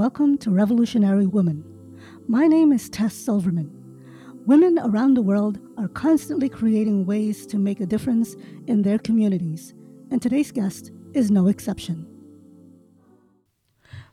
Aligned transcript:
welcome 0.00 0.38
to 0.38 0.50
Revolutionary 0.50 1.26
Woman. 1.26 1.62
My 2.26 2.46
name 2.46 2.72
is 2.72 2.88
Tes 2.88 3.12
Silverman. 3.12 3.70
Women 4.46 4.78
around 4.78 5.12
the 5.12 5.20
world 5.20 5.58
are 5.76 5.88
constantly 5.88 6.48
creating 6.48 7.04
ways 7.04 7.46
to 7.48 7.58
make 7.58 7.80
a 7.80 7.86
difference 7.86 8.34
in 8.66 8.80
their 8.80 8.98
communities, 8.98 9.74
and 10.10 10.22
today's 10.22 10.52
guest 10.52 10.90
is 11.12 11.30
no 11.30 11.48
exception. 11.48 12.06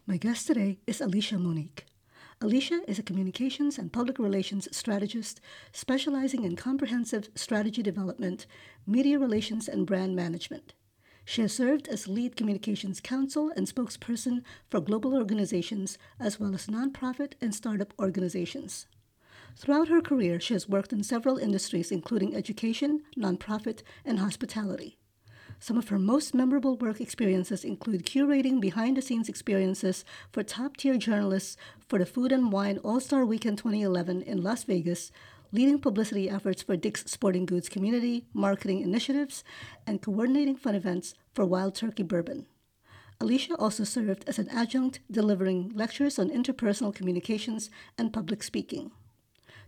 My 0.06 0.18
guest 0.18 0.46
today 0.48 0.80
is 0.88 1.00
Alisha 1.00 1.40
Monique. 1.40 1.86
Alisha 2.42 2.82
is 2.86 3.00
a 3.00 3.04
communications 3.04 3.78
and 3.78 3.94
public 3.94 4.20
relations 4.20 4.68
strategist 4.76 5.40
specializing 5.72 6.44
in 6.44 6.58
comprehensive 6.58 7.30
strategy 7.34 7.82
development, 7.82 8.46
media 8.86 9.18
relations, 9.18 9.70
and 9.70 9.88
brand 9.88 10.18
management. 10.18 10.74
She 11.30 11.42
has 11.42 11.52
served 11.52 11.90
as 11.90 12.08
lead 12.08 12.38
communications 12.38 13.02
counsel 13.02 13.52
and 13.58 13.68
spokesperson 13.68 14.44
for 14.70 14.80
global 14.80 15.14
organizations 15.14 15.98
as 16.22 16.40
well 16.40 16.56
as 16.56 16.68
nonprofit 16.68 17.34
and 17.42 17.54
startup 17.54 17.94
organizations. 18.00 18.88
Throughout 19.58 19.90
her 19.90 20.00
career, 20.00 20.40
she 20.40 20.54
has 20.54 20.70
worked 20.70 20.94
in 20.94 21.04
several 21.04 21.38
industries, 21.38 21.92
including 21.92 22.34
education, 22.34 23.02
nonprofit, 23.18 23.82
and 24.06 24.20
hospitality. 24.20 24.98
Some 25.60 25.78
of 25.78 25.90
her 25.90 26.00
most 26.00 26.34
memorable 26.34 26.78
work 26.78 27.02
experiences 27.02 27.66
include 27.66 28.06
curating 28.06 28.62
behind 28.62 28.96
the 28.96 29.02
scenes 29.02 29.28
experiences 29.28 30.06
for 30.32 30.44
top 30.44 30.78
tier 30.78 30.98
journalists 30.98 31.58
for 31.90 32.00
the 32.00 32.06
Food 32.06 32.32
and 32.32 32.54
Wine 32.54 32.78
All 32.86 33.02
Star 33.02 33.26
Weekend 33.26 33.58
2011 33.58 34.22
in 34.22 34.44
Las 34.44 34.64
Vegas, 34.64 35.12
leading 35.52 35.80
publicity 35.80 36.30
efforts 36.30 36.62
for 36.62 36.76
Dick's 36.76 37.10
Sporting 37.10 37.46
Goods 37.46 37.70
community 37.70 38.26
marketing 38.34 38.82
initiatives, 38.82 39.44
and 39.86 40.02
coordinating 40.02 40.56
fun 40.56 40.76
events 40.76 41.14
for 41.34 41.46
Wild 41.46 41.76
Turkey 41.76 42.04
Bourbon. 42.04 42.48
Alisha 43.20 43.56
also 43.58 43.84
served 43.84 44.24
as 44.28 44.38
an 44.38 44.50
adjunct 44.50 45.00
delivering 45.10 45.72
lectures 45.74 46.20
on 46.20 46.30
interpersonal 46.30 46.94
communications 46.94 47.70
and 47.98 48.14
public 48.14 48.44
speaking. 48.44 48.92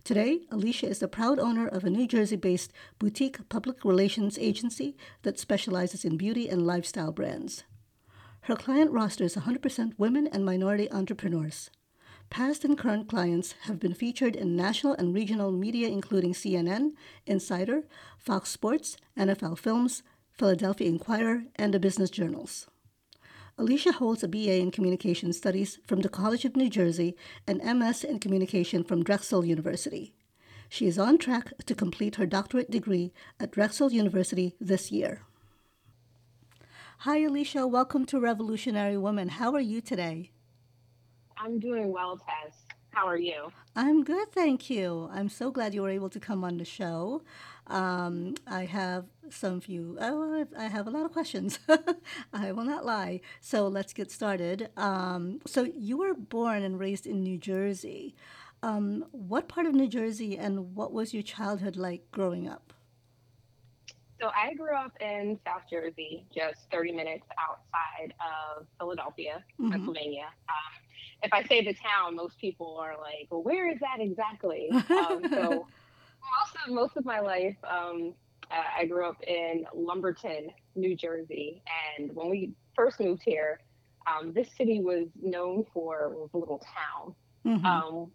Today, 0.04 0.40
Alisha 0.50 0.88
is 0.88 1.00
the 1.00 1.08
proud 1.08 1.38
owner 1.38 1.66
of 1.66 1.84
a 1.84 1.90
New 1.90 2.06
Jersey 2.06 2.36
based 2.36 2.72
boutique 2.98 3.48
public 3.48 3.84
relations 3.84 4.38
agency 4.38 4.96
that 5.22 5.38
specializes 5.38 6.04
in 6.04 6.16
beauty 6.16 6.48
and 6.48 6.66
lifestyle 6.66 7.12
brands. 7.12 7.64
Her 8.42 8.56
client 8.56 8.90
roster 8.92 9.24
is 9.24 9.36
100% 9.36 9.92
women 9.98 10.26
and 10.26 10.44
minority 10.44 10.90
entrepreneurs. 10.90 11.70
Past 12.30 12.64
and 12.64 12.78
current 12.78 13.08
clients 13.08 13.56
have 13.62 13.80
been 13.80 13.92
featured 13.92 14.36
in 14.36 14.54
national 14.54 14.92
and 14.94 15.12
regional 15.12 15.50
media, 15.50 15.88
including 15.88 16.32
CNN, 16.32 16.92
Insider, 17.26 17.82
Fox 18.18 18.50
Sports, 18.50 18.96
NFL 19.18 19.58
Films, 19.58 20.04
Philadelphia 20.32 20.88
Inquirer, 20.88 21.42
and 21.56 21.74
the 21.74 21.80
business 21.80 22.08
journals. 22.08 22.68
Alisha 23.58 23.92
holds 23.94 24.22
a 24.22 24.28
BA 24.28 24.58
in 24.58 24.70
Communication 24.70 25.32
Studies 25.32 25.80
from 25.88 26.02
the 26.02 26.08
College 26.08 26.44
of 26.44 26.54
New 26.54 26.70
Jersey 26.70 27.16
and 27.48 27.62
MS 27.64 28.04
in 28.04 28.20
Communication 28.20 28.84
from 28.84 29.02
Drexel 29.02 29.44
University. 29.44 30.14
She 30.68 30.86
is 30.86 31.00
on 31.00 31.18
track 31.18 31.52
to 31.66 31.74
complete 31.74 32.14
her 32.14 32.26
doctorate 32.26 32.70
degree 32.70 33.12
at 33.40 33.50
Drexel 33.50 33.92
University 33.92 34.54
this 34.60 34.92
year. 34.92 35.22
Hi, 36.98 37.18
Alisha. 37.18 37.68
Welcome 37.68 38.06
to 38.06 38.20
Revolutionary 38.20 38.96
Woman. 38.96 39.30
How 39.30 39.52
are 39.52 39.60
you 39.60 39.80
today? 39.80 40.30
I'm 41.42 41.58
doing 41.58 41.90
well, 41.90 42.18
Tes. 42.18 42.54
How 42.90 43.06
are 43.06 43.16
you? 43.16 43.50
I'm 43.74 44.04
good, 44.04 44.30
thank 44.32 44.68
you. 44.68 45.08
I'm 45.12 45.30
so 45.30 45.50
glad 45.50 45.72
you 45.72 45.82
were 45.82 45.90
able 45.90 46.10
to 46.10 46.20
come 46.20 46.44
on 46.44 46.58
the 46.58 46.66
show. 46.66 47.22
Um, 47.66 48.34
I 48.46 48.66
have 48.66 49.06
some 49.30 49.60
few, 49.60 49.96
oh, 50.00 50.44
I 50.58 50.66
have 50.66 50.86
a 50.86 50.90
lot 50.90 51.06
of 51.06 51.12
questions. 51.12 51.58
I 52.32 52.52
will 52.52 52.64
not 52.64 52.84
lie. 52.84 53.20
So 53.40 53.68
let's 53.68 53.94
get 53.94 54.10
started. 54.10 54.68
Um, 54.76 55.40
so 55.46 55.64
you 55.64 55.96
were 55.96 56.14
born 56.14 56.62
and 56.62 56.78
raised 56.78 57.06
in 57.06 57.22
New 57.22 57.38
Jersey. 57.38 58.14
Um, 58.62 59.06
what 59.12 59.48
part 59.48 59.66
of 59.66 59.74
New 59.74 59.88
Jersey 59.88 60.36
and 60.36 60.74
what 60.74 60.92
was 60.92 61.14
your 61.14 61.22
childhood 61.22 61.76
like 61.76 62.10
growing 62.10 62.48
up? 62.48 62.74
So 64.20 64.30
I 64.36 64.52
grew 64.52 64.76
up 64.76 64.92
in 65.00 65.38
South 65.46 65.62
Jersey, 65.70 66.26
just 66.34 66.70
30 66.70 66.92
minutes 66.92 67.24
outside 67.38 68.12
of 68.20 68.66
Philadelphia, 68.78 69.42
mm-hmm. 69.58 69.70
Pennsylvania. 69.70 70.26
Um, 70.46 70.89
if 71.22 71.32
I 71.32 71.44
say 71.44 71.64
the 71.64 71.74
town, 71.74 72.16
most 72.16 72.38
people 72.38 72.78
are 72.78 72.96
like, 72.98 73.28
"Well, 73.30 73.42
where 73.42 73.70
is 73.70 73.78
that 73.80 74.00
exactly?" 74.00 74.70
um, 74.70 75.22
so 75.30 75.66
most 76.38 76.56
of 76.66 76.72
most 76.72 76.96
of 76.96 77.04
my 77.04 77.20
life, 77.20 77.56
um, 77.68 78.14
I 78.50 78.86
grew 78.86 79.06
up 79.06 79.22
in 79.22 79.64
Lumberton, 79.74 80.50
New 80.74 80.96
Jersey, 80.96 81.62
and 81.98 82.14
when 82.14 82.28
we 82.28 82.52
first 82.74 83.00
moved 83.00 83.22
here, 83.24 83.60
um, 84.06 84.32
this 84.32 84.48
city 84.56 84.80
was 84.80 85.08
known 85.20 85.64
for 85.72 86.10
was 86.10 86.30
a 86.34 86.38
little 86.38 86.58
town. 86.58 87.14
Mm-hmm. 87.46 87.66
Um, 87.66 88.10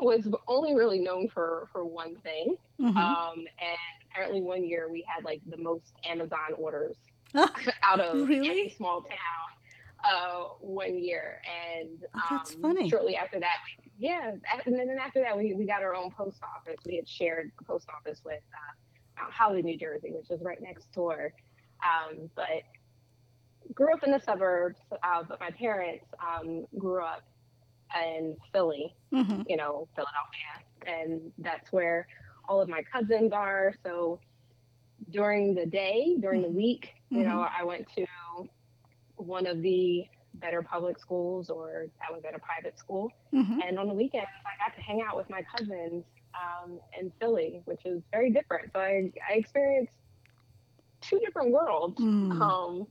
was 0.00 0.26
only 0.48 0.74
really 0.74 0.98
known 0.98 1.28
for 1.28 1.68
for 1.72 1.84
one 1.84 2.16
thing, 2.16 2.56
mm-hmm. 2.80 2.96
um, 2.96 3.38
and 3.38 3.78
apparently 4.10 4.40
one 4.40 4.64
year 4.64 4.88
we 4.90 5.04
had 5.06 5.24
like 5.24 5.40
the 5.48 5.56
most 5.56 5.92
Amazon 6.04 6.54
orders 6.56 6.96
out 7.82 8.00
of 8.00 8.28
really? 8.28 8.48
any 8.48 8.74
small 8.76 9.02
town 9.02 9.59
uh, 10.04 10.44
one 10.60 10.98
year, 10.98 11.40
and 11.46 12.04
oh, 12.14 12.20
that's 12.30 12.54
um, 12.54 12.62
funny. 12.62 12.88
Shortly 12.88 13.16
after 13.16 13.40
that, 13.40 13.56
yeah, 13.98 14.32
and 14.64 14.74
then 14.74 14.88
after 15.00 15.20
that, 15.20 15.36
we, 15.36 15.54
we 15.54 15.66
got 15.66 15.82
our 15.82 15.94
own 15.94 16.10
post 16.10 16.40
office. 16.42 16.80
We 16.86 16.96
had 16.96 17.08
shared 17.08 17.50
a 17.60 17.64
post 17.64 17.86
office 17.94 18.22
with 18.24 18.40
uh, 18.54 19.20
Mount 19.20 19.32
Holly, 19.32 19.62
New 19.62 19.76
Jersey, 19.76 20.12
which 20.12 20.30
is 20.30 20.40
right 20.42 20.60
next 20.60 20.90
door. 20.92 21.32
Um, 21.82 22.30
but 22.34 22.62
grew 23.74 23.92
up 23.92 24.02
in 24.02 24.10
the 24.10 24.20
suburbs, 24.20 24.80
uh, 25.02 25.22
but 25.28 25.40
my 25.40 25.50
parents 25.50 26.04
um, 26.20 26.66
grew 26.78 27.02
up 27.02 27.22
in 28.06 28.36
Philly, 28.52 28.94
mm-hmm. 29.12 29.42
you 29.48 29.56
know, 29.56 29.88
Philadelphia, 29.94 30.52
and 30.86 31.32
that's 31.38 31.72
where 31.72 32.06
all 32.48 32.60
of 32.60 32.68
my 32.68 32.82
cousins 32.92 33.32
are. 33.32 33.74
So 33.84 34.20
during 35.10 35.54
the 35.54 35.66
day, 35.66 36.16
during 36.20 36.42
mm-hmm. 36.42 36.52
the 36.52 36.56
week, 36.56 36.94
you 37.10 37.18
mm-hmm. 37.18 37.28
know, 37.28 37.46
I 37.58 37.64
went 37.64 37.86
to 37.96 38.06
one 39.26 39.46
of 39.46 39.62
the 39.62 40.04
better 40.34 40.62
public 40.62 40.98
schools 40.98 41.50
or 41.50 41.86
I 42.06 42.12
was 42.12 42.22
at 42.24 42.34
a 42.34 42.38
private 42.38 42.78
school. 42.78 43.12
Mm-hmm. 43.34 43.60
And 43.66 43.78
on 43.78 43.88
the 43.88 43.94
weekends, 43.94 44.28
I 44.46 44.64
got 44.64 44.76
to 44.76 44.82
hang 44.82 45.02
out 45.06 45.16
with 45.16 45.28
my 45.28 45.42
cousins 45.56 46.04
um, 46.34 46.78
in 46.98 47.12
Philly, 47.20 47.62
which 47.64 47.80
is 47.84 48.02
very 48.10 48.30
different. 48.30 48.70
So 48.72 48.80
I, 48.80 49.10
I 49.28 49.34
experienced 49.34 49.92
two 51.00 51.18
different 51.18 51.50
worlds. 51.50 52.00
Mm. 52.00 52.40
Um, 52.40 52.86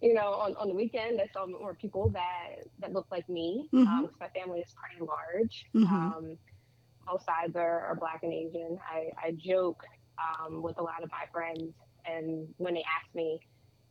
you 0.00 0.14
know, 0.14 0.34
on, 0.34 0.54
on 0.56 0.68
the 0.68 0.74
weekend, 0.74 1.20
I 1.20 1.26
saw 1.32 1.46
more 1.46 1.74
people 1.74 2.10
that, 2.10 2.64
that 2.78 2.92
looked 2.92 3.10
like 3.10 3.28
me. 3.28 3.68
Mm-hmm. 3.72 3.86
Um, 3.86 4.10
my 4.20 4.28
family 4.28 4.60
is 4.60 4.72
pretty 4.74 5.04
large. 5.04 5.66
Mm-hmm. 5.74 5.94
Um, 5.94 6.38
both 7.06 7.24
sides 7.24 7.56
are, 7.56 7.80
are 7.80 7.96
black 7.96 8.20
and 8.22 8.32
Asian. 8.32 8.78
I, 8.88 9.10
I 9.20 9.32
joke 9.32 9.82
um, 10.18 10.62
with 10.62 10.78
a 10.78 10.82
lot 10.82 11.02
of 11.02 11.10
my 11.10 11.24
friends, 11.32 11.72
and 12.04 12.46
when 12.58 12.74
they 12.74 12.84
ask 13.00 13.12
me, 13.14 13.40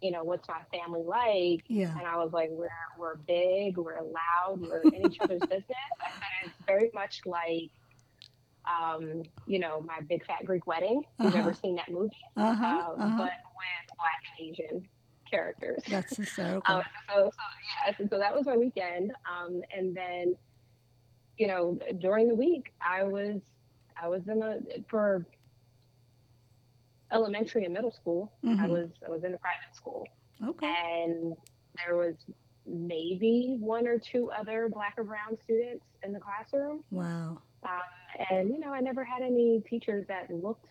you 0.01 0.11
know, 0.11 0.23
what's 0.23 0.47
my 0.47 0.61
family 0.71 1.01
like? 1.03 1.63
Yeah. 1.67 1.91
And 1.97 2.05
I 2.07 2.17
was 2.17 2.31
like, 2.33 2.49
we're 2.51 2.69
we're 2.97 3.15
big, 3.15 3.77
we're 3.77 4.01
loud, 4.01 4.61
we're 4.61 4.81
in 4.81 5.11
each 5.11 5.19
other's 5.19 5.41
business. 5.41 5.63
And 5.69 6.45
it's 6.45 6.53
very 6.65 6.91
much 6.93 7.21
like, 7.25 7.71
um, 8.65 9.23
you 9.45 9.59
know, 9.59 9.81
my 9.81 10.01
big 10.01 10.25
fat 10.25 10.45
Greek 10.45 10.67
wedding. 10.67 11.03
Uh-huh. 11.19 11.29
You've 11.29 11.35
ever 11.35 11.53
seen 11.53 11.75
that 11.75 11.89
movie? 11.89 12.15
Uh-huh. 12.35 12.65
Uh, 12.65 13.03
uh-huh. 13.03 13.17
But 13.17 13.31
with 13.55 13.97
black 13.97 14.21
and 14.39 14.49
Asian 14.49 14.87
characters. 15.29 15.83
That's 15.89 16.15
hysterical. 16.15 16.75
um, 16.75 16.83
so, 17.09 17.31
so 17.31 17.31
yeah, 17.85 17.97
so, 17.97 18.07
so, 18.09 18.17
that 18.19 18.35
was 18.35 18.45
my 18.45 18.57
weekend. 18.57 19.11
Um, 19.29 19.61
and 19.75 19.95
then, 19.95 20.35
you 21.37 21.47
know, 21.47 21.79
during 21.99 22.27
the 22.27 22.35
week, 22.35 22.73
I 22.81 23.03
was 23.03 23.41
I 24.01 24.07
was 24.07 24.27
in 24.27 24.41
a 24.43 24.59
for 24.87 25.25
elementary 27.11 27.65
and 27.65 27.73
middle 27.73 27.91
school. 27.91 28.31
Mm-hmm. 28.43 28.63
I 28.63 28.67
was 28.67 28.89
I 29.05 29.09
was 29.09 29.23
in 29.23 29.33
a 29.33 29.37
private 29.37 29.73
school. 29.73 30.07
Okay. 30.45 30.67
And 30.67 31.35
there 31.85 31.95
was 31.95 32.15
maybe 32.65 33.57
one 33.59 33.87
or 33.87 33.97
two 33.97 34.29
other 34.31 34.69
black 34.71 34.95
or 34.97 35.03
brown 35.03 35.37
students 35.43 35.85
in 36.03 36.13
the 36.13 36.19
classroom. 36.19 36.83
Wow. 36.91 37.39
Um, 37.63 38.25
and 38.29 38.49
you 38.49 38.59
know, 38.59 38.73
I 38.73 38.81
never 38.81 39.03
had 39.03 39.21
any 39.21 39.63
teachers 39.67 40.05
that 40.07 40.29
looked 40.31 40.65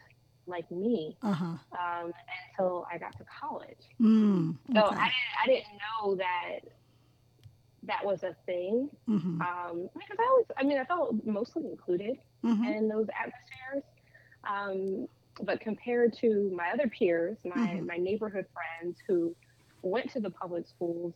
like 0.46 0.70
me 0.70 1.16
uh-huh. 1.22 1.44
um, 1.44 2.12
until 2.50 2.86
I 2.92 2.98
got 2.98 3.16
to 3.18 3.24
college. 3.24 3.88
Mm, 4.00 4.56
okay. 4.70 4.78
So 4.78 4.86
I 4.86 5.10
didn't 5.10 5.34
I 5.42 5.46
didn't 5.46 5.78
know 5.78 6.14
that 6.16 6.60
that 7.84 8.04
was 8.04 8.22
a 8.22 8.36
thing. 8.46 8.88
Mm-hmm. 9.08 9.40
Um, 9.40 9.88
because 9.94 10.16
I 10.18 10.22
was 10.22 10.44
I 10.56 10.62
mean 10.64 10.78
I 10.78 10.84
felt 10.84 11.14
mostly 11.24 11.66
included 11.66 12.18
mm-hmm. 12.44 12.64
in 12.64 12.88
those 12.88 13.06
atmospheres. 13.18 13.82
Um, 14.48 15.08
but 15.42 15.60
compared 15.60 16.16
to 16.18 16.50
my 16.54 16.70
other 16.70 16.88
peers, 16.88 17.36
my, 17.44 17.54
mm-hmm. 17.54 17.86
my 17.86 17.96
neighborhood 17.96 18.46
friends 18.52 18.98
who 19.06 19.34
went 19.82 20.10
to 20.12 20.20
the 20.20 20.30
public 20.30 20.66
schools 20.66 21.14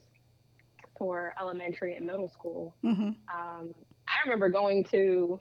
for 0.98 1.34
elementary 1.40 1.96
and 1.96 2.06
middle 2.06 2.28
school, 2.28 2.74
mm-hmm. 2.84 3.10
um, 3.34 3.74
I 4.08 4.24
remember 4.24 4.48
going 4.48 4.84
to 4.84 5.38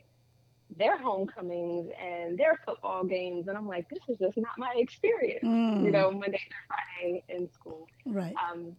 their 0.77 0.97
homecomings 0.97 1.89
and 1.99 2.37
their 2.37 2.59
football 2.65 3.03
games, 3.03 3.47
and 3.47 3.57
I'm 3.57 3.67
like, 3.67 3.89
this 3.89 3.99
is 4.07 4.17
just 4.19 4.37
not 4.37 4.57
my 4.57 4.73
experience, 4.77 5.43
mm. 5.43 5.83
you 5.83 5.91
know, 5.91 6.11
Monday 6.11 6.39
through 6.47 6.67
Friday 6.67 7.23
in 7.29 7.51
school. 7.51 7.87
Right. 8.05 8.35
Um, 8.51 8.75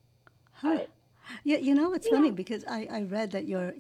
huh. 0.53 0.81
Yeah, 1.45 1.59
you 1.59 1.75
know, 1.75 1.93
it's 1.93 2.07
You 2.07 2.13
funny 2.13 2.31
because 2.31 2.65
I, 2.69 2.89
I 2.91 3.03
read 3.03 3.33
that 3.33 3.47
your 3.53 3.75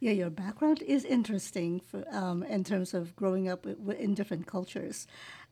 yeah 0.00 0.12
your 0.12 0.30
background 0.30 0.82
is 0.82 1.04
interesting 1.04 1.80
for 1.80 2.04
um, 2.10 2.42
in 2.42 2.64
terms 2.64 2.94
of 2.94 3.14
growing 3.16 3.48
up 3.48 3.66
in 3.66 4.14
different 4.14 4.46
cultures, 4.46 5.06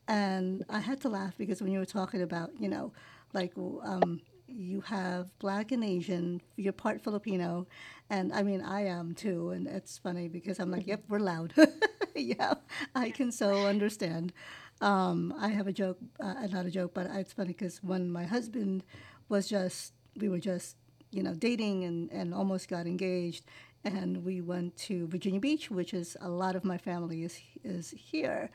and 0.09 0.65
I 0.69 0.81
had 0.81 1.01
to 1.03 1.09
laugh 1.09 1.35
because 1.37 1.61
when 1.61 1.71
you 1.71 1.79
were 1.79 1.85
talking 1.85 2.23
about 2.23 2.51
you 2.59 2.69
know 2.69 2.93
like 3.33 3.53
um, 3.57 4.21
you 4.47 4.81
have 4.81 5.37
black 5.39 5.71
and 5.71 5.85
Asian, 5.85 6.41
you're 6.57 6.73
part 6.73 7.01
Filipino, 7.01 7.67
and 8.09 8.33
I 8.33 8.43
mean 8.43 8.61
I 8.61 8.87
am 8.87 9.15
too, 9.15 9.51
and 9.51 9.67
it's 9.67 9.99
funny 9.99 10.27
because 10.29 10.59
I'm 10.59 10.71
like, 10.71 10.87
yep, 10.87 11.03
we're 11.09 11.19
loud, 11.19 11.53
yeah, 12.15 12.55
I 12.95 13.11
can 13.11 13.31
so 13.31 13.67
understand. 13.67 14.33
Um, 14.81 15.33
I 15.39 15.49
have 15.49 15.67
a 15.67 15.73
joke, 15.73 15.99
uh, 16.21 16.47
not 16.51 16.65
a 16.65 16.71
joke, 16.71 16.93
but 16.93 17.07
it's 17.13 17.33
funny 17.33 17.49
because 17.49 17.83
when 17.83 18.11
my 18.11 18.23
husband 18.25 18.83
was 19.27 19.47
just, 19.47 19.93
we 20.17 20.29
were 20.29 20.39
just, 20.39 20.77
you 21.11 21.21
know, 21.23 21.33
dating 21.33 21.83
and, 21.83 22.11
and 22.11 22.33
almost 22.33 22.69
got 22.69 22.87
engaged, 22.87 23.43
and 23.83 24.25
we 24.25 24.41
went 24.41 24.75
to 24.77 25.07
Virginia 25.07 25.39
Beach, 25.39 25.71
which 25.71 25.93
is 25.93 26.17
a 26.21 26.29
lot 26.29 26.55
of 26.55 26.63
my 26.65 26.77
family 26.77 27.23
is 27.23 27.39
is 27.63 27.91
here, 27.97 28.49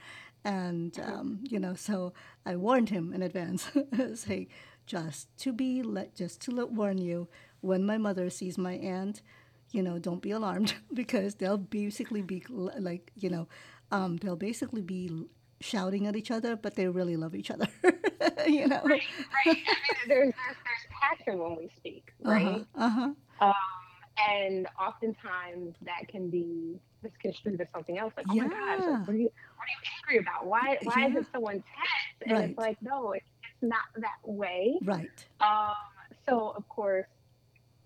and 0.45 0.99
um, 1.01 1.41
you 1.49 1.59
know, 1.59 1.75
so 1.75 2.13
I 2.47 2.57
warned 2.57 2.91
him 2.91 3.13
in 3.13 3.23
advance, 3.23 3.71
say, 4.15 4.49
just 4.87 5.35
to 5.39 5.53
be 5.53 5.83
let, 5.83 6.15
just 6.15 6.41
to 6.43 6.51
let, 6.51 6.71
warn 6.71 6.99
you, 6.99 7.29
when 7.61 7.85
my 7.85 7.99
mother 7.99 8.31
sees 8.31 8.59
my 8.59 8.75
aunt, 8.75 9.23
you 9.73 9.83
know, 9.83 9.99
don't 9.99 10.23
be 10.23 10.31
alarmed 10.31 10.75
because 10.95 11.37
they'll 11.37 11.57
basically 11.59 12.23
be 12.23 12.45
like, 12.49 13.11
you 13.17 13.31
know, 13.31 13.49
um, 13.91 14.17
they'll 14.19 14.37
basically 14.37 14.83
be 14.83 15.11
shouting 15.61 16.07
at 16.07 16.17
each 16.17 16.31
other, 16.31 16.57
but 16.57 16.75
they 16.75 16.89
really 16.89 17.17
love 17.17 17.35
each 17.35 17.51
other, 17.51 17.69
you 18.47 18.67
know. 18.67 18.83
right, 18.85 19.03
right. 19.33 19.47
I 19.47 19.49
mean, 19.49 19.65
there's, 20.09 20.35
there's 20.35 20.57
there's 20.65 20.87
passion 21.01 21.39
when 21.39 21.57
we 21.57 21.71
speak, 21.77 22.13
Uh 22.25 22.39
huh. 22.39 22.59
right? 22.59 22.67
Uh 22.75 22.89
huh. 22.91 23.11
Um, 23.41 23.55
and 24.19 24.67
oftentimes 24.81 25.75
that 25.83 26.09
can 26.09 26.31
be 26.31 26.79
misconstrued 27.03 27.61
as 27.61 27.67
something 27.75 27.99
else. 27.99 28.13
Like, 28.17 28.27
oh 28.31 28.35
my 28.35 28.45
gosh, 28.45 28.81
like, 28.87 29.07
what 29.07 29.15
are 29.15 29.17
you 29.17 29.31
what 29.57 29.65
are 29.65 29.73
you 29.73 30.19
angry 30.19 30.19
about? 30.27 30.47
Why 30.47 30.79
why 30.85 31.07
is 31.09 31.15
Yeah. 31.15 31.21
it 31.21 31.27
so 31.33 31.49
intense? 31.49 31.65
And 32.27 32.31
it's 32.39 32.59
Right. 32.59 32.59
like, 32.59 32.79
no, 32.83 33.13
it's, 33.13 33.27
it's 33.43 33.63
not 33.71 33.83
that 33.97 34.19
way. 34.25 34.79
Right. 34.85 35.27
Um, 35.41 35.75
so 36.27 36.55
of 36.57 36.69
course, 36.69 37.07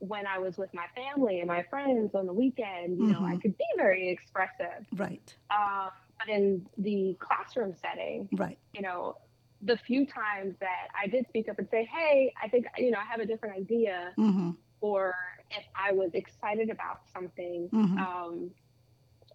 when 0.01 0.27
I 0.27 0.39
was 0.39 0.57
with 0.59 0.73
my 0.75 0.87
family 0.95 1.41
and 1.41 1.49
my 1.49 1.65
friends 1.71 2.15
on 2.15 2.27
the 2.27 2.33
weekend, 2.33 2.99
you 2.99 3.09
know, 3.09 3.19
I 3.21 3.33
Mm-hmm. 3.33 3.39
could 3.41 3.59
be 3.59 3.65
very 3.77 4.11
expressive. 4.11 4.87
Right. 4.97 5.35
Um, 5.51 5.91
but 6.19 6.33
in 6.33 6.67
the 6.77 7.17
classroom 7.21 7.75
setting, 7.81 8.29
Right. 8.33 8.59
you 8.75 8.83
know, 8.83 9.17
the 9.63 9.77
few 9.77 10.07
times 10.07 10.55
that 10.61 10.87
I 11.01 11.09
did 11.09 11.27
speak 11.29 11.49
up 11.49 11.59
and 11.59 11.69
say, 11.71 11.89
hey, 11.93 12.33
I 12.41 12.49
think, 12.49 12.67
you 12.77 12.93
know, 12.93 12.99
I 12.99 13.05
have 13.11 13.19
a 13.21 13.27
different 13.27 13.57
idea, 13.57 14.13
Mm-hmm. 14.17 14.51
or 14.81 15.15
if 15.51 15.65
I 15.77 15.93
was 15.93 16.11
excited 16.15 16.71
about 16.71 16.99
something, 17.13 17.71
Mm-hmm. 17.73 17.99
um, 17.99 18.51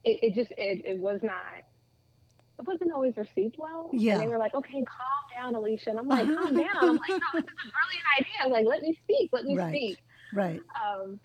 it, 0.04 0.19
it 0.24 0.36
just, 0.36 0.51
it, 0.51 0.83
it 0.86 1.00
was 1.00 1.21
not, 1.24 1.42
it 2.60 2.68
wasn't 2.68 2.92
always 2.94 3.18
received 3.18 3.56
well. 3.57 3.89
And 3.92 4.01
Yeah. 4.01 4.19
they 4.21 4.27
were 4.27 4.38
like, 4.38 4.54
okay, 4.54 4.83
calm 4.86 5.24
down, 5.54 5.54
Alisha. 5.56 5.88
And 5.88 6.00
I'm 6.00 6.07
like, 6.07 6.27
calm 6.36 6.56
down. 6.56 6.68
I'm 6.75 6.95
like, 6.98 7.15
no, 7.19 7.42
this 7.42 7.45
is 7.45 7.60
a 7.65 7.71
brilliant 7.71 8.07
idea. 8.19 8.36
I'm 8.45 8.51
like, 8.51 8.65
let 8.68 8.81
me 8.81 8.98
speak, 9.04 9.30
let 9.33 9.45
me 9.45 9.56
Right. 9.56 9.69
speak. 9.69 9.98
Right. 10.31 10.62
Um, 10.83 11.19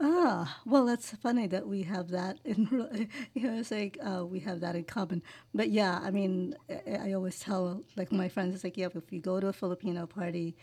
Ah, 0.00 0.60
well, 0.64 0.86
that's 0.86 1.10
funny 1.10 1.48
that 1.48 1.66
we 1.66 1.82
have 1.82 2.10
that 2.10 2.38
in, 2.44 2.68
you 3.34 3.42
know, 3.42 3.58
it's 3.58 3.72
like 3.72 3.98
uh, 4.00 4.24
we 4.24 4.38
have 4.40 4.60
that 4.60 4.76
in 4.76 4.84
common. 4.84 5.22
But 5.52 5.70
yeah, 5.70 5.98
I 6.00 6.12
mean, 6.12 6.54
I, 6.70 7.08
I 7.08 7.12
always 7.14 7.40
tell 7.40 7.82
like 7.96 8.12
my 8.12 8.28
friends, 8.28 8.54
it's 8.54 8.62
like, 8.62 8.76
yeah, 8.76 8.88
if 8.94 9.12
you 9.12 9.20
go 9.20 9.40
to 9.40 9.48
a 9.48 9.52
Filipino 9.52 10.06
party, 10.06 10.56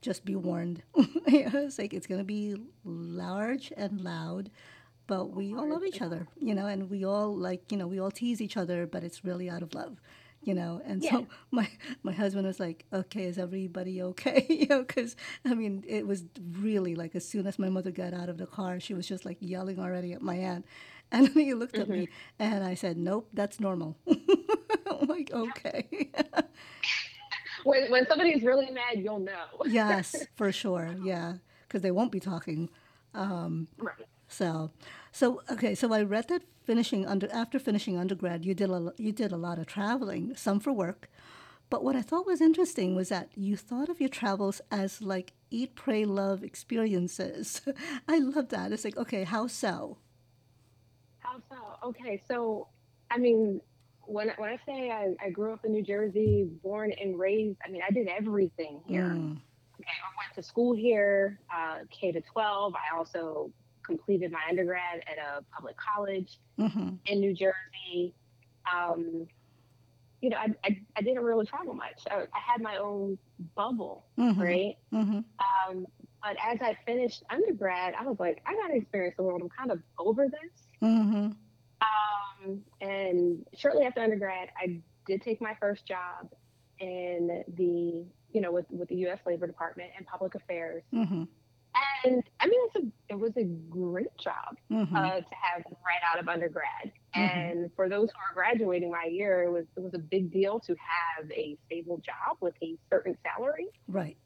just 0.00 0.24
be 0.24 0.36
warned. 0.36 0.82
It's 1.26 1.78
like 1.78 1.92
it's 1.94 2.06
gonna 2.06 2.24
be 2.24 2.56
large 2.84 3.72
and 3.76 4.00
loud, 4.00 4.50
but 5.06 5.30
we 5.34 5.54
all 5.54 5.68
love 5.68 5.84
each 5.84 6.00
other, 6.02 6.28
you 6.40 6.54
know, 6.54 6.66
and 6.66 6.90
we 6.90 7.04
all 7.04 7.34
like, 7.36 7.70
you 7.70 7.78
know, 7.78 7.86
we 7.86 7.98
all 7.98 8.10
tease 8.10 8.40
each 8.40 8.56
other, 8.56 8.86
but 8.86 9.02
it's 9.04 9.24
really 9.24 9.48
out 9.50 9.62
of 9.62 9.74
love, 9.74 10.00
you 10.42 10.54
know. 10.54 10.80
And 10.84 11.02
yeah. 11.02 11.10
so 11.10 11.26
my 11.50 11.68
my 12.02 12.12
husband 12.12 12.46
was 12.46 12.60
like, 12.60 12.84
"Okay, 12.92 13.24
is 13.24 13.38
everybody 13.38 14.02
okay?" 14.02 14.46
you 14.50 14.66
know, 14.66 14.82
because 14.84 15.16
I 15.44 15.54
mean, 15.54 15.84
it 15.86 16.06
was 16.06 16.24
really 16.60 16.94
like 16.94 17.14
as 17.14 17.26
soon 17.28 17.46
as 17.46 17.58
my 17.58 17.68
mother 17.68 17.90
got 17.90 18.14
out 18.14 18.28
of 18.28 18.38
the 18.38 18.46
car, 18.46 18.80
she 18.80 18.94
was 18.94 19.06
just 19.08 19.24
like 19.24 19.38
yelling 19.40 19.78
already 19.78 20.12
at 20.12 20.22
my 20.22 20.36
aunt, 20.36 20.66
and 21.12 21.28
he 21.28 21.54
looked 21.54 21.78
at 21.78 21.88
hmm 21.88 21.94
me, 21.94 22.08
and 22.38 22.64
I 22.64 22.74
said, 22.74 22.96
"Nope, 22.98 23.28
that's 23.32 23.60
normal." 23.60 23.96
I'm 24.08 25.06
like, 25.08 25.30
"Okay." 25.32 26.10
When, 27.68 27.90
when 27.90 28.06
somebody's 28.06 28.42
really 28.42 28.70
mad, 28.70 28.96
you'll 28.96 29.20
know. 29.20 29.46
yes, 29.66 30.26
for 30.36 30.50
sure. 30.52 30.94
Yeah, 31.02 31.34
because 31.66 31.82
they 31.82 31.90
won't 31.90 32.12
be 32.12 32.20
talking. 32.20 32.70
Um, 33.14 33.68
right. 33.78 34.06
So, 34.28 34.70
so 35.12 35.42
okay. 35.50 35.74
So 35.74 35.92
I 35.92 36.02
read 36.02 36.28
that 36.28 36.42
finishing 36.64 37.06
under 37.06 37.30
after 37.32 37.58
finishing 37.58 37.98
undergrad, 37.98 38.44
you 38.44 38.54
did 38.54 38.70
a 38.70 38.92
you 38.96 39.12
did 39.12 39.32
a 39.32 39.36
lot 39.36 39.58
of 39.58 39.66
traveling, 39.66 40.34
some 40.36 40.60
for 40.60 40.72
work. 40.72 41.10
But 41.70 41.84
what 41.84 41.96
I 41.96 42.02
thought 42.02 42.26
was 42.26 42.40
interesting 42.40 42.94
was 42.94 43.10
that 43.10 43.28
you 43.34 43.54
thought 43.56 43.90
of 43.90 44.00
your 44.00 44.08
travels 44.08 44.62
as 44.70 45.02
like 45.02 45.34
eat, 45.50 45.74
pray, 45.74 46.06
love 46.06 46.42
experiences. 46.42 47.60
I 48.08 48.18
love 48.18 48.48
that. 48.48 48.72
It's 48.72 48.84
like 48.84 48.96
okay, 48.96 49.24
how 49.24 49.46
so? 49.46 49.98
How 51.18 51.40
so? 51.50 51.88
Okay, 51.88 52.22
so 52.26 52.68
I 53.10 53.18
mean, 53.18 53.60
when 54.08 54.30
when 54.38 54.50
I 54.50 54.58
say 54.66 54.90
I, 54.90 55.14
I 55.24 55.30
grew 55.30 55.52
up 55.52 55.64
in 55.64 55.72
New 55.72 55.82
Jersey, 55.82 56.48
born 56.62 56.92
and 57.00 57.18
raised, 57.18 57.58
I 57.64 57.70
mean 57.70 57.82
I 57.88 57.92
did 57.92 58.08
everything 58.08 58.80
here. 58.86 59.04
Mm, 59.04 59.38
Okay, 59.80 59.90
I 59.90 60.10
went 60.18 60.34
to 60.34 60.42
school 60.42 60.74
here, 60.74 61.38
uh, 61.54 61.78
K 61.88 62.10
to 62.10 62.20
12. 62.20 62.74
I 62.74 62.96
also 62.96 63.52
completed 63.84 64.32
my 64.32 64.40
undergrad 64.48 65.04
at 65.06 65.18
a 65.18 65.44
public 65.54 65.76
college 65.76 66.40
mm-hmm. 66.58 66.94
in 67.06 67.20
New 67.20 67.32
Jersey. 67.32 68.12
Um, 68.72 69.28
you 70.20 70.30
know, 70.30 70.36
I, 70.36 70.48
I, 70.64 70.80
I 70.96 71.02
didn't 71.02 71.22
really 71.22 71.46
travel 71.46 71.74
much. 71.74 72.02
I, 72.10 72.22
I 72.22 72.40
had 72.44 72.60
my 72.60 72.76
own 72.78 73.18
bubble, 73.54 74.04
Mm-hmm. 74.18 74.42
right? 74.42 74.76
Mm-hmm. 74.92 75.18
Um, 75.70 75.86
but 76.20 76.36
as 76.44 76.58
I 76.60 76.76
finished 76.84 77.22
undergrad, 77.30 77.94
I 77.98 78.04
was 78.04 78.18
like, 78.18 78.42
I 78.46 78.54
got 78.54 78.68
to 78.68 78.74
experience 78.76 79.14
the 79.16 79.22
world. 79.22 79.40
I'm 79.42 79.48
kind 79.48 79.70
of 79.70 79.78
over 79.96 80.26
this. 80.26 80.66
Mm-hmm. 80.82 81.26
Um, 82.44 82.60
and 82.80 83.46
shortly 83.56 83.84
after 83.84 84.00
undergrad, 84.00 84.48
I 84.56 84.80
did 85.06 85.22
take 85.22 85.40
my 85.40 85.54
first 85.60 85.86
job 85.86 86.32
in 86.80 87.44
the, 87.56 88.04
you 88.32 88.40
know, 88.40 88.52
with, 88.52 88.66
with 88.70 88.88
the 88.88 88.96
U.S. 88.96 89.18
Labor 89.26 89.46
Department 89.46 89.90
and 89.96 90.06
Public 90.06 90.34
Affairs. 90.34 90.82
Mm-hmm. 90.94 91.24
And 92.04 92.22
I 92.40 92.46
mean, 92.46 92.60
it's 92.66 92.76
a, 92.76 93.14
it 93.14 93.18
was 93.18 93.36
a 93.36 93.44
great 93.44 94.16
job 94.18 94.56
Mm-hmm. 94.70 94.94
uh, 94.94 95.00
to 95.20 95.34
have 95.42 95.64
right 95.84 96.00
out 96.12 96.20
of 96.20 96.28
undergrad. 96.28 96.92
Mm-hmm. 97.16 97.20
And 97.20 97.70
for 97.74 97.88
those 97.88 98.10
who 98.10 98.16
are 98.18 98.34
graduating 98.34 98.90
my 98.90 99.04
year, 99.10 99.42
it 99.44 99.50
was 99.50 99.64
it 99.76 99.80
was 99.80 99.94
a 99.94 99.98
big 99.98 100.30
deal 100.32 100.60
to 100.60 100.72
have 100.72 101.30
a 101.30 101.56
stable 101.66 101.98
job 101.98 102.36
with 102.40 102.54
a 102.62 102.76
certain 102.90 103.16
salary. 103.22 103.66
Right. 103.88 104.16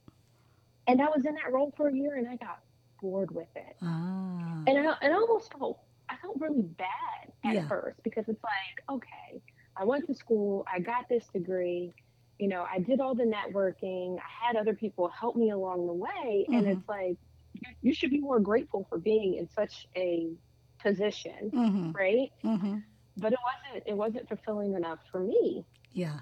And 0.87 1.01
I 1.01 1.07
was 1.07 1.25
in 1.25 1.35
that 1.35 1.53
role 1.53 1.73
for 1.77 1.89
a 1.89 1.95
year, 1.95 2.17
and 2.17 2.29
I 2.29 2.37
got 2.37 2.61
bored 3.01 3.31
with 3.31 3.49
it. 3.57 3.77
Ah. 3.83 4.63
and 4.67 4.79
I, 4.89 4.95
and 5.01 5.13
I 5.13 5.17
almost 5.17 5.53
felt 5.59 5.81
felt 6.23 6.41
really 6.41 6.63
bad 6.63 7.33
at 7.45 7.55
Yeah. 7.55 7.69
first 7.69 8.03
because 8.05 8.29
it's 8.29 8.43
like, 8.45 8.85
okay, 8.91 9.43
I 9.77 9.85
went 9.85 10.07
to 10.09 10.15
school, 10.15 10.65
I 10.73 10.81
got 10.81 11.09
this 11.09 11.29
degree, 11.29 11.93
you 12.39 12.49
know, 12.49 12.67
I 12.71 12.81
did 12.81 13.01
all 13.01 13.15
the 13.15 13.25
networking, 13.25 14.19
I 14.19 14.47
had 14.47 14.57
other 14.57 14.75
people 14.75 15.09
help 15.09 15.37
me 15.37 15.51
along 15.51 15.87
the 15.87 15.95
way, 15.95 16.49
and 16.53 16.67
Mhm. 16.67 16.73
it's 16.73 16.89
like 16.89 17.19
you, 17.55 17.71
you 17.83 17.95
should 17.95 18.11
be 18.11 18.21
more 18.21 18.41
grateful 18.41 18.85
for 18.89 18.99
being 18.99 19.35
in 19.35 19.49
such 19.49 19.87
a 19.97 20.37
position, 20.81 21.53
Mm-hmm. 21.53 21.93
right? 21.93 22.31
Mm-hmm. 22.45 22.79
But 23.17 23.33
it 23.33 23.39
wasn't 23.45 23.85
it 23.87 23.97
wasn't 23.97 24.29
fulfilling 24.29 24.75
enough 24.75 25.01
for 25.11 25.21
me. 25.21 25.65
Yeah. 25.93 26.21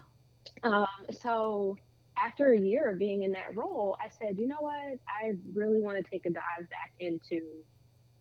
Um, 0.63 0.87
so 1.11 1.77
after 2.17 2.53
a 2.53 2.59
year 2.59 2.91
of 2.91 2.99
being 2.99 3.23
in 3.23 3.33
that 3.33 3.57
role, 3.57 3.97
I 4.01 4.09
said, 4.09 4.39
you 4.39 4.47
know 4.47 4.61
what? 4.61 4.99
I 5.09 5.33
really 5.55 5.81
want 5.81 5.97
to 6.03 6.11
take 6.11 6.27
a 6.27 6.31
dive 6.31 6.69
back 6.71 6.93
into 6.99 7.41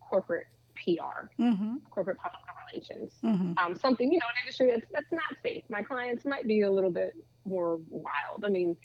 corporate 0.00 0.46
PR, 0.84 1.28
Mm-hmm. 1.40 1.76
corporate 1.90 2.18
public 2.18 2.40
relations. 2.72 3.14
Mm-hmm. 3.24 3.52
Um, 3.58 3.76
something, 3.76 4.10
you 4.12 4.18
know, 4.18 4.26
an 4.28 4.34
industry 4.42 4.70
that's, 4.72 4.86
that's 4.92 5.12
not 5.12 5.36
safe. 5.42 5.64
My 5.68 5.82
clients 5.82 6.24
might 6.24 6.46
be 6.46 6.62
a 6.62 6.70
little 6.70 6.90
bit 6.90 7.14
more 7.44 7.80
wild. 7.88 8.44
I 8.44 8.48
mean, 8.48 8.76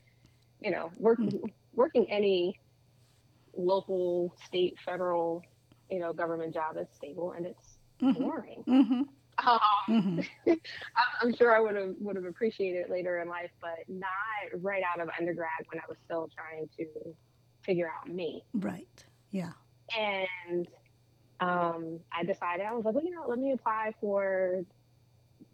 you 0.61 0.71
know, 0.71 0.91
work, 0.97 1.19
working 1.73 2.05
any 2.11 2.59
local, 3.55 4.33
state, 4.45 4.75
federal, 4.83 5.43
you 5.89 5.99
know, 5.99 6.13
government 6.13 6.53
job 6.53 6.77
is 6.77 6.87
stable 6.95 7.31
and 7.33 7.45
it's 7.45 7.77
Mm-hmm. 8.01 8.23
boring. 8.23 8.63
Mm-hmm. 8.67 9.01
Um, 9.47 9.59
Mm-hmm. 9.89 10.19
I'm 10.51 10.57
I'm 11.21 11.35
sure 11.35 11.55
I 11.55 11.59
would 11.61 11.75
have 11.75 11.95
would 11.99 12.15
have 12.17 12.25
appreciated 12.25 12.79
it 12.85 12.89
later 12.89 13.19
in 13.21 13.29
life, 13.29 13.51
but 13.61 13.79
not 13.87 14.11
right 14.61 14.83
out 14.83 14.99
of 15.01 15.09
undergrad 15.17 15.49
when 15.71 15.79
I 15.79 15.83
was 15.87 15.97
still 16.03 16.29
trying 16.35 16.67
to 16.77 16.85
figure 17.65 17.89
out 17.89 18.09
me. 18.13 18.43
Right. 18.53 19.05
Yeah. 19.31 19.51
And 19.97 20.67
um, 21.39 21.99
I 22.11 22.23
decided 22.23 22.65
I 22.65 22.73
was 22.73 22.85
like, 22.85 22.95
well, 22.95 23.03
you 23.03 23.11
know, 23.11 23.25
let 23.27 23.39
me 23.39 23.51
apply 23.51 23.93
for 23.99 24.63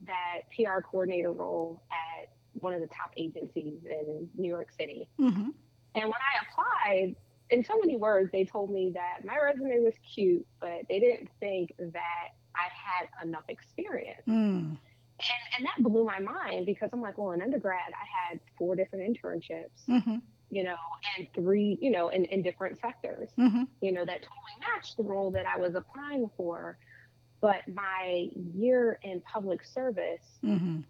that 0.05 0.41
PR 0.55 0.81
coordinator 0.81 1.31
role 1.31 1.81
at 1.91 2.29
one 2.53 2.73
of 2.73 2.81
the 2.81 2.87
top 2.87 3.11
agencies 3.17 3.79
in 3.85 4.29
New 4.37 4.49
York 4.49 4.69
City. 4.77 5.07
Mm-hmm. 5.19 5.49
And 5.95 6.03
when 6.03 6.13
I 6.13 6.45
applied, 6.45 7.15
in 7.49 7.63
so 7.63 7.77
many 7.79 7.97
words, 7.97 8.31
they 8.31 8.45
told 8.45 8.71
me 8.71 8.91
that 8.93 9.25
my 9.25 9.37
resume 9.37 9.79
was 9.79 9.93
cute, 10.13 10.45
but 10.59 10.81
they 10.87 10.99
didn't 10.99 11.29
think 11.39 11.73
that 11.77 12.29
I 12.55 12.67
had 12.73 13.27
enough 13.27 13.43
experience. 13.49 14.21
Mm. 14.27 14.77
And, 15.21 15.41
and 15.57 15.65
that 15.65 15.83
blew 15.83 16.03
my 16.03 16.19
mind 16.19 16.65
because 16.65 16.89
I'm 16.93 17.01
like, 17.01 17.17
well, 17.17 17.31
in 17.31 17.41
undergrad, 17.41 17.91
I 17.93 18.29
had 18.29 18.39
four 18.57 18.75
different 18.75 19.05
internships, 19.17 19.87
Mm-hmm. 19.87 20.17
You 20.51 20.63
know, 20.63 20.75
and 21.17 21.27
three, 21.33 21.77
you 21.81 21.89
know, 21.91 22.09
in, 22.09 22.25
in 22.25 22.41
different 22.43 22.79
sectors, 22.81 23.29
Mm-hmm. 23.39 23.63
you 23.81 23.91
know, 23.91 24.05
that 24.05 24.19
totally 24.21 24.57
matched 24.59 24.97
the 24.97 25.03
role 25.03 25.31
that 25.31 25.45
I 25.47 25.57
was 25.59 25.75
applying 25.75 26.29
for. 26.37 26.77
But 27.39 27.61
my 27.73 28.27
year 28.53 28.99
in 29.01 29.21
public 29.21 29.61
service 29.63 30.21
Mm-hmm. 30.43 30.81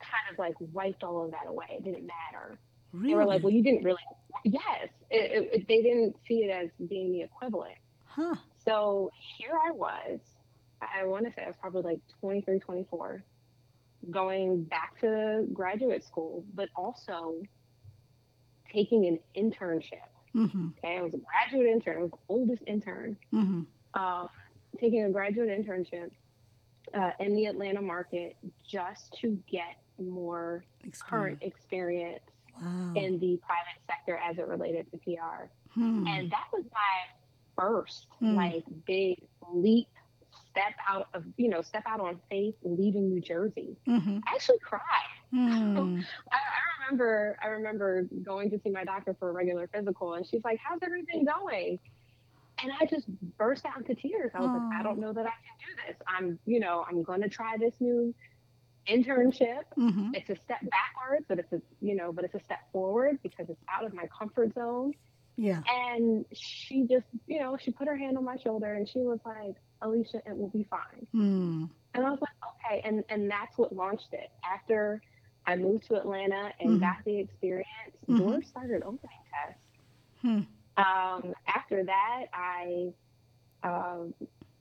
kind 0.00 0.26
of 0.32 0.38
like 0.38 0.54
wiped 0.72 1.04
all 1.04 1.24
of 1.24 1.30
that 1.30 1.46
away. 1.46 1.66
It 1.70 1.84
didn't 1.84 2.06
matter. 2.06 2.58
Really? 2.92 3.08
They 3.08 3.14
were 3.14 3.24
like, 3.26 3.42
well, 3.42 3.52
you 3.52 3.62
didn't 3.62 3.84
really, 3.84 4.02
yes, 4.44 4.88
it, 5.10 5.30
it, 5.30 5.50
it- 5.60 5.68
they 5.68 5.82
didn't 5.82 6.16
see 6.26 6.44
it 6.44 6.50
as 6.50 6.68
being 6.88 7.12
the 7.12 7.22
equivalent. 7.22 7.76
huh. 8.04 8.34
So 8.64 9.10
here 9.38 9.52
I 9.52 9.70
was, 9.70 10.18
I 10.82 11.04
want 11.04 11.24
to 11.26 11.32
say 11.32 11.42
I 11.44 11.46
was 11.46 11.56
probably 11.60 11.82
like 11.82 12.00
23, 12.20 12.58
24, 12.58 13.22
going 14.10 14.64
back 14.64 14.98
to 15.00 15.46
graduate 15.52 16.04
school, 16.04 16.44
but 16.54 16.68
also 16.76 17.42
taking 18.72 19.06
an 19.06 19.18
internship. 19.36 20.06
Mm-hmm. 20.34 20.68
Okay, 20.78 20.98
I 20.98 21.02
was 21.02 21.14
a 21.14 21.18
graduate 21.18 21.66
intern, 21.72 21.96
I 21.98 22.02
was 22.02 22.10
the 22.10 22.18
oldest 22.28 22.62
intern, 22.66 23.16
Mm-hmm. 23.32 23.62
uh, 23.94 24.26
taking 24.80 25.04
a 25.04 25.10
graduate 25.10 25.48
internship 25.48 26.10
uh, 26.94 27.10
in 27.20 27.34
the 27.34 27.46
Atlanta 27.46 27.80
market 27.82 28.36
just 28.68 29.16
to 29.20 29.38
get 29.50 29.76
more 29.98 30.64
current 31.00 31.38
experience 31.42 32.20
Wow. 32.62 32.92
in 32.96 33.18
the 33.18 33.38
private 33.44 33.80
sector 33.86 34.16
as 34.16 34.38
it 34.38 34.46
related 34.46 34.86
to 34.90 34.96
PR. 34.98 35.48
Hmm. 35.74 36.06
And 36.06 36.30
that 36.30 36.46
was 36.54 36.64
my 36.72 37.04
first 37.54 38.06
Mm. 38.22 38.34
like 38.34 38.64
big 38.86 39.18
leap, 39.52 39.88
step 40.50 40.72
out 40.88 41.08
of 41.12 41.24
you 41.36 41.48
know, 41.50 41.60
step 41.60 41.82
out 41.86 42.00
on 42.00 42.18
faith, 42.30 42.54
leaving 42.62 43.10
New 43.10 43.20
Jersey. 43.20 43.76
Mm-hmm. 43.86 44.18
I 44.26 44.34
actually 44.34 44.58
cried. 44.60 44.80
Hmm. 45.30 46.00
I, 46.32 46.36
I 46.36 46.38
remember 46.86 47.36
I 47.42 47.48
remember 47.48 48.08
going 48.22 48.50
to 48.50 48.60
see 48.62 48.70
my 48.70 48.84
doctor 48.84 49.14
for 49.18 49.30
a 49.30 49.32
regular 49.32 49.68
physical 49.72 50.14
and 50.14 50.26
she's 50.26 50.44
like, 50.44 50.58
How's 50.62 50.80
everything 50.82 51.24
going? 51.24 51.78
And 52.62 52.72
I 52.80 52.86
just 52.86 53.06
burst 53.36 53.66
out 53.66 53.76
into 53.76 53.94
tears. 53.94 54.32
I 54.34 54.40
was 54.40 54.48
like, 54.50 54.80
I 54.80 54.82
don't 54.82 54.98
know 54.98 55.12
that 55.12 55.26
I 55.26 55.30
can 55.30 55.58
do 55.58 55.82
this. 55.86 55.96
I'm, 56.08 56.38
you 56.46 56.58
know, 56.58 56.86
I'm 56.88 57.02
gonna 57.02 57.28
try 57.28 57.56
this 57.58 57.74
new 57.80 58.14
internship. 58.88 59.64
Mm-hmm. 59.76 60.14
It's 60.14 60.30
a 60.30 60.36
step 60.36 60.60
backwards, 60.62 61.26
but 61.28 61.38
it's 61.38 61.52
a 61.52 61.60
you 61.80 61.94
know, 61.94 62.12
but 62.12 62.24
it's 62.24 62.34
a 62.34 62.40
step 62.40 62.60
forward 62.72 63.18
because 63.22 63.48
it's 63.48 63.62
out 63.68 63.84
of 63.84 63.92
my 63.92 64.06
comfort 64.18 64.54
zone. 64.54 64.94
Yeah. 65.36 65.60
And 65.68 66.24
she 66.32 66.86
just, 66.86 67.06
you 67.26 67.40
know, 67.40 67.58
she 67.60 67.70
put 67.70 67.88
her 67.88 67.96
hand 67.96 68.16
on 68.16 68.24
my 68.24 68.36
shoulder 68.36 68.72
and 68.72 68.88
she 68.88 69.00
was 69.00 69.18
like, 69.26 69.54
Alisha, 69.82 70.16
it 70.26 70.36
will 70.36 70.48
be 70.48 70.66
fine. 70.70 71.06
Hmm. 71.12 71.64
And 71.94 72.06
I 72.06 72.10
was 72.10 72.20
like, 72.20 72.30
okay. 72.64 72.80
And 72.84 73.04
and 73.08 73.30
that's 73.30 73.56
what 73.58 73.74
launched 73.74 74.12
it. 74.12 74.30
After 74.44 75.02
I 75.46 75.56
moved 75.56 75.86
to 75.88 75.94
Atlanta 75.96 76.52
and 76.60 76.76
Mhm. 76.76 76.80
got 76.80 77.04
the 77.04 77.18
experience, 77.18 77.96
Mhm. 78.08 78.18
doors 78.18 78.46
started 78.48 78.82
opening 78.82 79.18
Tes. 79.30 79.56
Hmm. 80.22 80.40
Um, 80.76 81.34
after 81.46 81.84
that, 81.84 82.26
I 82.32 82.92
um, 83.62 84.14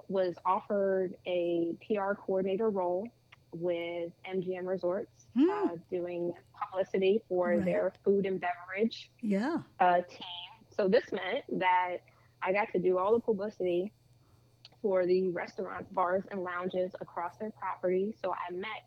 was 0.07 0.35
offered 0.45 1.15
a 1.27 1.75
PR 1.81 2.13
coordinator 2.15 2.69
role 2.69 3.07
with 3.53 4.11
MGM 4.25 4.65
Resorts, 4.65 5.27
Hmm. 5.35 5.49
uh, 5.49 5.75
doing 5.89 6.33
publicity 6.53 7.21
for 7.27 7.49
Right. 7.49 7.65
their 7.65 7.91
food 8.03 8.25
and 8.25 8.39
beverage 8.39 9.11
Yeah. 9.21 9.61
uh, 9.79 10.01
team. 10.01 10.65
So 10.69 10.87
this 10.87 11.11
meant 11.11 11.59
that 11.59 11.97
I 12.41 12.51
got 12.51 12.71
to 12.71 12.79
do 12.79 12.97
all 12.97 13.11
the 13.11 13.19
publicity 13.19 13.91
for 14.81 15.05
the 15.05 15.29
restaurants, 15.29 15.91
bars, 15.91 16.25
and 16.31 16.43
lounges 16.43 16.95
across 17.01 17.37
their 17.37 17.51
property. 17.51 18.13
So 18.21 18.33
I 18.33 18.51
met 18.51 18.85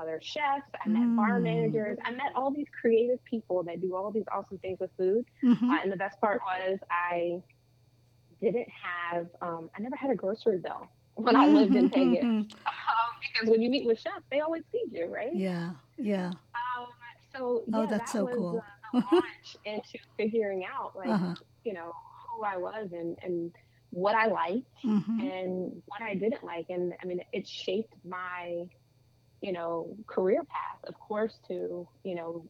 other 0.00 0.18
chefs, 0.22 0.68
I 0.84 0.88
met 0.88 1.16
bar 1.16 1.38
Mm. 1.38 1.42
managers, 1.44 1.98
I 2.04 2.10
met 2.12 2.32
all 2.34 2.50
these 2.50 2.66
creative 2.80 3.22
people 3.24 3.62
that 3.64 3.80
do 3.80 3.94
all 3.94 4.10
these 4.10 4.24
awesome 4.32 4.58
things 4.58 4.78
with 4.80 4.90
food. 4.96 5.24
Mm-hmm. 5.42 5.70
Uh, 5.70 5.78
and 5.82 5.92
the 5.92 5.96
best 5.96 6.20
part 6.20 6.40
was 6.46 6.78
I 6.90 7.42
didn't 8.40 8.68
have, 8.70 9.26
um, 9.40 9.70
I 9.76 9.80
never 9.80 9.96
had 9.96 10.10
a 10.10 10.14
grocery 10.14 10.58
bill 10.58 10.88
when 11.14 11.36
I 11.36 11.46
lived 11.46 11.74
in 11.76 11.88
Vegas. 11.88 12.24
Um, 12.64 13.14
because 13.34 13.50
when 13.50 13.62
you 13.62 13.70
meet 13.70 13.86
with 13.86 13.98
chefs, 13.98 14.24
they 14.30 14.40
always 14.40 14.62
feed 14.70 14.88
you, 14.92 15.06
right? 15.06 15.28
Mm-hmm. 15.28 15.38
Yeah. 15.38 15.70
Yeah. 15.98 16.26
Um, 16.26 16.86
so 17.34 17.62
yeah, 17.66 17.78
Oh, 17.78 17.86
that's 17.86 18.12
that 18.12 18.18
so 18.18 18.24
was 18.24 18.34
cool. 18.36 18.62
uh, 18.94 19.00
the 19.00 19.06
launch 19.12 19.56
into 19.64 19.98
figuring 20.16 20.64
out 20.64 20.94
like 20.96 21.08
Uh-huh. 21.08 21.34
you 21.64 21.72
know 21.72 21.92
who 22.28 22.44
I 22.44 22.56
was 22.56 22.88
and 22.92 23.16
and 23.22 23.52
what 23.90 24.14
I 24.14 24.26
liked 24.26 24.66
Mm-hmm. 24.84 25.20
and 25.20 25.82
what 25.86 26.02
I 26.02 26.14
didn't 26.14 26.42
like, 26.44 26.66
and 26.70 26.92
I 27.02 27.06
mean 27.06 27.20
it 27.32 27.46
shaped 27.46 27.94
my 28.04 28.64
you 29.42 29.52
know 29.52 29.94
career 30.06 30.42
path, 30.44 30.80
of 30.88 30.98
course, 30.98 31.38
to 31.48 31.86
you 32.04 32.14
know 32.14 32.46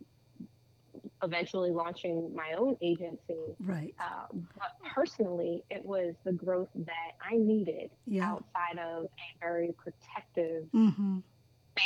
eventually 1.23 1.71
launching 1.71 2.35
my 2.35 2.53
own 2.59 2.77
agency. 2.83 3.57
Right. 3.61 3.95
Uh, 3.99 4.27
but 4.59 4.73
personally, 4.95 5.65
it 5.71 5.85
was 5.85 6.15
the 6.25 6.33
growth 6.33 6.69
that 6.75 7.13
I 7.21 7.37
needed 7.37 7.91
Yeah. 8.07 8.33
outside 8.33 8.79
of 8.79 9.05
a 9.05 9.39
very 9.41 9.73
protective 9.79 10.67
Mm-hmm. 10.75 11.19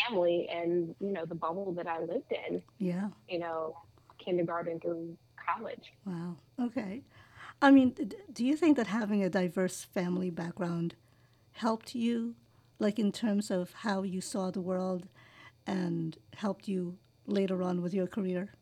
family 0.08 0.48
and 0.52 0.94
you 1.00 1.12
know 1.12 1.25
the 1.25 1.34
bubble 1.34 1.72
that 1.75 1.86
I 1.86 2.00
lived 2.00 2.32
in. 2.48 2.62
Yeah. 2.78 3.08
You 3.28 3.38
know, 3.38 3.76
kindergarten 4.18 4.80
through 4.80 5.16
college. 5.48 5.92
Wow. 6.04 6.36
Okay. 6.60 7.02
I 7.62 7.70
mean, 7.70 7.94
do 8.32 8.44
you 8.44 8.56
think 8.56 8.76
that 8.76 8.88
having 8.88 9.22
a 9.22 9.30
diverse 9.30 9.82
family 9.84 10.30
background 10.30 10.94
helped 11.52 11.94
you, 11.94 12.34
like 12.78 12.99
in 12.99 13.12
terms 13.12 13.50
of 13.50 13.73
how 13.73 14.02
you 14.02 14.21
saw 14.21 14.50
the 14.50 14.61
world, 14.61 15.09
and 15.66 16.16
helped 16.35 16.68
you 16.68 16.99
later 17.26 17.62
on 17.62 17.83
with 17.83 17.92
your 17.95 18.06
career? 18.06 18.52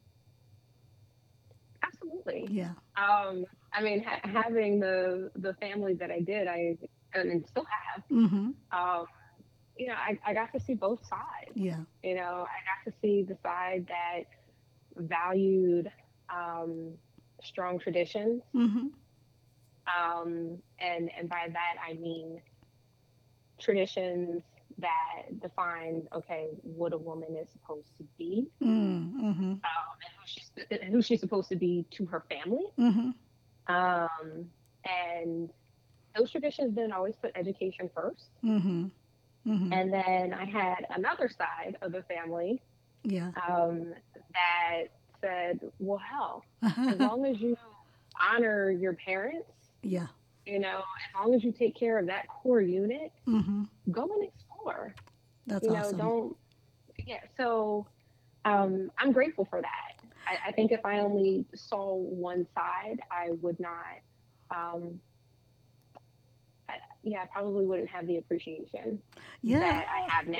Absolutely. 1.83 2.47
Yeah. 2.51 2.73
Um, 2.97 3.45
I 3.73 3.83
mean, 3.83 4.03
ha- 4.05 4.21
having 4.23 4.81
the 4.81 5.31
the 5.37 5.55
family 5.55 5.95
that 5.95 6.11
I 6.11 6.21
did, 6.21 6.49
I 6.49 6.77
and 7.15 7.47
still 7.47 7.67
have. 7.67 8.05
Mm-hmm. 8.11 8.51
Um, 8.73 9.07
you 9.77 9.89
know, 9.89 9.95
I, 9.95 10.19
I 10.25 10.35
got 10.35 10.53
to 10.53 10.61
see 10.61 10.75
both 10.75 11.01
sides. 11.07 11.53
Yeah. 11.55 11.81
You 12.03 12.15
know, 12.15 12.47
I 12.49 12.59
got 12.71 12.91
to 12.91 12.93
see 13.03 13.23
the 13.23 13.37
side 13.43 13.87
that 13.89 14.25
valued 14.97 15.91
um, 16.33 16.93
strong 17.43 17.79
traditions, 17.79 18.43
Mm-hmm. 18.55 18.87
um, 19.89 20.59
and 20.79 21.11
and 21.19 21.29
by 21.29 21.49
that 21.53 21.75
I 21.87 21.95
mean 21.95 22.41
traditions 23.65 24.43
that 24.79 25.41
define 25.41 26.07
okay 26.15 26.49
what 26.63 26.93
a 26.93 26.99
woman 26.99 27.37
is 27.37 27.49
supposed 27.51 27.97
to 27.99 28.05
be, 28.19 28.47
Mm-hmm. 28.63 29.53
um, 29.53 29.59
and 30.05 30.13
who 30.19 30.27
she's 30.27 30.51
who 30.93 31.03
she's 31.03 31.21
supposed 31.21 31.49
to 31.51 31.57
be 31.57 31.85
to 31.93 32.07
her 32.07 32.25
family. 32.29 32.67
Mm-hmm. 32.79 33.11
Um, 33.75 34.47
and 34.85 35.51
those 36.17 36.31
traditions 36.31 36.75
didn't 36.75 36.93
always 36.93 37.17
put 37.17 37.33
education 37.37 37.91
first. 37.95 38.31
Mm-hmm. 38.45 38.87
Mm-hmm. 39.47 39.73
And 39.73 39.93
then 39.93 40.35
I 40.35 40.45
had 40.45 40.87
another 40.91 41.29
side 41.29 41.77
of 41.83 41.93
the 41.93 42.03
family 42.05 42.63
Yeah. 43.05 43.31
um, 43.49 43.95
that 44.35 44.85
said, 45.21 45.61
well, 45.79 45.99
hell, 45.99 46.45
as 46.63 46.99
long 46.99 47.25
as 47.27 47.41
you 47.41 47.57
honor 48.21 48.71
your 48.71 48.95
parents, 48.95 49.51
yeah. 49.83 50.07
You 50.47 50.59
know, 50.59 50.79
as 50.79 51.15
long 51.21 51.35
as 51.35 51.43
you 51.45 51.53
take 51.53 51.77
care 51.77 51.99
of 51.99 52.07
that 52.07 52.27
core 52.29 52.61
unit, 52.61 53.13
Mm-hmm. 53.29 53.65
go 53.91 54.03
and 54.03 54.25
explore. 54.25 54.95
That's 55.47 55.65
you 55.65 55.71
know, 55.73 55.79
awesome. 55.81 55.99
don't, 55.99 56.37
yeah. 57.07 57.21
So 57.37 57.87
um, 58.45 58.91
I'm 58.99 59.13
grateful 59.13 59.47
for 59.49 59.61
that. 59.61 60.07
I, 60.27 60.49
I 60.49 60.53
think 60.53 60.73
if 60.73 60.85
I 60.85 61.01
only 61.01 61.47
saw 61.55 61.95
one 61.95 62.47
side, 62.55 63.01
I 63.11 63.31
would 63.43 63.59
not, 63.61 63.85
um, 64.55 65.01
I, 66.69 66.75
yeah, 67.03 67.23
I 67.23 67.27
probably 67.27 67.67
wouldn't 67.67 67.89
have 67.91 68.07
the 68.07 68.17
appreciation 68.19 68.99
yeah. 69.43 69.61
that 69.61 69.87
I 69.89 70.13
have 70.13 70.27
now 70.29 70.39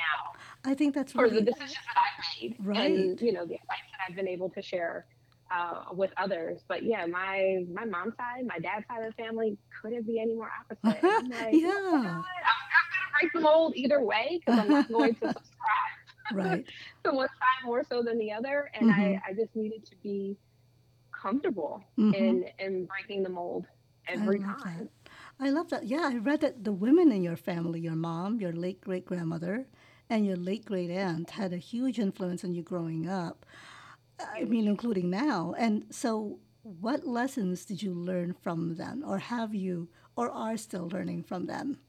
I 0.63 0.73
think 0.73 0.95
that's 0.95 1.11
for 1.11 1.29
the 1.29 1.41
decisions 1.41 1.77
that 1.93 1.97
I've 1.97 2.25
made 2.41 2.55
Right. 2.59 2.91
and 2.91 3.21
you 3.21 3.31
know 3.31 3.45
the 3.45 3.55
advice 3.55 3.85
that 3.91 3.99
I've 4.09 4.15
been 4.15 4.27
able 4.27 4.49
to 4.49 4.61
share 4.61 5.05
uh, 5.53 5.85
with 5.93 6.11
others. 6.17 6.63
But 6.67 6.83
yeah, 6.83 7.05
my 7.05 7.59
my 7.73 7.85
mom's 7.85 8.15
side, 8.17 8.45
my 8.45 8.59
dad's 8.59 8.85
side 8.87 9.03
of 9.03 9.13
the 9.15 9.23
family 9.23 9.57
couldn't 9.81 10.05
be 10.07 10.19
any 10.19 10.35
more 10.35 10.49
opposite. 10.59 11.05
I'm 11.17 11.29
like, 11.29 11.61
Yeah. 11.61 11.71
"Oh 12.03 12.03
God, 12.03 12.43
I'm, 12.45 12.61
I'm 12.77 12.87
gonna 12.91 13.11
break 13.21 13.33
the 13.33 13.41
mold 13.41 13.73
either 13.75 14.01
way 14.03 14.39
because 14.39 14.59
I'm 14.59 14.69
not 14.69 14.91
going 14.91 15.13
to 15.15 15.27
subscribe 15.35 15.95
right. 16.29 16.65
to 17.05 17.11
one 17.11 17.27
side 17.27 17.65
more 17.65 17.83
so 17.89 18.03
than 18.03 18.17
the 18.17 18.31
other, 18.31 18.69
and 18.73 18.89
Mhm. 18.89 19.19
I 19.19 19.19
I 19.27 19.33
just 19.33 19.55
needed 19.55 19.85
to 19.87 19.95
be 20.03 20.37
comfortable 21.21 21.81
Mhm. 21.97 22.39
in 22.39 22.45
in 22.59 22.85
breaking 22.85 23.23
the 23.23 23.29
mold 23.29 23.65
every 24.07 24.39
that. 24.39 24.57
time. 24.63 24.89
I 25.39 25.49
love 25.49 25.69
that. 25.69 25.85
Yeah, 25.85 26.09
I 26.11 26.17
read 26.17 26.41
that 26.41 26.63
the 26.63 26.71
women 26.73 27.11
in 27.11 27.23
your 27.23 27.35
family, 27.37 27.79
your 27.81 27.95
mom, 27.95 28.39
your 28.39 28.53
late 28.53 28.81
great 28.81 29.05
grandmother, 29.05 29.67
and 30.09 30.25
your 30.25 30.37
late 30.37 30.65
great 30.65 30.89
aunt 30.89 31.31
had 31.31 31.53
a 31.53 31.57
huge 31.57 31.99
influence 31.99 32.43
on 32.43 32.53
you 32.53 32.63
growing 32.63 33.07
up. 33.07 33.45
I 34.19 34.43
mean, 34.43 34.67
including 34.67 35.09
now. 35.09 35.53
And 35.57 35.85
so, 35.89 36.39
what 36.63 37.05
lessons 37.05 37.65
did 37.65 37.81
you 37.83 37.93
learn 37.93 38.33
from 38.33 38.75
them, 38.75 39.03
or 39.05 39.19
have 39.19 39.53
you, 39.53 39.89
or 40.15 40.31
are 40.31 40.57
still 40.57 40.87
learning 40.89 41.23
from 41.23 41.45
them? 41.45 41.79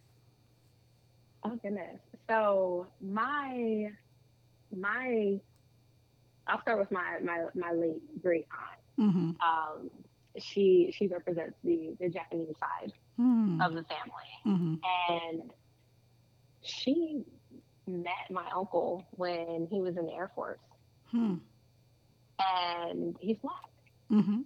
Oh 1.45 1.57
goodness. 1.63 2.01
So 2.29 2.89
my 3.01 3.91
my 4.77 5.39
I'll 6.49 6.61
start 6.61 6.79
with 6.79 6.91
my 6.91 7.19
my 7.23 7.45
my 7.55 7.73
late 7.73 8.03
great 8.23 8.47
aunt. 8.51 9.11
Mm-hmm. 9.11 9.31
Um, 9.41 9.91
she 10.39 10.93
she 10.97 11.07
represents 11.07 11.57
the 11.65 11.97
the 12.01 12.09
Japanese 12.09 12.55
side 12.61 12.93
Mm-hmm. 13.19 13.63
of 13.63 13.73
the 13.73 13.83
family, 13.85 14.31
Mm-hmm. 14.45 14.75
and 15.11 15.51
she 16.63 17.23
met 17.87 18.31
my 18.31 18.45
uncle 18.55 19.07
when 19.13 19.67
he 19.71 19.81
was 19.81 19.97
in 19.97 20.05
the 20.05 20.13
Air 20.13 20.31
Force, 20.35 20.59
Hmm. 21.11 21.37
And 22.39 23.17
he's 23.21 23.39
black. 23.39 23.71
Mm-hmm. 24.13 24.41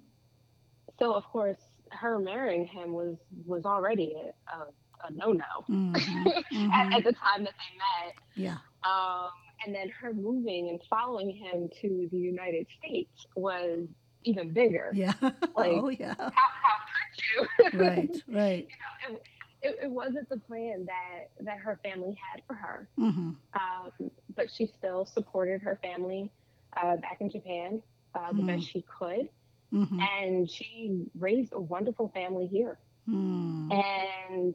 So 0.99 1.15
of 1.15 1.25
course, 1.25 1.59
her 1.91 2.19
marrying 2.19 2.67
him 2.67 2.93
was 2.93 3.17
was 3.47 3.65
already 3.65 4.15
a, 4.15 4.57
a, 4.57 5.11
no 5.13 5.33
no 5.33 5.45
Mm-hmm. 5.69 6.27
at, 6.29 6.45
Mm-hmm. 6.53 6.93
at 6.93 7.05
the 7.05 7.13
time 7.13 7.45
that 7.45 7.55
they 7.59 7.77
met. 7.79 8.15
Yeah. 8.37 8.59
Um, 8.85 9.31
and 9.65 9.75
then 9.75 9.89
her 10.01 10.13
moving 10.15 10.69
and 10.71 10.81
following 10.89 11.31
him 11.37 11.69
to 11.83 12.09
the 12.11 12.17
United 12.19 12.67
States 12.79 13.27
was 13.37 13.87
even 14.25 14.53
bigger. 14.53 14.91
Yeah. 14.95 15.13
Like- 15.21 15.33
oh, 15.73 15.89
yeah. 15.89 16.15
How, 16.17 16.31
how 16.31 16.77
could 17.13 17.73
you? 17.73 17.79
Right. 17.81 18.23
Right. 18.29 18.69
it, 19.09 19.23
it, 19.63 19.79
it 19.85 19.91
wasn't 19.91 20.29
the 20.31 20.39
plan 20.39 20.87
that 20.87 21.45
that 21.45 21.59
her 21.59 21.79
family 21.83 22.17
had 22.33 22.43
for 22.47 22.55
her. 22.55 22.89
Mm-hmm. 22.99 23.31
Um, 23.55 24.11
but 24.35 24.51
she 24.51 24.67
still 24.79 25.05
supported 25.05 25.61
her 25.63 25.79
family 25.83 26.31
uh, 26.77 26.97
back 26.97 27.19
in 27.21 27.31
Japan 27.31 27.83
uh, 28.15 28.33
the 28.33 28.43
Mm. 28.43 28.47
best 28.47 28.69
she 28.69 28.85
could, 28.99 29.29
Mm-hmm. 29.73 29.99
and 30.01 30.51
she 30.51 31.05
raised 31.19 31.53
a 31.53 31.61
wonderful 31.61 32.09
family 32.15 32.47
here. 32.47 32.79
Mm. 33.09 33.71
And 33.71 34.55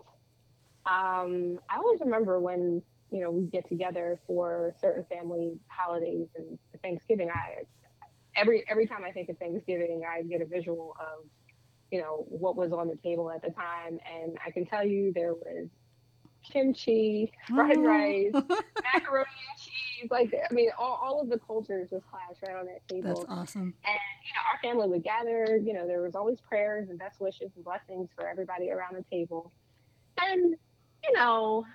um, 0.85 1.59
I 1.69 1.77
always 1.77 1.99
remember 2.01 2.39
when 2.39 2.81
you 3.11 3.21
know 3.21 3.31
we 3.31 3.45
get 3.47 3.67
together 3.67 4.19
for 4.27 4.73
certain 4.79 5.05
family 5.05 5.59
holidays 5.69 6.27
and 6.35 6.57
Thanksgiving. 6.81 7.29
I 7.29 7.63
every 8.35 8.63
every 8.69 8.87
time 8.87 9.03
I 9.05 9.11
think 9.11 9.29
of 9.29 9.37
Thanksgiving, 9.37 10.03
I 10.09 10.23
get 10.23 10.41
a 10.41 10.45
visual 10.45 10.95
of 10.99 11.25
you 11.91 11.99
know 12.01 12.25
what 12.29 12.55
was 12.55 12.71
on 12.71 12.87
the 12.87 12.97
table 13.03 13.31
at 13.31 13.41
the 13.41 13.51
time, 13.51 13.99
and 14.13 14.37
I 14.45 14.51
can 14.51 14.65
tell 14.65 14.85
you 14.85 15.11
there 15.13 15.33
was 15.33 15.69
kimchi, 16.51 17.31
fried 17.55 17.79
rice, 17.81 18.33
macaroni 18.93 19.25
and 19.25 19.59
cheese. 19.59 20.09
Like 20.11 20.33
I 20.33 20.53
mean, 20.53 20.69
all, 20.79 20.99
all 21.01 21.21
of 21.21 21.29
the 21.29 21.39
cultures 21.39 21.89
just 21.89 22.05
clashed 22.07 22.41
right 22.43 22.55
on 22.55 22.65
that 22.67 22.81
table. 22.89 23.27
That's 23.27 23.29
awesome. 23.29 23.73
And 23.85 23.99
you 24.25 24.33
know, 24.33 24.41
our 24.51 24.59
family 24.61 24.89
would 24.89 25.03
gather. 25.03 25.57
You 25.57 25.73
know, 25.73 25.87
there 25.87 26.01
was 26.01 26.15
always 26.15 26.39
prayers 26.41 26.89
and 26.89 26.99
best 26.99 27.19
wishes 27.19 27.51
and 27.55 27.63
blessings 27.63 28.09
for 28.15 28.27
everybody 28.27 28.69
around 28.71 28.95
the 28.95 29.05
table. 29.11 29.53
And 30.21 30.55
you 31.03 31.13
know, 31.15 31.65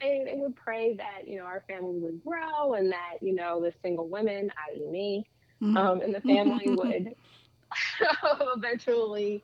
they, 0.00 0.22
they 0.24 0.34
would 0.36 0.56
pray 0.56 0.94
that 0.96 1.26
you 1.26 1.38
know 1.38 1.44
our 1.44 1.62
family 1.68 1.98
would 1.98 2.22
grow 2.24 2.74
and 2.74 2.90
that 2.92 3.14
you 3.20 3.34
know 3.34 3.60
the 3.60 3.72
single 3.82 4.08
women, 4.08 4.50
i.e., 4.70 4.86
me, 4.88 5.24
Mhm. 5.62 5.76
um, 5.76 6.00
and 6.00 6.14
the 6.14 6.20
family 6.22 6.70
would 6.76 7.08
eventually 8.56 9.42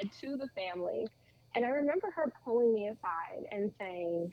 add 0.00 0.10
to 0.20 0.36
the 0.36 0.48
family. 0.56 1.06
And 1.54 1.64
I 1.64 1.68
remember 1.68 2.10
her 2.14 2.32
pulling 2.44 2.72
me 2.74 2.88
aside 2.88 3.46
and 3.50 3.72
saying, 3.78 4.32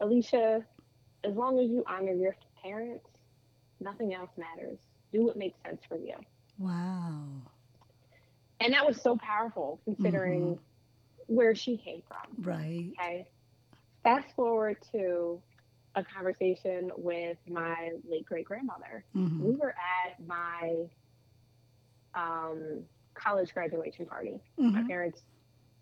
Alisha, 0.00 0.64
as 1.24 1.34
long 1.34 1.58
as 1.58 1.68
you 1.68 1.82
honor 1.88 2.12
your 2.12 2.36
parents, 2.62 3.06
nothing 3.80 4.14
else 4.14 4.30
matters. 4.36 4.78
Do 5.12 5.24
what 5.24 5.36
makes 5.36 5.58
sense 5.64 5.80
for 5.88 5.96
you. 5.96 6.14
wow. 6.58 7.24
And 8.60 8.72
that 8.72 8.86
was 8.86 9.00
so 9.02 9.16
powerful 9.16 9.80
considering 9.84 10.58
where 11.26 11.54
she 11.54 11.76
came 11.76 12.02
from. 12.08 12.42
Right. 12.42 12.90
Okay. 12.98 13.26
Fast 14.02 14.34
forward 14.34 14.78
to 14.92 15.42
a 15.94 16.04
conversation 16.04 16.90
with 16.96 17.36
my 17.48 17.90
late 18.08 18.24
great 18.24 18.46
grandmother. 18.46 19.04
Mm-hmm. 19.14 19.44
We 19.44 19.56
were 19.56 19.74
at 19.74 20.26
my 20.26 20.86
um, 22.14 22.82
college 23.18 23.52
graduation 23.54 24.06
party. 24.06 24.40
My 24.56 24.68
Mm-hmm. 24.80 24.86
parents 24.88 25.22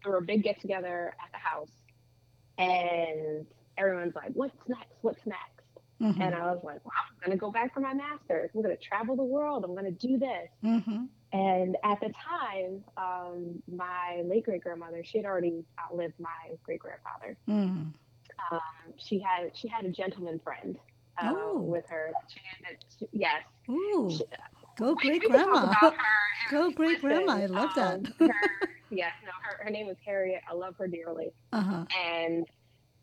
threw 0.02 0.18
a 0.18 0.22
big 0.22 0.42
get 0.42 0.60
together 0.60 1.14
at 1.24 1.30
the 1.32 1.38
house, 1.38 1.70
and 2.58 3.46
everyone's 3.78 4.14
like, 4.14 4.30
"What's 4.34 4.56
next? 4.68 4.92
What's 5.02 5.24
next?" 5.26 5.40
Mm-hmm. 6.00 6.20
And 6.20 6.34
I 6.34 6.52
was 6.52 6.62
like, 6.64 6.84
well, 6.84 6.92
"I'm 6.96 7.16
gonna 7.24 7.36
go 7.38 7.50
back 7.50 7.72
for 7.74 7.80
my 7.80 7.94
master's. 7.94 8.50
I'm 8.54 8.62
gonna 8.62 8.76
travel 8.76 9.16
the 9.16 9.24
world. 9.24 9.64
I'm 9.64 9.74
gonna 9.74 9.90
do 9.90 10.18
this." 10.18 10.48
Mm-hmm. 10.62 11.04
And 11.32 11.76
at 11.82 11.98
the 12.00 12.10
time, 12.10 12.84
um, 12.96 13.62
my 13.74 14.22
late 14.24 14.44
great 14.44 14.62
grandmother, 14.62 15.02
she 15.04 15.18
had 15.18 15.26
already 15.26 15.64
outlived 15.82 16.14
my 16.20 16.54
great 16.62 16.78
grandfather. 16.80 17.36
Mm-hmm. 17.48 17.88
Um, 18.52 18.60
she 18.96 19.18
had 19.20 19.50
she 19.56 19.68
had 19.68 19.84
a 19.84 19.90
gentleman 19.90 20.38
friend 20.42 20.76
uh, 21.20 21.32
Oh. 21.34 21.58
with 21.60 21.84
her. 21.88 22.12
She 22.28 22.40
had, 22.64 22.76
she, 22.98 23.06
yes, 23.12 23.42
Ooh. 23.70 24.10
She- 24.10 24.24
Go 24.76 24.94
great 24.94 25.12
we 25.12 25.20
can 25.20 25.30
talk 25.30 25.46
grandma. 25.46 25.64
about 25.70 25.94
her 25.94 25.98
if 26.46 26.50
Go 26.50 26.70
great 26.72 27.00
grandma. 27.00 27.32
I 27.34 27.46
love 27.46 27.70
that. 27.76 27.94
Um, 27.94 28.04
her, 28.18 28.34
yes, 28.90 29.12
no, 29.24 29.30
her, 29.42 29.64
her 29.64 29.70
name 29.70 29.86
was 29.86 29.96
Harriet. 30.04 30.42
I 30.50 30.54
love 30.54 30.74
her 30.78 30.88
dearly. 30.88 31.32
Uh-huh. 31.52 31.84
And, 32.04 32.46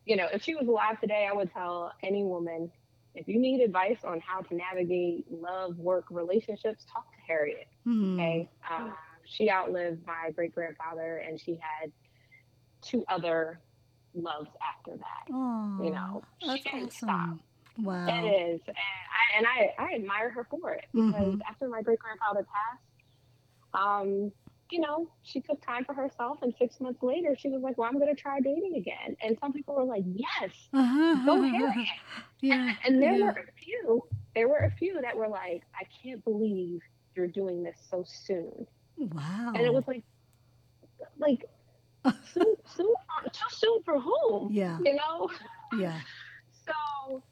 you 0.06 0.16
know, 0.16 0.28
if 0.34 0.44
she 0.44 0.56
was 0.56 0.68
alive 0.68 1.00
today, 1.00 1.28
I 1.32 1.36
would 1.36 1.52
tell 1.52 1.92
any 2.04 2.24
woman 2.24 2.72
if 3.16 3.28
you 3.28 3.40
need 3.40 3.62
advice 3.62 4.00
on 4.04 4.22
how 4.22 4.42
to 4.42 4.56
navigate 4.56 5.26
love, 5.30 5.78
work, 5.78 6.06
relationships, 6.10 6.86
talk 6.92 7.06
to 7.12 7.18
Harriet. 7.28 7.68
Mm. 7.88 8.16
Okay. 8.16 8.50
Um, 8.70 8.94
she 9.26 9.50
outlived 9.50 10.06
my 10.06 10.32
great 10.32 10.54
grandfather 10.54 11.18
and 11.18 11.40
she 11.40 11.60
had 11.62 11.92
two 12.82 13.04
other 13.08 13.60
loves 14.14 14.50
after 14.78 14.98
that. 14.98 15.32
Oh, 15.34 15.80
You 15.84 15.92
know, 15.92 16.24
she 16.42 16.62
didn't 16.62 16.94
stop. 16.94 17.38
Wow. 17.84 18.08
It 18.08 18.56
is, 18.58 18.62
and 18.68 18.76
I 18.78 19.38
and 19.38 19.48
I, 19.48 19.74
I 19.92 19.96
admire 19.96 20.30
her 20.32 20.46
for 20.50 20.74
it 20.74 20.86
because 20.96 21.36
Mhm. 21.36 21.42
after 21.50 21.68
my 21.70 21.82
great 21.82 22.00
grandfather 22.00 22.46
passed, 22.46 22.84
um, 23.74 24.32
you 24.72 24.80
know, 24.80 25.08
she 25.24 25.42
took 25.42 25.62
time 25.66 25.86
for 25.86 25.94
herself, 25.94 26.40
and 26.42 26.54
six 26.58 26.80
months 26.80 27.02
later, 27.04 27.36
she 27.38 27.50
was 27.50 27.62
like, 27.62 27.78
"Well, 27.78 27.88
I'm 27.88 28.00
going 28.00 28.14
to 28.14 28.20
try 28.22 28.40
dating 28.40 28.76
again." 28.78 29.16
And 29.22 29.38
some 29.40 29.54
people 29.54 29.76
were 29.76 29.86
like, 29.86 30.04
"Yes, 30.06 30.70
Uh-huh. 30.74 31.16
go 31.26 31.42
Harriet." 31.44 31.88
yeah. 32.42 32.74
And 32.86 33.02
there 33.02 33.18
yeah. 33.18 33.20
were 33.20 33.30
a 33.32 33.52
few, 33.64 34.02
there 34.36 34.48
were 34.48 34.60
a 34.60 34.72
few 34.72 35.00
that 35.02 35.16
were 35.16 35.28
like, 35.28 35.64
"I 35.80 35.86
can't 36.04 36.24
believe 36.24 36.80
you're 37.16 37.28
doing 37.28 37.64
this 37.64 37.78
so 37.90 38.04
soon," 38.06 38.68
Wow. 38.98 39.54
and 39.56 39.66
it 39.66 39.74
was 39.74 39.88
like, 39.88 40.04
like. 41.20 41.46
soon, 42.34 42.56
soon, 42.66 42.94
too 43.34 43.48
soon 43.50 43.84
for 43.84 44.00
whom? 44.00 44.52
Yeah. 44.54 44.78
You 44.84 44.96
know. 44.96 45.30
Yeah. 45.80 46.00
So 46.66 47.24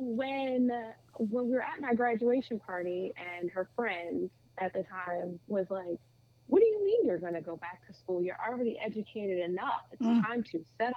when 0.00 0.70
when 1.18 1.46
we 1.46 1.52
were 1.52 1.62
at 1.62 1.80
my 1.80 1.94
graduation 1.94 2.58
party 2.60 3.12
and 3.16 3.50
her 3.50 3.68
friend 3.76 4.30
at 4.60 4.72
the 4.72 4.84
time 4.84 5.40
was 5.48 5.66
like, 5.70 5.98
What 6.46 6.60
do 6.60 6.66
you 6.66 6.84
mean 6.84 7.06
you're 7.06 7.18
gonna 7.18 7.42
go 7.42 7.56
back 7.56 7.86
to 7.86 7.94
school? 7.94 8.22
You're 8.22 8.38
already 8.46 8.78
educated 8.84 9.38
enough. 9.38 9.82
It's 9.92 10.02
Mm. 10.02 10.22
time 10.22 10.42
to 10.44 10.64
settle 10.78 10.94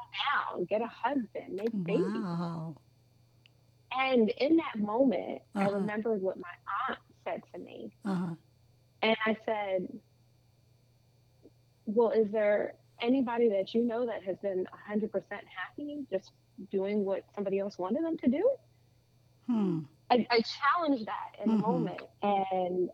down, 0.54 0.66
get 0.66 0.82
a 0.82 0.88
husband, 0.88 1.56
make 1.56 1.74
babies. 1.86 2.24
Wow. 2.24 2.76
And 3.94 4.30
in 4.30 4.58
that 4.58 4.80
moment, 4.80 5.42
I 5.56 5.66
Uh-huh. 5.66 5.78
remembered 5.80 6.22
what 6.22 6.38
my 6.38 6.54
aunt 6.90 7.00
said 7.24 7.42
to 7.54 7.60
me. 7.60 7.92
Uh-huh. 8.06 8.36
And 9.02 9.18
I 9.26 9.38
said, 9.46 9.88
Well, 11.86 12.12
is 12.12 12.32
there 12.32 12.76
anybody 13.02 13.50
that 13.50 13.74
you 13.74 13.84
know 13.84 14.06
that 14.06 14.24
has 14.24 14.38
been 14.40 14.66
100% 14.72 15.44
happy 15.48 16.06
just 16.12 16.32
doing 16.72 17.04
what 17.06 17.24
somebody 17.36 17.60
else 17.60 17.78
wanted 17.78 18.04
them 18.04 18.18
to 18.20 18.28
do? 18.30 18.50
Hmm. 19.52 19.80
I, 20.10 20.26
I 20.30 20.42
challenged 20.42 21.06
that 21.08 21.44
in 21.44 21.50
Mhm. 21.50 21.60
a 21.60 21.62
moment. 21.62 22.02
And 22.22 22.90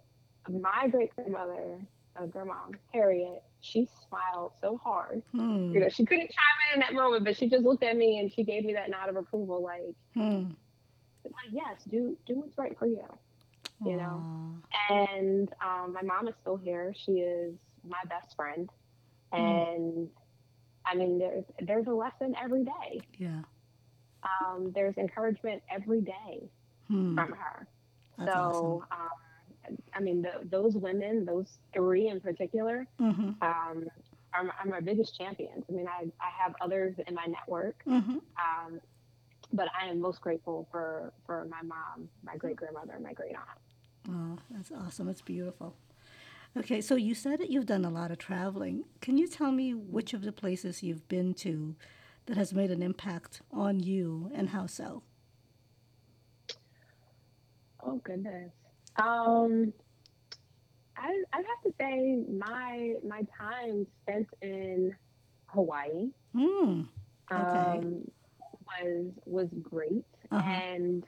my 0.49 0.87
great 0.89 1.13
grandmother, 1.15 1.79
uh, 2.15 2.25
grandma 2.27 2.55
Harriet, 2.93 3.43
she 3.61 3.87
smiled 4.07 4.53
so 4.61 4.77
hard. 4.77 5.21
Hmm. 5.31 5.73
You 5.73 5.79
know, 5.81 5.89
she 5.89 6.05
couldn't 6.05 6.29
chime 6.29 6.59
in 6.69 6.73
in 6.75 6.79
that 6.81 6.93
moment, 6.93 7.23
but 7.25 7.35
she 7.37 7.49
just 7.49 7.63
looked 7.63 7.83
at 7.83 7.95
me 7.97 8.19
and 8.19 8.31
she 8.31 8.43
gave 8.43 8.65
me 8.65 8.73
that 8.73 8.89
nod 8.89 9.09
of 9.09 9.15
approval, 9.17 9.61
like, 9.61 9.95
Hmm. 10.13 10.51
like 11.25 11.51
yes, 11.51 11.83
do 11.89 12.17
do 12.25 12.35
what's 12.39 12.57
right 12.57 12.77
for 12.77 12.87
you. 12.87 13.03
You 13.85 13.97
know. 13.97 14.25
Aw. 14.25 14.61
And 14.89 15.49
um, 15.63 15.93
my 15.93 16.01
mom 16.01 16.27
is 16.27 16.35
still 16.41 16.57
here. 16.57 16.93
She 16.95 17.13
is 17.13 17.55
my 17.87 18.01
best 18.09 18.35
friend, 18.35 18.69
and 19.31 20.09
I 20.85 20.95
mean, 20.95 21.19
there's 21.19 21.45
there's 21.59 21.87
a 21.87 21.91
lesson 21.93 22.35
every 22.41 22.63
day. 22.63 23.01
Yeah. 23.17 23.41
Um, 24.23 24.71
there's 24.73 24.97
encouragement 24.97 25.61
every 25.73 26.01
day 26.01 26.49
Hmm. 26.87 27.15
from 27.15 27.31
her. 27.33 27.67
That's 28.17 28.33
so, 28.33 28.83
um, 28.91 29.77
I 29.93 29.99
mean, 29.99 30.23
th 30.23 30.33
those 30.49 30.75
women, 30.75 31.25
those 31.25 31.59
three 31.73 32.07
in 32.07 32.19
particular, 32.21 32.87
awesome. 32.99 33.35
um, 33.41 33.87
are, 34.33 34.43
my- 34.43 34.53
are 34.63 34.65
my 34.69 34.79
biggest 34.79 35.17
champions. 35.17 35.63
I 35.69 35.71
mean, 35.73 35.87
I, 35.87 36.03
I 36.21 36.29
have 36.41 36.55
others 36.61 36.95
in 37.07 37.13
my 37.13 37.25
network, 37.25 37.83
Mm-hmm. 37.85 38.11
Mm-hmm. 38.17 38.73
um, 38.75 38.81
but 39.53 39.67
I 39.79 39.87
am 39.87 39.99
most 40.01 40.19
grateful 40.21 40.67
for, 40.71 41.13
for 41.25 41.45
my 41.49 41.61
mom, 41.63 42.09
my 42.23 42.35
great 42.37 42.55
grandmother, 42.55 42.93
and 42.95 43.03
my 43.03 43.13
great 43.13 43.35
aunt. 43.35 43.59
Oh, 44.09 44.37
that's 44.51 44.71
awesome. 44.71 45.07
It's 45.09 45.21
beautiful. 45.21 45.75
Okay, 46.55 46.81
so 46.81 46.95
you 46.95 47.13
said 47.13 47.39
that 47.39 47.49
you've 47.51 47.65
done 47.65 47.85
a 47.85 47.89
lot 47.89 48.09
of 48.09 48.17
traveling. 48.17 48.85
Can 49.01 49.17
you 49.17 49.27
tell 49.27 49.51
me 49.51 49.73
which 49.73 50.13
of 50.13 50.21
the 50.23 50.31
places 50.31 50.81
you've 50.81 51.07
been 51.07 51.33
to 51.35 51.75
that 52.27 52.37
has 52.37 52.53
made 52.53 52.69
an 52.71 52.81
impact 52.83 53.41
on 53.51 53.79
you 53.79 54.29
and 54.33 54.49
how 54.49 54.67
so? 54.67 55.01
Oh 57.83 57.99
goodness. 58.03 58.51
Um, 58.97 59.73
I 60.97 61.23
I'd 61.33 61.45
have 61.45 61.63
to 61.65 61.73
say 61.79 62.23
my 62.37 62.95
my 63.07 63.21
time 63.39 63.87
spent 64.03 64.27
in 64.41 64.95
Hawaii 65.47 66.09
Hmm. 66.33 66.81
Okay. 67.31 67.57
um, 67.57 68.01
was 68.65 69.11
was 69.25 69.47
great, 69.61 70.05
Uh-huh. 70.31 70.49
and 70.49 71.03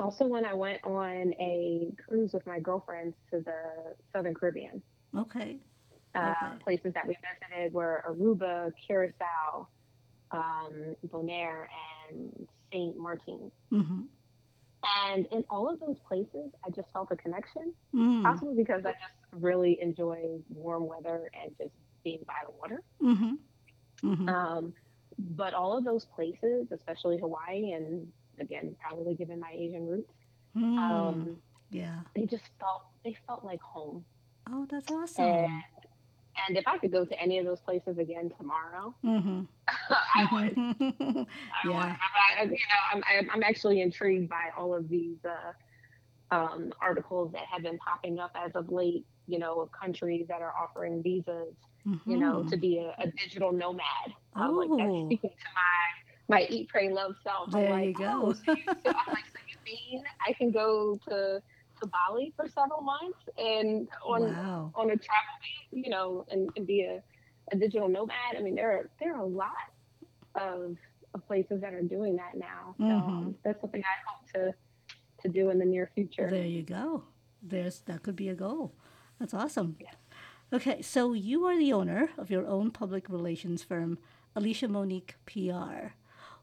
also 0.00 0.26
when 0.26 0.44
I 0.44 0.54
went 0.54 0.82
on 0.84 1.32
a 1.38 1.92
cruise 2.08 2.32
with 2.32 2.44
my 2.46 2.58
girlfriends 2.58 3.14
to 3.30 3.40
the 3.40 3.94
Southern 4.12 4.34
Caribbean. 4.34 4.82
Okay. 5.16 5.58
Uh, 6.14 6.34
Okay. 6.54 6.62
places 6.62 6.94
that 6.94 7.06
we 7.06 7.16
visited 7.16 7.72
were 7.72 8.04
Aruba, 8.08 8.72
Curacao, 8.86 9.66
um, 10.30 10.94
Bonaire, 11.08 11.66
and 12.10 12.48
Saint 12.72 12.96
Martin. 12.96 13.50
Mm-hmm. 13.72 14.02
And 15.06 15.26
in 15.32 15.44
all 15.50 15.68
of 15.68 15.80
those 15.80 15.98
places, 16.06 16.52
I 16.64 16.70
just 16.70 16.88
felt 16.92 17.10
a 17.10 17.16
connection, 17.16 17.72
Mm. 17.94 18.22
possibly 18.22 18.54
because 18.54 18.84
I 18.84 18.92
just 18.92 19.14
really 19.32 19.80
enjoy 19.80 20.38
warm 20.50 20.86
weather 20.86 21.30
and 21.42 21.56
just 21.58 21.72
being 22.04 22.20
by 22.26 22.34
the 22.46 22.52
water. 22.52 22.82
Mm-hmm. 23.02 23.34
Mm-hmm. 24.12 24.28
Um, 24.28 24.74
but 25.18 25.54
all 25.54 25.76
of 25.76 25.84
those 25.84 26.04
places, 26.04 26.70
especially 26.70 27.18
Hawaii, 27.18 27.72
and 27.72 28.06
again, 28.38 28.76
probably 28.80 29.14
given 29.14 29.40
my 29.40 29.50
Asian 29.52 29.86
roots, 29.86 30.12
Mm. 30.54 30.78
um, 30.78 31.42
Yeah. 31.70 32.00
they 32.14 32.26
just 32.26 32.44
felt 32.60 32.82
they 33.04 33.14
felt 33.26 33.44
like 33.44 33.60
home. 33.60 34.04
Oh, 34.50 34.66
that's 34.70 34.90
awesome. 34.92 35.24
And, 35.24 35.62
and 36.48 36.56
if 36.56 36.64
I 36.66 36.78
could 36.78 36.92
go 36.92 37.04
to 37.04 37.20
any 37.20 37.38
of 37.38 37.44
those 37.46 37.60
places 37.60 37.98
again 37.98 38.30
tomorrow, 38.38 38.94
Mm-hmm. 39.04 39.42
I 39.68 40.26
would. 40.32 40.56
I 41.60 41.70
Yeah. 41.70 41.76
would. 41.76 41.96
I, 42.40 42.42
you 42.44 42.50
know, 42.50 42.82
I'm, 42.92 43.02
I'm 43.08 43.30
I'm 43.32 43.42
actually 43.42 43.80
intrigued 43.80 44.28
by 44.28 44.50
all 44.56 44.74
of 44.74 44.88
these 44.88 45.18
uh, 45.24 45.52
um, 46.34 46.72
articles 46.80 47.32
that 47.32 47.42
have 47.50 47.62
been 47.62 47.78
popping 47.78 48.18
up 48.18 48.32
as 48.34 48.52
of 48.54 48.70
late. 48.70 49.06
You 49.26 49.38
know, 49.38 49.60
of 49.60 49.70
countries 49.72 50.26
that 50.28 50.42
are 50.42 50.52
offering 50.60 51.02
visas. 51.02 51.54
You 52.06 52.18
know, 52.18 52.44
to 52.50 52.56
be 52.56 52.78
a, 52.78 52.88
a 53.02 53.06
digital 53.18 53.52
nomad. 53.52 54.14
Um, 54.36 54.56
like 54.56 54.70
Oh. 54.70 54.76
that's 54.78 54.94
speaking 55.06 55.30
to 55.30 55.48
my 55.54 56.36
my 56.40 56.46
eat, 56.50 56.68
pray, 56.68 56.90
love 56.90 57.14
self. 57.22 57.50
I'm 57.54 57.62
There 57.62 57.70
like, 57.70 57.88
you 57.88 57.94
go. 57.94 58.04
Oh, 58.26 58.32
so 58.32 58.40
you, 58.54 58.62
so 58.84 58.90
I'm 58.90 59.12
like, 59.12 59.24
so 59.32 59.40
you 59.48 59.56
mean 59.64 60.04
I 60.26 60.32
can 60.32 60.50
go 60.50 60.98
to 61.08 61.40
to 61.80 61.88
Bali 61.88 62.32
for 62.36 62.48
several 62.48 62.80
months 62.82 63.18
and 63.38 63.88
on 64.04 64.22
wow. 64.22 64.72
on 64.74 64.90
a 64.90 64.96
travel, 64.96 65.36
you 65.72 65.90
know, 65.90 66.24
and, 66.30 66.48
and 66.56 66.66
be 66.66 66.82
a, 66.82 67.02
a 67.52 67.56
digital 67.56 67.88
nomad. 67.88 68.36
I 68.36 68.40
mean, 68.42 68.54
there 68.54 68.70
are 68.72 68.90
there 69.00 69.14
are 69.14 69.20
a 69.20 69.26
lot 69.26 69.50
of, 70.34 70.76
of 71.14 71.26
places 71.26 71.60
that 71.60 71.74
are 71.74 71.82
doing 71.82 72.16
that 72.16 72.36
now. 72.36 72.74
So 72.78 72.84
um, 72.84 73.02
Mhm. 73.02 73.34
that's 73.44 73.60
something 73.60 73.82
I 73.82 73.96
hope 74.10 74.32
to 74.34 74.54
to 75.22 75.28
do 75.28 75.50
in 75.50 75.58
the 75.58 75.64
near 75.64 75.90
future. 75.94 76.28
There 76.30 76.46
you 76.46 76.62
go. 76.62 77.04
There's 77.42 77.80
that 77.80 78.02
could 78.02 78.16
be 78.16 78.28
a 78.28 78.34
goal. 78.34 78.72
That's 79.18 79.34
awesome. 79.34 79.76
Yeah. 79.80 79.90
Okay, 80.52 80.82
so 80.82 81.14
you 81.14 81.46
are 81.46 81.56
the 81.58 81.72
owner 81.72 82.10
of 82.18 82.30
your 82.30 82.46
own 82.46 82.70
public 82.70 83.08
relations 83.08 83.62
firm, 83.62 83.98
Alisha 84.36 84.68
Monique 84.68 85.16
PR. 85.26 85.94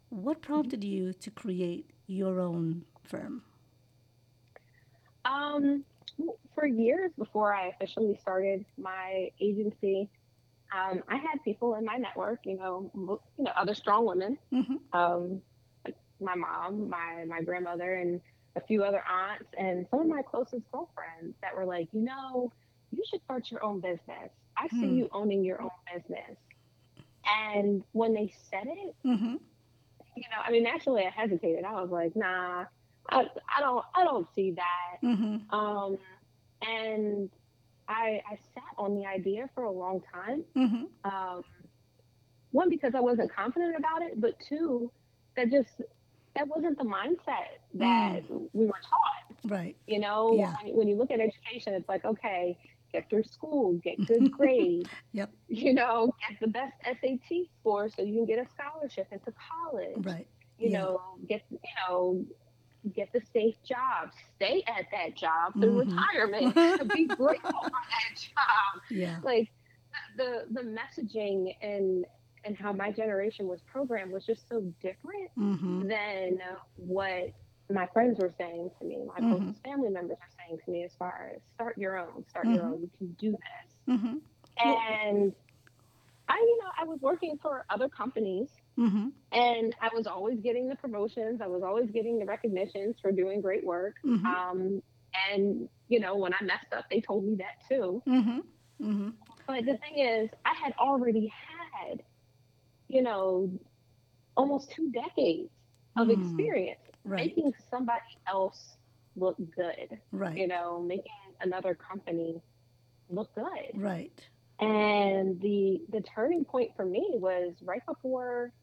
What 0.10 0.42
prompted 0.42 0.84
you 0.84 1.14
to 1.14 1.32
create 1.32 1.90
your 2.08 2.40
own 2.42 2.84
firm? 3.04 3.44
Um, 5.32 5.86
for 6.56 6.68
years 6.68 7.12
before 7.18 7.56
I 7.56 7.68
officially 7.70 8.16
started 8.22 8.66
my 8.78 9.30
agency, 9.42 10.10
um, 10.76 11.04
I 11.10 11.18
had 11.18 11.44
people 11.46 11.76
in 11.76 11.86
my 11.86 11.98
network, 11.98 12.40
you 12.46 12.58
know, 12.58 12.92
you 13.38 13.44
know, 13.46 13.52
other 13.56 13.76
strong 13.76 14.06
women, 14.06 14.38
Mm-hmm. 14.54 14.78
um, 14.94 15.42
my 16.22 16.36
mom, 16.36 16.90
my 16.90 17.26
my 17.28 17.42
grandmother, 17.42 17.96
and 17.96 18.22
a 18.56 18.62
few 18.62 18.84
other 18.84 19.04
aunts, 19.10 19.50
and 19.58 19.88
some 19.90 20.02
of 20.02 20.08
my 20.08 20.22
closest 20.24 20.64
girlfriends 20.72 21.36
that 21.42 21.56
were 21.56 21.66
like, 21.66 21.90
you 21.94 22.02
know, 22.04 22.52
you 22.92 23.04
should 23.10 23.22
start 23.24 23.52
your 23.52 23.64
own 23.64 23.82
business. 23.82 24.32
I 24.58 24.68
see 24.80 24.88
Hmm. 24.88 24.96
you 24.96 25.10
owning 25.14 25.44
your 25.44 25.62
own 25.62 25.70
business. 25.94 26.38
And 27.26 27.84
when 27.94 28.14
they 28.14 28.34
said 28.50 28.66
it, 28.68 28.96
Mm-hmm. 29.06 29.36
you 30.16 30.24
know, 30.32 30.42
I 30.46 30.52
mean, 30.52 30.64
naturally, 30.64 31.06
I 31.06 31.10
hesitated. 31.10 31.64
I 31.66 31.82
was 31.82 31.90
like, 31.92 32.16
nah, 32.16 32.66
I, 33.10 33.26
I 33.56 33.62
don't, 33.62 33.86
I 33.96 34.04
don't 34.04 34.28
see 34.36 34.52
that. 34.52 35.06
Mm-hmm. 35.06 35.54
Um, 35.54 35.98
and 36.62 37.30
I, 37.88 38.22
I 38.30 38.36
sat 38.54 38.64
on 38.78 38.96
the 38.96 39.06
idea 39.06 39.50
for 39.56 39.64
a 39.64 39.72
long 39.72 40.02
time. 40.14 40.44
Mm-hmm. 40.56 40.84
Um, 41.12 41.44
one, 42.52 42.70
because 42.70 42.94
I 42.96 43.00
wasn't 43.00 43.34
confident 43.34 43.76
about 43.78 44.02
it, 44.02 44.20
but 44.20 44.34
two, 44.48 44.92
that 45.36 45.50
just 45.52 45.82
that 46.36 46.48
wasn't 46.48 46.78
the 46.78 46.84
mindset 46.86 47.60
that 47.74 48.22
we 48.54 48.66
were 48.66 48.80
taught. 48.90 49.52
Right. 49.52 49.76
You 49.88 50.00
know, 50.00 50.34
Yeah. 50.36 50.54
when, 50.64 50.76
when 50.78 50.88
you 50.88 50.96
look 50.96 51.12
at 51.12 51.20
education, 51.20 51.74
it's 51.74 51.90
like, 51.90 52.06
okay, 52.06 52.58
get 52.94 53.10
through 53.10 53.24
school, 53.24 53.74
get 53.84 53.98
good 54.08 54.32
grades. 54.32 54.90
Yep. 55.14 55.30
You 55.50 55.74
know, 55.74 56.14
get 56.30 56.40
the 56.40 56.48
best 56.48 56.74
SAT 56.86 57.48
score 57.60 57.90
so 57.90 58.02
you 58.02 58.16
can 58.16 58.26
get 58.26 58.40
a 58.40 58.46
scholarship 58.50 59.08
into 59.12 59.34
college 59.50 60.06
Right. 60.06 60.28
you 60.58 60.70
Yeah. 60.70 60.80
know, 60.80 61.02
get 61.28 61.42
you 61.50 61.58
know, 61.90 62.26
get 62.94 63.10
the 63.14 63.22
safe 63.34 63.56
job, 63.64 64.10
stay 64.36 64.64
at 64.68 64.86
that 64.92 65.16
job 65.16 65.54
through 65.60 65.80
Mhm. 65.80 65.80
retirement, 65.80 66.54
be 66.92 67.08
grateful 67.10 67.60
for 67.70 67.80
that 67.90 68.20
job. 68.20 68.82
Yeah. 68.90 69.22
Like 69.24 69.50
the 70.18 70.46
the 70.52 70.62
messaging 70.62 71.54
and 71.62 72.06
and 72.44 72.58
how 72.58 72.72
my 72.74 72.92
generation 72.92 73.48
was 73.48 73.62
programmed 73.62 74.12
was 74.12 74.26
just 74.26 74.48
so 74.48 74.62
different 74.82 75.30
Mm-hmm. 75.38 75.82
than 75.82 76.40
what 76.76 77.32
my 77.70 77.88
friends 77.94 78.20
were 78.20 78.32
saying 78.38 78.70
to 78.80 78.86
me, 78.86 79.04
my 79.06 79.22
Mhm. 79.22 79.22
closest 79.22 79.62
family 79.64 79.90
members 79.90 80.18
were 80.20 80.34
saying 80.48 80.60
to 80.66 80.72
me 80.72 80.84
as 80.84 80.94
far 80.96 81.32
as 81.36 81.42
start 81.54 81.78
your 81.78 81.98
own, 81.98 82.26
start 82.28 82.50
your 82.50 82.66
Mhm. 82.66 82.70
own, 82.70 82.82
you 82.82 82.90
can 82.98 83.14
do 83.20 83.32
this. 83.32 83.76
Mm-hmm. 83.88 84.18
And 84.58 85.34
I, 86.30 86.36
you 86.38 86.58
know, 86.62 86.72
I 86.80 86.86
was 86.86 87.00
working 87.02 87.38
for 87.42 87.66
other 87.70 87.90
companies 87.90 88.50
Mm-hmm. 88.82 89.08
and 89.32 89.76
I 89.82 89.90
was 89.96 90.08
always 90.08 90.40
getting 90.40 90.68
the 90.68 90.76
promotions. 90.76 91.42
I 91.42 91.48
was 91.48 91.62
always 91.64 91.90
getting 91.92 92.20
the 92.20 92.26
recognitions 92.26 92.96
for 93.02 93.12
doing 93.12 93.42
great 93.42 93.64
work. 93.66 93.96
Mm-hmm. 94.06 94.26
Um, 94.26 94.82
and 95.32 95.70
you 95.88 96.00
know, 96.00 96.16
when 96.18 96.34
I 96.34 96.44
messed 96.44 96.74
up, 96.76 96.86
they 96.90 97.02
told 97.02 97.24
me 97.26 97.36
that 97.36 97.58
too. 97.70 98.02
Mm-hmm. 98.08 98.40
Mm-hmm. 98.90 99.10
But 99.48 99.66
the 99.66 99.78
thing 99.78 100.00
is, 100.00 100.30
I 100.46 100.54
had 100.64 100.74
already 100.80 101.32
had, 101.88 102.02
you 102.88 103.02
know, 103.04 103.52
almost 104.36 104.72
two 104.76 104.92
decades 104.92 105.50
of 105.98 106.08
Mm. 106.08 106.22
experience 106.22 106.80
Right. 107.04 107.26
making 107.36 107.52
somebody 107.70 108.02
else 108.28 108.78
look 109.16 109.36
good. 109.56 110.00
Right. 110.12 110.38
You 110.38 110.48
know, 110.48 110.80
making 110.82 111.12
another 111.42 111.76
company 111.76 112.42
look 113.10 113.34
good. 113.36 113.72
Right. 113.76 114.12
And 114.60 115.42
the 115.42 115.82
the 115.92 116.02
turning 116.02 116.46
point 116.46 116.72
for 116.76 116.86
me 116.86 117.06
was 117.16 117.54
right 117.64 117.86
before, 117.86 118.54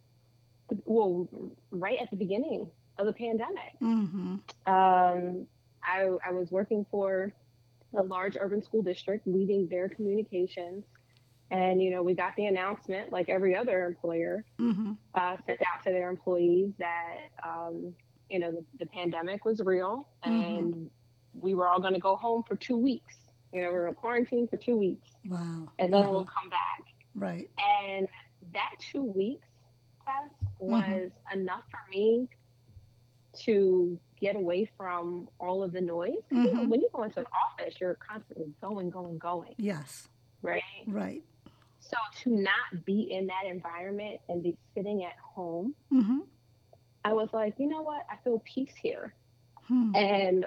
well, 0.84 1.28
right 1.70 1.98
at 2.00 2.10
the 2.10 2.16
beginning 2.16 2.70
of 2.98 3.06
the 3.06 3.12
pandemic. 3.12 3.72
Mm-hmm. 3.82 4.36
Um, 4.66 5.46
I 5.82 6.08
I 6.26 6.32
was 6.32 6.50
working 6.50 6.84
for 6.90 7.32
a 7.96 8.02
large 8.02 8.36
urban 8.38 8.62
school 8.62 8.82
district, 8.82 9.26
leading 9.26 9.68
their 9.68 9.88
communications, 9.88 10.84
and 11.50 11.80
you 11.82 11.90
know 11.90 12.02
we 12.02 12.14
got 12.14 12.34
the 12.36 12.46
announcement, 12.46 13.12
like 13.12 13.28
every 13.28 13.54
other 13.56 13.84
employer, 13.86 14.44
Mm-hmm. 14.60 14.92
uh, 15.14 15.36
sent 15.46 15.60
out 15.62 15.84
to 15.84 15.90
their 15.90 16.10
employees 16.10 16.72
that 16.78 17.16
um, 17.46 17.94
you 18.28 18.38
know 18.38 18.50
the, 18.50 18.64
the 18.80 18.86
pandemic 18.86 19.44
was 19.44 19.60
real 19.60 20.08
and 20.24 20.90
we 21.40 21.54
were 21.54 21.68
all 21.68 21.80
going 21.80 21.94
to 21.94 22.00
go 22.00 22.16
home 22.16 22.42
for 22.42 22.56
two 22.56 22.76
weeks. 22.76 23.14
You 23.52 23.62
know, 23.62 23.68
we 23.68 23.74
were 23.74 23.88
in 23.88 23.94
quarantine 23.94 24.48
for 24.48 24.56
two 24.58 24.76
weeks, 24.76 25.08
Wow. 25.26 25.68
and 25.78 25.92
then 25.92 26.00
Uh-huh. 26.02 26.10
we'll 26.10 26.24
come 26.24 26.50
back. 26.50 26.82
Right. 27.14 27.48
And 27.86 28.08
that 28.52 28.70
two 28.92 29.02
weeks 29.04 29.46
was 30.58 31.10
enough 31.32 31.64
for 31.70 31.80
me 31.90 32.28
to 33.44 33.98
get 34.20 34.36
away 34.36 34.68
from 34.76 35.28
all 35.38 35.62
of 35.62 35.72
the 35.72 35.80
noise. 35.80 36.16
'Cause, 36.28 36.38
You 36.44 36.52
know, 36.54 36.62
Mhm. 36.62 36.68
when 36.68 36.80
you 36.80 36.88
go 36.92 37.02
into 37.04 37.20
an 37.20 37.26
office, 37.32 37.80
you're 37.80 37.94
constantly 37.96 38.52
going, 38.60 38.90
going, 38.90 39.18
going, 39.18 39.54
Yes. 39.58 40.08
right? 40.42 40.62
Right. 40.86 41.22
So 41.80 41.96
to 42.22 42.30
not 42.30 42.84
be 42.84 43.12
in 43.12 43.26
that 43.28 43.44
environment 43.46 44.20
and 44.28 44.42
be 44.42 44.56
sitting 44.74 45.04
at 45.04 45.16
home, 45.18 45.74
Mm-hmm. 45.92 46.20
I 47.04 47.12
was 47.12 47.32
like, 47.32 47.58
you 47.58 47.66
know 47.68 47.82
what? 47.82 48.04
I 48.10 48.16
feel 48.18 48.40
peace 48.40 48.74
here. 48.76 49.14
Hmm. 49.68 49.94
And 49.94 50.46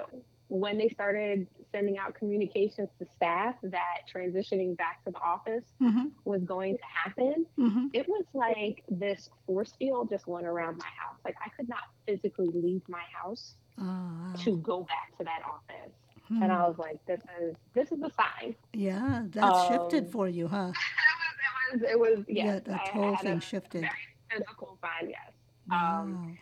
when 0.52 0.78
they 0.78 0.90
started 0.90 1.48
sending 1.72 1.98
out 1.98 2.14
communications 2.14 2.90
to 3.00 3.06
staff 3.16 3.56
that 3.64 4.00
transitioning 4.14 4.76
back 4.76 5.02
to 5.06 5.12
the 5.12 5.18
office 5.20 5.64
Mm-hmm. 5.82 6.08
was 6.26 6.44
going 6.44 6.76
to 6.78 6.84
happen, 7.04 7.46
Mm-hmm. 7.58 7.86
it 7.94 8.06
was 8.10 8.26
like 8.34 8.84
this 8.90 9.30
force 9.46 9.72
field 9.80 10.10
just 10.10 10.28
went 10.28 10.46
around 10.46 10.78
my 10.78 10.92
house. 11.00 11.18
Like 11.24 11.36
I 11.46 11.50
could 11.56 11.70
not 11.70 11.86
physically 12.06 12.50
leave 12.54 12.82
my 12.90 13.04
house 13.14 13.56
Oh, 13.80 13.84
wow. 13.86 14.34
to 14.40 14.58
go 14.58 14.82
back 14.82 15.18
to 15.20 15.24
that 15.24 15.40
office. 15.46 15.94
and 16.30 16.52
I 16.52 16.68
was 16.68 16.78
like, 16.78 17.00
"This 17.08 17.22
is 17.42 17.56
this 17.74 17.92
is 17.94 18.02
a 18.04 18.12
sign." 18.12 18.56
Yeah, 18.74 19.24
that 19.32 19.56
shifted 19.70 20.06
Um, 20.06 20.12
for 20.12 20.28
you, 20.28 20.48
huh? 20.48 20.72
it 21.72 21.80
was 21.80 21.82
it 21.82 22.00
was 22.00 22.16
it 22.16 22.18
was 22.18 22.26
Yeah, 22.28 22.46
yes, 22.46 22.62
that 22.66 22.80
I, 22.82 22.84
I 22.84 22.92
whole 22.92 23.16
thing 23.18 23.38
a 23.38 23.42
shifted. 23.42 23.82
very 23.82 24.06
physical 24.30 24.78
sign, 24.82 25.10
yes. 25.10 25.32
Wow. 25.70 26.02
Um, 26.02 26.38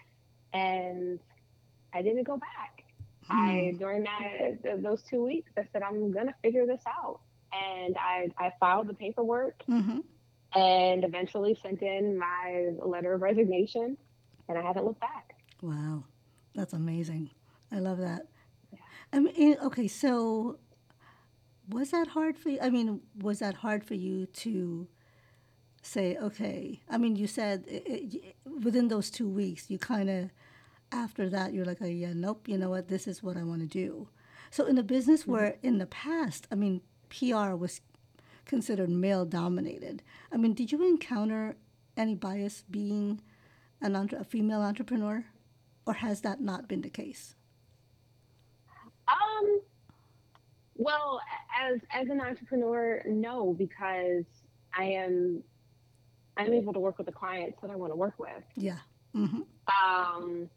and 0.54 1.19
I 1.93 2.02
didn't 2.02 2.24
go 2.24 2.38
back. 2.38 2.79
Hmm. 3.30 3.38
I 3.39 3.76
during 3.78 4.04
that 4.04 4.63
th- 4.63 4.82
those 4.82 5.04
two 5.04 5.24
weeks, 5.24 5.52
I 5.58 5.63
said 5.72 5.82
I'm 5.84 6.12
gonna 6.12 6.34
figure 6.42 6.65
this 6.65 6.82
out, 6.88 7.20
and 7.54 7.96
I 7.98 8.30
I 8.38 8.54
filed 8.60 8.88
the 8.88 8.94
paperwork 8.94 9.63
Mm-hmm. 9.70 10.00
and 10.60 11.04
eventually 11.04 11.58
sent 11.62 11.82
in 11.82 12.18
my 12.18 12.70
letter 12.84 13.13
of 13.13 13.22
resignation, 13.22 13.98
and 14.48 14.58
I 14.58 14.62
haven't 14.62 14.86
looked 14.86 15.02
back. 15.02 15.36
Wow, 15.62 16.04
that's 16.56 16.74
amazing. 16.74 17.30
I 17.72 17.80
love 17.80 18.00
that. 18.00 18.24
Yeah. 18.72 18.80
I 19.13 19.20
mean, 19.20 19.34
eh, 19.38 19.65
okay, 19.65 19.88
so 19.88 20.58
was 21.70 21.92
that 21.92 22.08
hard 22.08 22.38
for 22.38 22.50
you? 22.50 22.60
I 22.62 22.70
mean, 22.72 23.02
was 23.22 23.39
that 23.39 23.56
hard 23.56 23.84
for 23.84 23.94
you 23.94 24.26
to 24.26 24.88
say, 25.84 26.18
okay? 26.18 26.82
I 26.89 26.98
mean, 26.98 27.15
you 27.15 27.28
said 27.28 27.63
it, 27.68 27.84
it, 27.88 28.36
within 28.63 28.88
those 28.88 29.12
two 29.12 29.30
weeks, 29.30 29.70
you 29.70 29.78
kind 29.78 30.10
of, 30.10 30.30
after 30.91 31.30
that, 31.30 31.54
you're 31.54 31.65
like, 31.65 31.80
oh, 31.82 31.86
yeah, 31.86 32.13
nope, 32.13 32.47
you 32.47 32.58
know 32.58 32.69
what, 32.69 32.88
this 32.88 33.08
is 33.08 33.21
what 33.23 33.38
I 33.38 33.43
want 33.43 33.62
to 33.62 33.67
do. 33.67 34.08
So 34.52 34.65
in 34.65 34.78
a 34.78 34.84
business 34.84 35.28
where 35.28 35.58
in 35.62 35.78
the 35.78 35.86
past, 35.86 36.47
I 36.52 36.56
mean, 36.56 36.82
PR 37.10 37.54
was 37.56 37.82
considered 38.45 38.89
male 38.89 39.25
dominated. 39.25 40.02
I 40.32 40.38
mean, 40.38 40.54
did 40.54 40.71
you 40.71 40.84
encounter 40.88 41.56
any 41.95 42.15
bias 42.15 42.63
being 42.69 43.21
an 43.82 43.95
entre- 43.95 44.19
a 44.19 44.23
female 44.23 44.62
entrepreneur, 44.62 45.25
or 45.86 45.93
has 45.93 46.21
that 46.21 46.41
not 46.41 46.67
been 46.67 46.82
the 46.82 46.89
case? 46.89 47.36
Um, 49.08 49.62
well, 50.75 51.21
as 51.60 51.80
as 51.91 52.10
an 52.10 52.21
entrepreneur, 52.21 53.04
no, 53.06 53.54
because 53.54 54.25
I 54.75 54.86
am 54.86 55.43
I'm 56.38 56.54
able 56.54 56.73
to 56.73 56.80
work 56.80 56.97
with 56.97 57.06
the 57.06 57.13
clients 57.13 57.60
that 57.62 57.69
I 57.69 57.75
want 57.75 57.91
to 57.91 57.97
work 57.97 58.17
with. 58.17 58.43
Yeah. 58.56 58.78
Mm-hmm. 59.15 59.41
Um, 59.67 60.49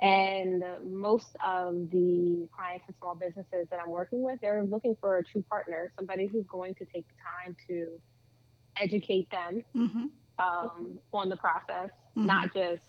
and 0.00 0.62
most 0.84 1.34
of 1.44 1.90
the 1.90 2.48
clients 2.56 2.84
and 2.86 2.96
small 3.00 3.14
businesses 3.14 3.66
that 3.70 3.80
I'm 3.84 3.90
working 3.90 4.22
with, 4.22 4.40
they're 4.40 4.62
looking 4.64 4.96
for 5.00 5.18
a 5.18 5.24
true 5.24 5.44
partner, 5.50 5.92
somebody 5.96 6.26
who's 6.26 6.46
going 6.46 6.74
to 6.76 6.84
take 6.84 7.06
the 7.08 7.14
time 7.44 7.56
to 7.68 7.88
educate 8.80 9.28
them 9.30 9.64
Mm-hmm. 9.76 10.04
um, 10.38 10.98
on 11.12 11.28
the 11.28 11.36
process, 11.36 11.90
Mhm. 12.16 12.26
not 12.26 12.54
just 12.54 12.82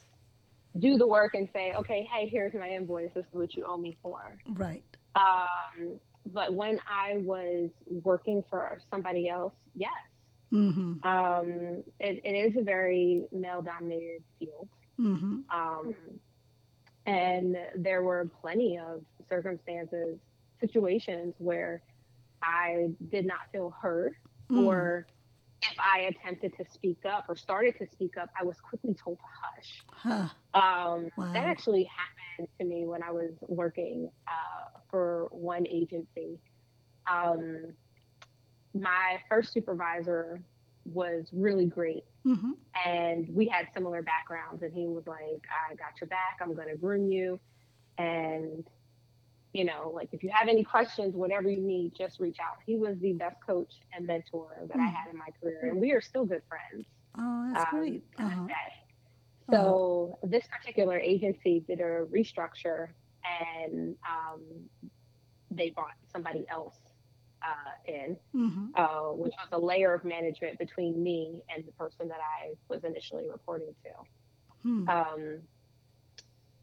do 0.78 0.98
the 0.98 1.08
work 1.08 1.34
and 1.34 1.50
say, 1.52 1.74
okay, 1.74 2.08
hey, 2.14 2.28
here's 2.28 2.54
my 2.54 2.70
invoice. 2.70 3.12
This 3.16 3.26
is 3.26 3.34
what 3.34 3.56
you 3.56 3.66
owe 3.66 3.78
me 3.78 3.98
for. 4.04 4.38
Right. 4.48 4.84
Um, 5.16 6.00
but 6.32 6.54
when 6.54 6.80
I 6.88 7.18
was 7.18 7.72
working 8.04 8.44
for 8.52 8.80
somebody 8.92 9.28
else, 9.30 9.54
yes, 9.76 9.90
Mm-hmm. 10.54 11.08
um, 11.08 11.84
it, 12.00 12.22
it 12.24 12.34
is 12.52 12.56
a 12.58 12.64
very 12.64 13.24
male 13.32 13.62
dominated 13.64 14.24
field. 14.40 14.68
Mm-hmm. 15.00 15.40
Um, 15.52 15.96
and 17.06 17.58
there 17.76 18.04
were 18.04 18.30
plenty 18.42 18.78
of 18.78 19.02
circumstances, 19.28 20.20
situations 20.60 21.36
where 21.38 21.82
I 22.44 22.90
did 23.12 23.26
not 23.26 23.40
feel 23.52 23.72
heard, 23.82 24.14
Mm. 24.50 24.66
or 24.66 25.06
if 25.62 25.78
I 25.80 26.02
attempted 26.02 26.56
to 26.58 26.66
speak 26.72 27.06
up 27.06 27.26
or 27.30 27.36
started 27.36 27.78
to 27.78 27.88
speak 27.88 28.18
up, 28.18 28.30
I 28.40 28.44
was 28.44 28.60
quickly 28.62 28.94
told 28.96 29.18
to 29.20 29.24
hush. 29.42 29.84
Huh. 29.92 30.60
Um, 30.60 31.12
Wow. 31.18 31.34
That 31.34 31.46
actually 31.46 31.84
happened 31.84 32.48
to 32.60 32.66
me 32.66 32.86
when 32.86 33.04
I 33.04 33.12
was 33.12 33.32
working 33.48 34.10
uh, 34.28 34.80
for 34.90 35.28
one 35.32 35.68
agency. 35.68 36.40
Um, 37.12 37.74
my 38.74 39.20
first 39.28 39.52
supervisor 39.52 40.42
was 40.94 41.30
really 41.34 41.66
great, 41.66 42.04
Mm-hmm. 42.28 42.52
and 42.86 43.28
we 43.34 43.48
had 43.48 43.68
similar 43.74 44.02
backgrounds. 44.02 44.64
And 44.64 44.74
he 44.74 44.88
was 44.88 45.06
like, 45.08 45.44
"I 45.72 45.76
got 45.76 46.00
your 46.02 46.08
back. 46.08 46.38
I'm 46.42 46.56
going 46.56 46.70
to 46.70 46.78
groom 46.78 47.08
you, 47.12 47.40
and 47.98 48.66
you 49.54 49.66
know, 49.66 49.92
like 49.96 50.10
if 50.14 50.24
you 50.24 50.30
have 50.34 50.48
any 50.48 50.64
questions, 50.64 51.16
whatever 51.16 51.50
you 51.50 51.62
need, 51.62 51.94
just 51.98 52.20
reach 52.20 52.38
out." 52.42 52.58
He 52.66 52.78
was 52.78 52.98
the 53.00 53.14
best 53.14 53.38
coach 53.46 53.74
and 53.94 54.06
mentor 54.08 54.50
that 54.68 54.80
I 54.80 54.88
Mm. 54.88 54.94
had 54.94 55.12
in 55.12 55.18
my 55.18 55.28
career, 55.42 55.70
and 55.72 55.80
we 55.82 55.92
are 55.92 56.02
still 56.02 56.26
good 56.26 56.44
friends. 56.48 56.88
Oh, 57.18 57.50
that's 57.52 57.66
um, 57.74 57.80
great. 57.80 58.04
this 58.18 58.28
Uh-huh. 58.28 58.48
So 59.52 60.20
this 60.24 60.46
particular 60.48 60.98
agency 61.00 61.64
did 61.68 61.80
a 61.80 62.06
restructure, 62.06 62.90
and 63.24 63.96
um, 64.08 64.70
they 65.52 65.70
brought 65.72 65.94
somebody 66.12 66.46
else 66.50 66.78
uh, 67.44 67.92
in, 67.92 68.18
Mm-hmm. 68.36 68.68
uh, 68.76 69.14
which 69.14 69.34
was 69.38 69.50
a 69.52 69.58
layer 69.60 69.94
of 69.94 70.04
management 70.04 70.58
between 70.60 71.02
me 71.02 71.42
and 71.54 71.66
the 71.66 71.72
person 71.74 72.08
that 72.08 72.20
I 72.20 72.54
was 72.68 72.84
initially 72.84 73.30
reporting 73.30 73.74
to. 73.84 73.90
Hmm. 74.64 74.90
Um, 74.90 75.40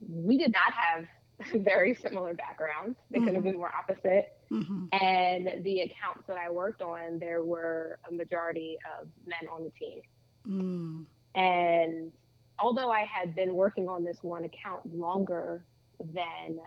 we 0.00 0.36
did 0.36 0.52
not 0.52 0.72
have 0.72 1.06
very 1.64 1.94
similar 1.94 2.34
backgrounds; 2.34 2.98
they 3.10 3.18
couldn't 3.18 3.34
have 3.36 3.44
been 3.44 3.56
more 3.56 3.72
opposite. 3.74 4.32
Mm-hmm. 4.50 4.86
And 4.92 5.64
the 5.64 5.80
accounts 5.80 6.26
that 6.28 6.36
I 6.36 6.50
worked 6.50 6.82
on, 6.82 7.18
there 7.18 7.42
were 7.42 7.98
a 8.08 8.12
majority 8.12 8.78
of 9.00 9.08
men 9.26 9.48
on 9.50 9.64
the 9.64 9.70
team. 9.70 10.00
Mm. 10.46 11.04
And 11.34 12.12
although 12.58 12.90
I 12.90 13.00
had 13.04 13.34
been 13.34 13.54
working 13.54 13.88
on 13.88 14.04
this 14.04 14.18
one 14.22 14.44
account 14.44 14.94
longer 14.94 15.64
than, 16.14 16.58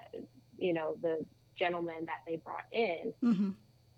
you 0.57 0.73
know, 0.73 0.97
the 1.01 1.25
gentleman 1.57 2.05
that 2.05 2.19
they 2.27 2.35
brought 2.37 2.65
in, 2.71 3.13
Mm-hmm. 3.23 3.49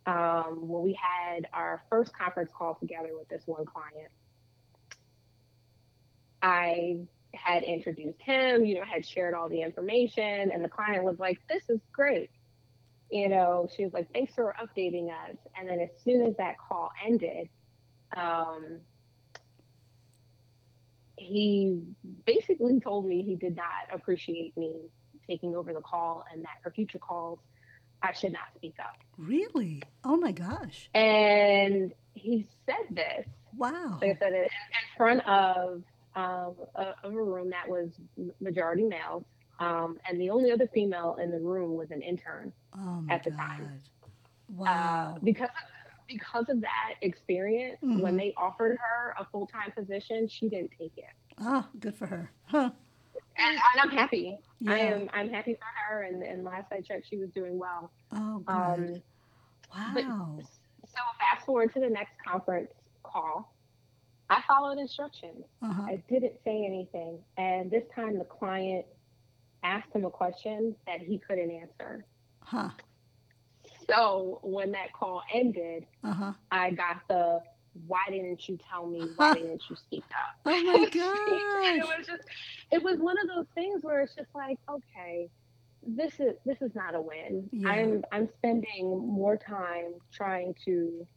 Um, 0.06 0.68
when 0.68 0.84
we 0.84 0.94
had 0.94 1.48
our 1.54 1.84
first 1.90 2.14
conference 2.18 2.52
call 2.56 2.76
together 2.76 3.10
with 3.18 3.28
this 3.30 3.44
one 3.46 3.66
client, 3.66 4.12
I 6.42 7.02
had 7.34 7.64
introduced 7.64 8.22
him, 8.22 8.66
you 8.66 8.76
know, 8.76 8.84
had 8.84 9.06
shared 9.06 9.34
all 9.34 9.48
the 9.48 9.62
information, 9.62 10.52
and 10.52 10.64
the 10.64 10.70
client 10.70 11.04
was 11.04 11.20
like, 11.20 11.40
This 11.48 11.64
is 11.70 11.80
great. 11.92 12.32
You 13.12 13.30
know, 13.30 13.70
she 13.76 13.84
was 13.84 13.94
like, 13.94 14.12
Thanks 14.12 14.34
for 14.34 14.56
updating 14.62 15.10
us. 15.10 15.38
And 15.58 15.70
then 15.70 15.80
as 15.80 15.90
soon 16.04 16.26
as 16.26 16.36
that 16.38 16.56
call 16.58 16.92
ended, 17.06 17.50
um, 18.18 18.80
he 21.16 21.80
basically 22.26 22.80
told 22.80 23.06
me 23.06 23.22
he 23.22 23.36
did 23.36 23.56
not 23.56 23.94
appreciate 23.94 24.58
me 24.58 24.74
taking 25.28 25.56
over 25.56 25.72
the 25.74 25.82
call 25.82 26.26
and 26.34 26.44
that 26.44 26.58
for 26.64 26.72
future 26.72 26.98
calls, 26.98 27.40
I 28.04 28.14
should 28.14 28.34
not 28.34 28.44
speak 28.56 28.76
up. 28.80 28.96
Really? 29.18 29.82
Oh 30.04 30.18
my 30.18 30.32
gosh. 30.32 30.90
And 30.94 31.94
he 32.14 32.48
said 32.66 32.96
this, 32.96 33.26
Wow. 33.56 34.00
like 34.02 34.12
I 34.12 34.20
said, 34.20 34.34
in, 34.34 34.42
in 34.44 34.48
front 34.98 35.28
of 35.28 35.84
um, 36.16 36.56
a, 36.76 36.94
of 37.04 37.14
a 37.14 37.24
room 37.24 37.50
that 37.52 37.68
was 37.70 37.90
majority 38.40 38.84
males. 38.84 39.24
Um, 39.60 39.98
and 40.10 40.20
the 40.20 40.30
only 40.32 40.52
other 40.52 40.68
female 40.74 41.18
in 41.22 41.30
the 41.32 41.40
room 41.40 41.76
was 41.76 41.92
an 41.92 42.02
intern. 42.02 42.52
Oh 42.76 43.02
my 43.02 43.14
at 43.14 43.24
the 43.24 43.30
God. 43.32 43.38
time. 43.38 43.82
Wow. 44.50 45.14
Uh, 45.16 45.20
because 45.24 45.50
because 46.08 46.50
of 46.50 46.60
that 46.62 46.96
experience, 47.02 47.78
Mhm. 47.84 48.02
when 48.02 48.18
they 48.18 48.34
offered 48.36 48.78
her 48.78 49.14
a 49.18 49.26
full 49.32 49.48
time 49.48 49.72
position, 49.72 50.28
she 50.28 50.50
didn't 50.50 50.72
take 50.78 50.92
it. 50.98 51.06
Ah, 51.38 51.70
good 51.80 51.96
for 51.96 52.08
her. 52.08 52.32
Huh. 52.46 52.72
And, 53.38 53.58
and 53.58 53.82
I'm 53.82 53.90
happy. 53.98 54.38
Yeah. 54.60 54.72
I 54.74 54.78
am 54.80 55.10
I'm 55.14 55.30
happy 55.30 55.54
for 55.56 55.66
her. 55.94 56.04
And, 56.04 56.22
and 56.24 56.44
last 56.44 56.72
I 56.72 56.82
checked, 56.82 57.08
she 57.10 57.18
was 57.18 57.30
doing 57.32 57.58
well. 57.58 57.92
Oh. 58.12 58.44
Um, 58.48 59.02
but- 59.94 60.04
wow. 60.06 60.40
So 60.88 61.00
fast 61.20 61.46
forward 61.46 61.74
to 61.74 61.80
the 61.80 61.90
next 61.90 62.12
conference 62.28 62.72
call. 63.04 63.54
I 64.30 64.42
followed 64.48 64.78
instructions. 64.78 65.46
Uh-huh. 65.62 65.84
I 65.84 66.04
didn't 66.10 66.34
say 66.44 66.66
anything. 66.66 67.20
And 67.38 67.72
this 67.72 67.84
time 67.96 68.18
the 68.18 68.26
client 68.26 68.86
asked 69.64 69.94
him 69.94 70.04
a 70.06 70.10
question 70.10 70.76
that 70.88 71.00
he 71.00 71.18
couldn't 71.18 71.50
answer. 71.52 72.06
Huh. 72.42 72.70
So 73.90 74.40
when 74.44 74.72
that 74.74 74.92
call 74.94 75.22
ended, 75.34 75.86
Uh-huh. 76.04 76.34
I 76.52 76.72
got 76.72 76.98
the 77.08 77.42
why 77.74 78.04
didn't 78.10 78.48
you 78.48 78.58
tell 78.70 78.88
me? 78.88 79.10
Why 79.16 79.32
didn't 79.34 79.64
you 79.70 79.76
speak 79.76 80.06
up? 80.14 80.36
Oh 80.46 80.64
my 80.64 80.86
god! 80.86 81.44
it 81.78 81.86
was 81.86 82.06
just 82.06 82.24
it 82.72 82.84
was 82.84 83.00
one 83.00 83.18
of 83.22 83.28
those 83.28 83.48
things 83.56 83.84
where 83.84 84.02
it's 84.02 84.16
just 84.16 84.30
like, 84.36 84.58
okay, 84.70 85.30
this 85.86 86.20
is 86.20 86.34
this 86.46 86.62
is 86.62 86.72
not 86.76 86.96
a 86.96 87.02
win. 87.02 87.50
Yeah. 87.52 87.70
I'm 87.70 88.04
I'm 88.12 88.28
spending 88.38 88.98
more 89.08 89.38
time 89.38 89.94
trying 90.12 90.56
to 90.66 91.08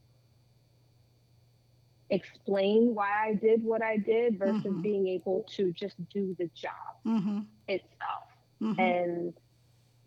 explain 2.11 2.95
why 2.95 3.09
I 3.29 3.35
did 3.35 3.63
what 3.63 3.83
I 3.83 3.97
did 3.99 4.39
versus 4.39 4.75
Mhm. 4.75 4.83
being 4.83 5.09
able 5.09 5.45
to 5.57 5.73
just 5.73 5.97
do 6.13 6.35
the 6.39 6.49
job 6.55 6.97
Mm-hmm. 7.07 7.39
itself. 7.69 8.25
Mm-hmm. 8.63 8.93
And 8.93 9.35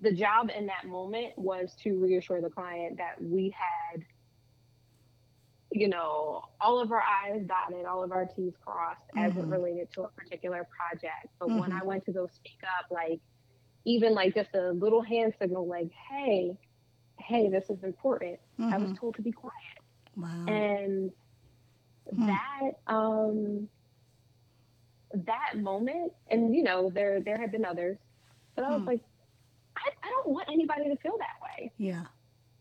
the 0.02 0.14
job 0.14 0.50
in 0.56 0.68
that 0.68 0.86
moment 0.86 1.34
was 1.38 1.76
to 1.84 1.98
reassure 2.00 2.42
the 2.42 2.50
client 2.50 2.98
that 2.98 3.22
we 3.22 3.54
had, 3.56 4.04
you 5.72 5.88
know, 5.90 6.42
all 6.62 6.80
of 6.80 6.92
our 6.92 7.02
I's 7.02 7.46
dotted, 7.46 7.86
all 7.86 8.04
of 8.04 8.12
our 8.12 8.26
T's 8.26 8.54
crossed 8.64 9.02
as 9.18 9.36
it 9.36 9.44
Mhm. 9.46 9.52
related 9.52 9.92
to 9.94 10.04
a 10.04 10.10
particular 10.10 10.66
project. 10.78 11.28
But 11.40 11.50
when 11.50 11.72
Mhm. 11.72 11.82
I 11.82 11.84
went 11.86 12.06
to 12.06 12.12
go 12.14 12.28
speak 12.28 12.60
up, 12.80 12.86
like, 12.90 13.20
even 13.86 14.14
like 14.14 14.34
just 14.34 14.54
a 14.56 14.72
little 14.72 15.02
hand 15.02 15.34
signal, 15.40 15.68
like, 15.68 15.92
hey, 16.10 16.58
hey, 17.20 17.50
this 17.50 17.70
is 17.70 17.84
important. 17.84 18.40
Mm-hmm. 18.60 18.74
I 18.74 18.78
was 18.78 18.94
told 18.94 19.16
to 19.16 19.22
be 19.22 19.32
quiet. 19.32 19.54
wow. 20.16 20.46
And 20.48 21.12
Hmm. 22.10 22.26
that 22.26 22.72
um 22.88 23.70
that 25.14 25.54
moment, 25.58 26.14
and 26.30 26.56
you 26.56 26.64
know, 26.64 26.90
there 26.90 27.22
there 27.22 27.38
have 27.38 27.52
been 27.52 27.66
others, 27.66 27.98
but 28.56 28.66
I 28.66 28.72
was 28.72 28.82
Hmm. 28.82 28.88
like, 28.88 29.02
I, 29.78 29.90
I 30.04 30.10
don't 30.10 30.28
want 30.30 30.50
anybody 30.50 30.90
to 30.90 30.96
feel 30.98 31.18
that 31.18 31.42
way 31.42 31.72
yeah, 31.78 32.06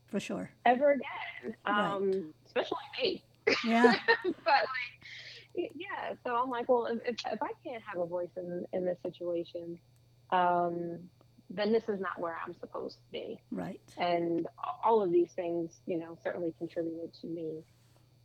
for 0.06 0.20
sure. 0.20 0.50
ever 0.64 0.92
again. 0.92 1.56
Right. 1.66 1.76
Um, 1.92 2.34
especially 2.56 2.78
me. 3.02 3.24
Yeah. 3.64 3.94
but 4.24 4.34
like 4.46 5.70
yeah 5.74 6.12
so 6.22 6.36
i'm 6.36 6.50
like 6.50 6.68
well 6.68 6.86
if, 6.86 7.00
if, 7.06 7.42
i 7.42 7.48
can't 7.64 7.82
have 7.82 7.98
a 8.02 8.04
voice 8.06 8.28
in, 8.36 8.66
in 8.74 8.84
this 8.84 8.98
situation 9.02 9.78
um 10.30 10.98
then 11.48 11.72
this 11.72 11.84
is 11.88 11.98
not 11.98 12.18
where 12.18 12.36
i'm 12.46 12.54
supposed 12.60 12.96
to 12.96 13.10
be 13.10 13.40
right. 13.50 13.80
and 13.96 14.46
all 14.84 15.02
of 15.02 15.10
these 15.10 15.30
things 15.32 15.80
you 15.86 15.98
know 15.98 16.18
certainly 16.22 16.52
contributed 16.58 17.10
to 17.14 17.26
me 17.26 17.62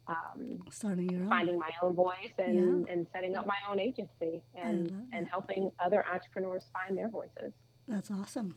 um, 0.08 0.60
Starting 0.72 1.10
your 1.10 1.22
own. 1.22 1.30
finding 1.30 1.58
my 1.60 1.70
own 1.82 1.94
voice 1.94 2.34
and, 2.38 2.90
and 2.90 3.08
setting 3.14 3.36
up 3.38 3.46
my 3.48 3.56
own 3.70 3.80
agency 3.80 4.42
and 4.56 4.92
and 5.14 5.28
helping 5.28 5.72
other 5.80 6.04
entrepreneurs 6.12 6.64
find 6.74 6.98
their 6.98 7.08
voices 7.08 7.54
That's 7.88 8.12
awesome. 8.12 8.56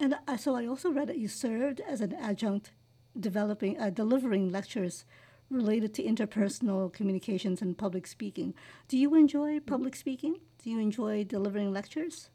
And 0.00 0.16
I, 0.26 0.36
so 0.36 0.54
I 0.54 0.66
also 0.66 0.90
read 0.90 1.08
that 1.08 1.18
you 1.18 1.26
served 1.28 1.80
as 1.80 2.00
an 2.00 2.12
adjunct, 2.12 2.72
developing, 3.18 3.78
uh, 3.80 3.90
delivering 3.90 4.50
lectures 4.50 5.04
related 5.50 5.94
to 5.94 6.02
interpersonal 6.02 6.92
communications 6.92 7.62
and 7.62 7.76
public 7.78 8.06
speaking. 8.06 8.54
Do 8.88 8.98
you 8.98 9.14
enjoy 9.14 9.60
public 9.60 9.96
speaking? 9.96 10.36
Do 10.62 10.70
you 10.70 10.78
enjoy 10.78 11.24
delivering 11.24 11.72
lectures? 11.72 12.30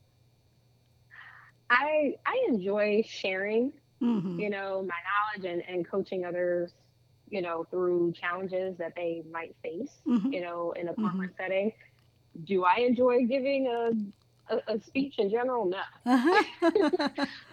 i 1.69 2.13
i 2.25 2.45
enjoy 2.49 3.03
sharing 3.07 3.71
Mm-hmm. 4.01 4.37
you 4.37 4.49
know, 4.49 4.81
my 4.81 4.95
knowledge 5.07 5.49
and, 5.49 5.63
and 5.73 5.89
coaching 5.89 6.25
others, 6.25 6.73
you 7.29 7.41
know, 7.41 7.63
through 7.71 8.11
challenges 8.11 8.77
that 8.77 8.91
they 8.97 9.23
might 9.31 9.55
face, 9.63 10.01
Mhm. 10.05 10.33
you 10.33 10.41
know, 10.41 10.73
in 10.73 10.89
a 10.89 10.93
Mhm. 10.93 10.95
corporate 11.03 11.35
setting. 11.37 11.71
Do 12.43 12.65
I 12.65 12.79
enjoy 12.79 13.25
giving 13.27 13.67
a, 13.67 13.91
a, 14.53 14.73
a 14.75 14.81
speech 14.81 15.19
in 15.19 15.29
general? 15.29 15.65
No. 15.69 15.81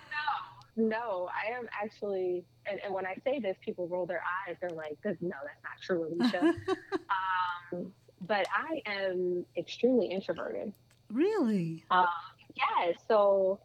No. 0.88 1.28
I 1.34 1.56
am 1.56 1.68
actually, 1.72 2.44
and, 2.66 2.80
and 2.84 2.94
when 2.94 3.06
I 3.06 3.16
say 3.24 3.38
this, 3.38 3.56
people 3.64 3.86
roll 3.88 4.06
their 4.06 4.22
eyes. 4.48 4.56
They're 4.60 4.70
like, 4.70 4.98
no, 5.04 5.36
that's 5.44 5.62
not 5.62 5.80
true, 5.82 6.16
Alisha. 6.18 6.54
um, 7.72 7.92
but 8.26 8.46
I 8.54 8.82
am 8.86 9.44
extremely 9.56 10.06
introverted. 10.06 10.72
really? 11.12 11.84
Uh, 11.90 12.06
yeah. 12.54 12.92
So, 13.08 13.60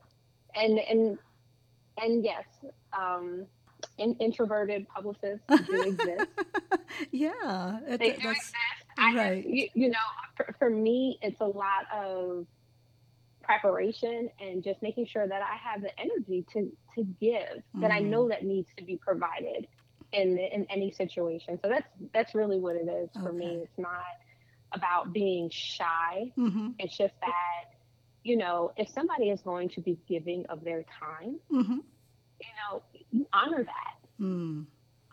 and 0.55 0.79
and 0.79 1.17
and 2.01 2.23
yes, 2.23 2.45
um, 2.97 3.45
in, 3.97 4.15
introverted 4.19 4.87
publicists 4.87 5.45
do 5.67 5.81
exist. 5.81 6.27
yeah. 7.11 7.79
They 7.87 7.97
do 7.97 7.97
that's 7.97 8.17
exist. 8.17 8.53
I, 8.97 9.15
right. 9.15 9.45
You, 9.45 9.67
you 9.73 9.89
know, 9.89 9.97
for, 10.37 10.55
for 10.57 10.69
me, 10.69 11.19
it's 11.21 11.41
a 11.41 11.45
lot 11.45 11.85
of 11.93 12.45
preparation 13.45 14.29
and 14.39 14.63
just 14.63 14.81
making 14.81 15.05
sure 15.05 15.27
that 15.27 15.41
I 15.41 15.55
have 15.71 15.81
the 15.81 15.91
energy 15.99 16.45
to 16.53 16.71
to 16.95 17.03
give 17.19 17.63
that 17.75 17.91
I 17.91 17.99
know 17.99 18.29
that 18.29 18.43
needs 18.43 18.69
to 18.77 18.83
be 18.83 18.97
provided 18.97 19.67
in 20.11 20.37
in 20.37 20.65
any 20.69 20.91
situation. 20.91 21.59
So 21.61 21.69
that's 21.69 21.87
that's 22.13 22.35
really 22.35 22.59
what 22.59 22.75
it 22.75 22.87
is 22.87 23.09
for 23.21 23.31
me. 23.31 23.61
It's 23.63 23.77
not 23.77 24.03
about 24.73 25.13
being 25.13 25.49
shy. 25.51 26.31
Mm-hmm. 26.37 26.69
It's 26.79 26.97
just 26.97 27.13
that 27.21 27.75
you 28.23 28.37
know, 28.37 28.71
if 28.75 28.89
somebody 28.89 29.29
is 29.29 29.41
going 29.41 29.69
to 29.69 29.81
be 29.81 29.99
giving 30.09 30.45
of 30.47 30.63
their 30.63 30.83
time, 30.99 31.39
Mm-hmm. 31.51 31.73
you 31.73 32.53
know, 32.59 32.81
you 33.11 33.27
honor 33.31 33.63
that. 33.63 34.23
Mm. 34.23 34.65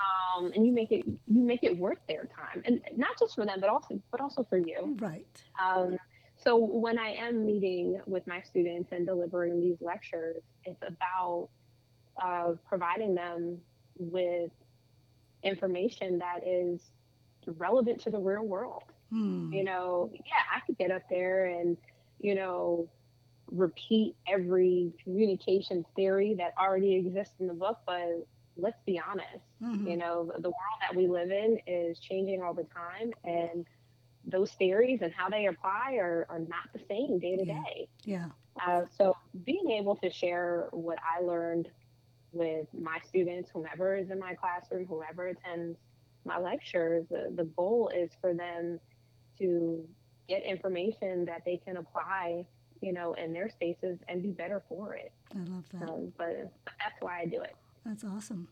Um, 0.02 0.52
and 0.54 0.66
you 0.66 0.72
make 0.72 0.90
it 0.90 1.04
you 1.06 1.42
make 1.44 1.62
it 1.62 1.76
worth 1.76 1.98
their 2.08 2.24
time, 2.24 2.62
and 2.64 2.80
not 2.96 3.18
just 3.18 3.34
for 3.34 3.44
them, 3.44 3.60
but 3.60 3.68
also 3.68 4.00
but 4.10 4.20
also 4.20 4.44
for 4.48 4.56
you. 4.56 4.96
Right. 4.98 5.26
Um, 5.62 5.98
so 6.42 6.56
when 6.56 6.98
I 6.98 7.12
am 7.14 7.44
meeting 7.46 8.00
with 8.06 8.26
my 8.26 8.40
students 8.42 8.90
and 8.92 9.06
delivering 9.06 9.60
these 9.60 9.78
lectures, 9.80 10.42
it's 10.64 10.82
about 10.82 11.48
uh, 12.22 12.52
providing 12.68 13.14
them 13.14 13.58
with 13.98 14.50
information 15.42 16.18
that 16.18 16.40
is 16.46 16.90
relevant 17.46 18.00
to 18.02 18.10
the 18.10 18.18
real 18.18 18.44
world. 18.44 18.84
Mm. 19.12 19.52
You 19.52 19.64
know, 19.64 20.10
yeah, 20.14 20.44
I 20.54 20.60
could 20.66 20.78
get 20.78 20.90
up 20.90 21.02
there 21.10 21.46
and 21.46 21.76
you 22.20 22.34
know 22.34 22.88
repeat 23.50 24.14
every 24.28 24.92
communication 25.02 25.84
theory 25.96 26.34
that 26.38 26.52
already 26.60 26.94
exists 26.96 27.34
in 27.40 27.46
the 27.46 27.54
book, 27.54 27.78
but 27.86 28.26
let's 28.56 28.80
be 28.86 29.00
honest 29.00 29.44
Mhm. 29.62 29.88
you 29.88 29.96
know 29.96 30.24
the, 30.26 30.40
the 30.42 30.48
world 30.48 30.78
that 30.80 30.94
we 30.94 31.06
live 31.06 31.30
in 31.30 31.58
is 31.66 31.98
changing 31.98 32.42
all 32.42 32.52
the 32.52 32.64
time 32.64 33.12
and 33.24 33.64
those 34.26 34.52
theories 34.52 35.00
and 35.02 35.12
how 35.12 35.28
they 35.28 35.46
apply 35.46 35.94
are, 35.94 36.26
are 36.28 36.38
not 36.38 36.66
the 36.72 36.80
same 36.88 37.18
day 37.18 37.36
to 37.36 37.44
day 37.44 37.88
Yeah. 38.04 38.26
Uh, 38.64 38.82
so 38.96 39.16
being 39.44 39.70
able 39.70 39.96
to 39.96 40.10
share 40.10 40.68
what 40.72 40.98
i 41.02 41.22
learned 41.24 41.68
with 42.32 42.66
my 42.72 42.98
students 43.08 43.50
whomever 43.52 43.96
is 43.96 44.10
in 44.10 44.18
my 44.18 44.34
classroom 44.34 44.86
whoever 44.86 45.28
attends 45.28 45.76
my 46.24 46.38
lectures 46.38 47.04
the, 47.10 47.32
the 47.34 47.44
goal 47.56 47.90
is 47.94 48.10
for 48.20 48.32
them 48.34 48.78
to 49.38 49.86
get 50.28 50.42
information 50.44 51.24
that 51.24 51.42
they 51.44 51.56
can 51.56 51.76
apply 51.78 52.44
you 52.80 52.92
know 52.92 53.14
in 53.14 53.32
their 53.32 53.48
spaces 53.48 53.98
and 54.08 54.22
be 54.22 54.30
better 54.30 54.62
for 54.68 54.94
it 54.94 55.12
I 55.34 55.38
love 55.50 55.64
that. 55.72 55.88
um, 55.88 56.12
but 56.16 56.52
that's 56.78 57.00
why 57.00 57.20
i 57.20 57.26
do 57.26 57.40
it 57.42 57.54
That's 57.84 58.04
awesome. 58.04 58.48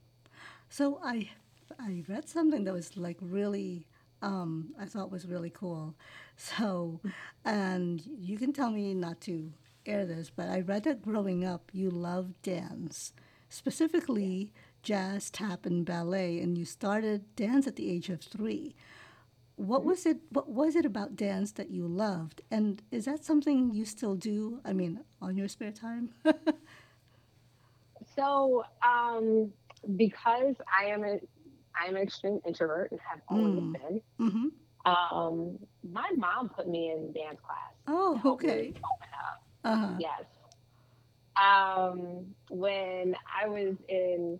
So 0.68 0.98
I 1.04 1.30
I 1.78 2.02
read 2.09 2.28
something 2.28 2.64
that 2.64 2.74
was 2.74 2.96
like 2.96 3.18
really 3.20 3.87
um, 4.22 4.74
I 4.80 4.87
thought 4.87 5.11
was 5.11 5.26
really 5.26 5.50
cool. 5.50 5.94
So 6.37 7.00
and 7.44 8.02
you 8.18 8.38
can 8.38 8.52
tell 8.52 8.70
me 8.70 8.94
not 8.94 9.20
to 9.22 9.52
air 9.87 10.06
this, 10.06 10.30
but 10.30 10.48
I 10.48 10.61
read 10.61 10.85
that 10.85 11.02
growing 11.02 11.44
up 11.44 11.70
you 11.72 11.90
loved 11.90 12.40
dance, 12.42 13.12
specifically 13.48 14.52
jazz, 14.83 15.30
tap, 15.30 15.66
and 15.66 15.85
ballet, 15.85 16.40
and 16.40 16.56
you 16.56 16.64
started 16.64 17.24
dance 17.37 17.66
at 17.66 17.76
the 17.76 17.90
age 17.90 18.09
of 18.09 18.20
three. 18.22 18.74
What 19.56 19.85
was 19.85 20.06
it? 20.06 20.18
What 20.30 20.48
was 20.48 20.74
it 20.76 20.87
about 20.87 21.16
dance 21.16 21.52
that 21.52 21.70
you 21.70 21.87
loved? 21.87 22.42
And 22.50 22.83
is 22.90 23.04
that 23.04 23.24
something 23.24 23.72
you 23.74 23.85
still 23.85 24.14
do? 24.16 24.61
I 24.64 24.72
mean, 24.72 25.00
on 25.20 25.37
your 25.37 25.48
spare 25.48 25.72
time? 25.72 26.11
So, 28.16 28.64
um, 28.87 29.52
because 29.96 30.56
I 30.70 30.87
am 30.87 31.04
a, 31.04 31.20
I 31.78 31.88
am 31.88 31.96
an 31.96 32.02
extreme 32.02 32.40
introvert 32.46 32.90
and 32.92 33.00
have 33.00 33.20
always 33.28 33.54
Mm. 33.54 33.72
been. 33.72 34.00
mm-hmm. 34.20 34.46
Um, 34.90 35.59
my 35.92 36.09
mom 36.16 36.48
put 36.48 36.66
me 36.68 36.90
in 36.90 37.12
dance 37.12 37.38
class. 37.40 37.72
Oh, 37.87 38.14
to 38.14 38.20
help 38.20 38.42
me 38.42 38.48
okay. 38.48 38.72
Uh-huh. 39.64 39.96
Yes. 39.98 40.24
Um, 41.37 42.35
when 42.50 43.14
I 43.42 43.46
was 43.48 43.76
in 43.88 44.38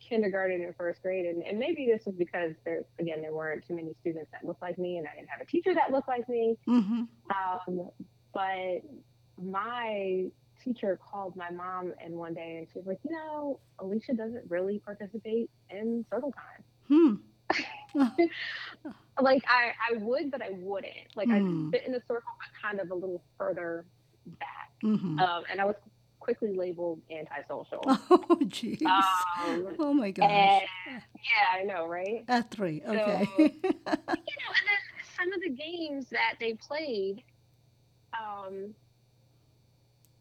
kindergarten 0.00 0.62
and 0.62 0.74
first 0.76 1.02
grade, 1.02 1.26
and, 1.26 1.42
and 1.42 1.58
maybe 1.58 1.86
this 1.86 2.04
was 2.04 2.14
because 2.14 2.52
there, 2.64 2.82
again, 2.98 3.22
there 3.22 3.32
weren't 3.32 3.66
too 3.66 3.74
many 3.74 3.94
students 4.00 4.30
that 4.32 4.44
looked 4.44 4.62
like 4.62 4.78
me, 4.78 4.98
and 4.98 5.06
I 5.06 5.14
didn't 5.16 5.28
have 5.30 5.40
a 5.40 5.46
teacher 5.46 5.74
that 5.74 5.90
looked 5.92 6.08
like 6.08 6.28
me. 6.28 6.56
Mm-hmm. 6.68 7.02
Um, 7.30 7.90
but 8.32 8.82
my 9.42 10.26
teacher 10.66 10.98
called 11.10 11.36
my 11.36 11.50
mom 11.50 11.92
and 12.04 12.14
one 12.14 12.34
day 12.34 12.56
and 12.58 12.66
she 12.72 12.78
was 12.78 12.86
like, 12.86 12.98
you 13.04 13.12
know, 13.12 13.60
Alisha 13.78 14.16
doesn't 14.16 14.44
really 14.48 14.80
participate 14.80 15.48
in 15.70 16.04
circle 16.10 16.32
time. 16.32 17.20
Hmm. 17.54 18.16
Like 19.18 19.44
I, 19.48 19.72
I 19.94 19.96
would, 19.96 20.30
but 20.30 20.42
I 20.42 20.50
wouldn't. 20.50 20.92
Like 21.14 21.28
Hmm. 21.28 21.68
I 21.68 21.70
fit 21.70 21.86
in 21.86 21.92
the 21.92 22.02
circle, 22.06 22.30
but 22.38 22.48
kind 22.68 22.80
of 22.80 22.90
a 22.90 22.94
little 22.94 23.22
further 23.38 23.86
back. 24.26 24.72
Mm-hmm. 24.84 25.18
Um, 25.18 25.44
and 25.50 25.58
I 25.58 25.64
was 25.64 25.76
quickly 26.20 26.54
labeled 26.54 27.00
antisocial. 27.10 27.80
Oh, 28.10 28.38
jeez. 28.42 28.82
Um, 28.84 29.76
oh 29.78 29.94
my 29.94 30.10
gosh. 30.10 30.30
and 30.30 30.62
yeah, 31.14 31.60
I 31.60 31.62
know, 31.62 31.86
right? 31.86 32.24
At 32.28 32.50
three. 32.50 32.82
Okay. 32.86 33.26
you 33.38 33.44
know, 33.44 33.78
and 33.78 34.66
then 34.66 34.82
some 35.16 35.32
of 35.32 35.40
the 35.40 35.50
games 35.50 36.06
that 36.10 36.34
they 36.38 36.54
played, 36.54 37.22
um, 38.20 38.74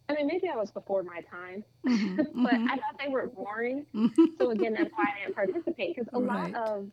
I 0.10 0.14
mean, 0.14 0.28
maybe 0.28 0.47
I 0.49 0.56
was 0.56 0.72
before 0.72 1.03
my 1.03 1.22
time, 1.32 1.64
Mhm, 1.88 2.18
but 2.34 2.53
mhm, 2.53 2.68
I 2.70 2.76
thought 2.76 2.95
they 2.99 3.10
were 3.10 3.28
boring. 3.28 3.86
So 4.39 4.51
again, 4.51 4.74
that's 4.74 4.91
why 4.95 5.06
I 5.16 5.20
didn't 5.24 5.36
participate 5.36 5.95
because 5.95 6.10
a 6.14 6.20
Right. 6.20 6.53
lot 6.53 6.70
of 6.70 6.91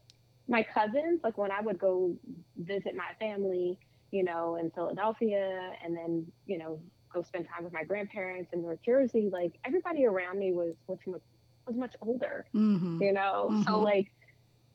my 0.49 0.63
cousins, 0.63 1.21
like 1.25 1.37
when 1.39 1.51
I 1.51 1.61
would 1.61 1.79
go 1.79 2.17
visit 2.57 2.95
my 2.95 3.11
family, 3.19 3.79
you 4.13 4.23
know, 4.23 4.57
in 4.57 4.71
Philadelphia, 4.71 5.73
and 5.85 5.97
then 5.97 6.33
you 6.47 6.59
know 6.59 6.81
go 7.13 7.23
spend 7.23 7.47
time 7.53 7.65
with 7.65 7.73
my 7.73 7.85
grandparents 7.85 8.51
in 8.53 8.63
North 8.63 8.79
Jersey, 8.85 9.29
like 9.33 9.53
everybody 9.67 10.07
around 10.07 10.39
me 10.39 10.53
was 10.53 10.75
was 10.87 10.99
much 11.07 11.23
was 11.67 11.77
much 11.77 11.95
older, 12.01 12.47
Mhm. 12.55 13.01
you 13.01 13.13
know. 13.13 13.55
So 13.67 13.81
Mhm. 13.81 13.83
like 13.83 14.07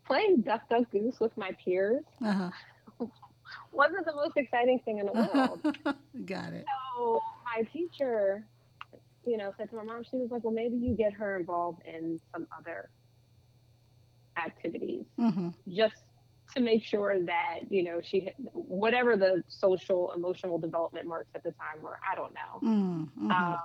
playing 0.05 0.41
Duck 0.41 0.61
Duck 0.69 0.89
Goose 0.91 1.19
with 1.19 1.35
my 1.38 1.51
peers 1.63 2.03
Uh-huh. 2.21 2.51
Wasn't 3.72 4.05
the 4.05 4.13
most 4.15 4.38
exciting 4.38 4.80
thing 4.86 4.99
in 4.99 5.05
the 5.05 5.13
world. 5.13 5.61
Got 6.26 6.53
it. 6.53 6.65
so 6.97 7.22
my 7.45 7.63
teacher 7.74 8.45
you 9.28 9.38
know, 9.38 9.53
said 9.57 9.70
to 9.70 9.76
my 9.76 9.84
mom, 9.84 10.03
she 10.09 10.15
was 10.18 10.32
like, 10.32 10.43
well, 10.43 10.53
maybe 10.53 10.78
you 10.78 10.95
get 10.95 11.13
her 11.13 11.38
involved 11.38 11.82
in 11.86 12.20
some 12.34 12.47
other 12.57 12.89
activities 14.38 15.05
Mm-hmm. 15.20 15.49
just 15.70 15.95
to 16.55 16.61
make 16.61 16.84
sure 16.84 17.22
that, 17.26 17.59
you 17.70 17.84
know, 17.84 17.99
she, 18.01 18.30
whatever 18.53 19.18
the 19.18 19.43
social, 19.49 20.13
emotional 20.15 20.57
development 20.57 21.05
marks 21.07 21.30
at 21.36 21.43
the 21.43 21.51
time 21.51 21.84
were, 21.84 21.99
I 22.09 22.15
don't 22.15 22.34
know. 22.34 22.68
Mm-hmm. 22.70 23.32
Um, 23.32 23.57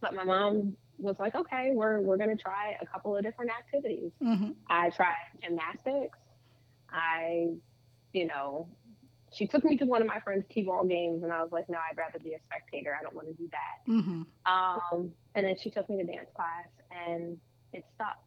but 0.00 0.14
my 0.14 0.24
mom 0.24 0.74
was 0.98 1.16
like, 1.18 1.34
okay, 1.34 1.70
we're, 1.74 2.00
we're 2.00 2.16
going 2.16 2.34
to 2.34 2.42
try 2.42 2.76
a 2.80 2.86
couple 2.86 3.14
of 3.14 3.22
different 3.22 3.50
activities. 3.50 4.10
mm-hmm. 4.22 4.52
I 4.70 4.88
tried 4.90 5.14
gymnastics. 5.42 6.18
I, 6.90 7.48
you 8.14 8.26
know, 8.26 8.68
she 9.32 9.46
took 9.46 9.64
me 9.64 9.76
to 9.78 9.84
one 9.84 10.02
of 10.02 10.08
my 10.08 10.20
friend's 10.20 10.46
t-ball 10.50 10.84
games, 10.84 11.22
and 11.22 11.32
I 11.32 11.42
was 11.42 11.52
like, 11.52 11.68
no, 11.68 11.78
I'd 11.78 11.96
rather 11.96 12.18
be 12.18 12.34
a 12.34 12.38
spectator. 12.40 12.96
I 12.98 13.02
don't 13.02 13.14
want 13.14 13.28
to 13.28 13.34
do 13.34 13.48
that. 13.50 13.90
Mm-hmm. 13.92 14.22
Um, 14.46 15.12
and 15.34 15.46
then 15.46 15.56
she 15.60 15.70
took 15.70 15.88
me 15.88 15.96
to 15.98 16.04
dance 16.04 16.28
class, 16.36 16.68
and 16.90 17.38
it 17.72 17.84
stuck. 17.94 18.18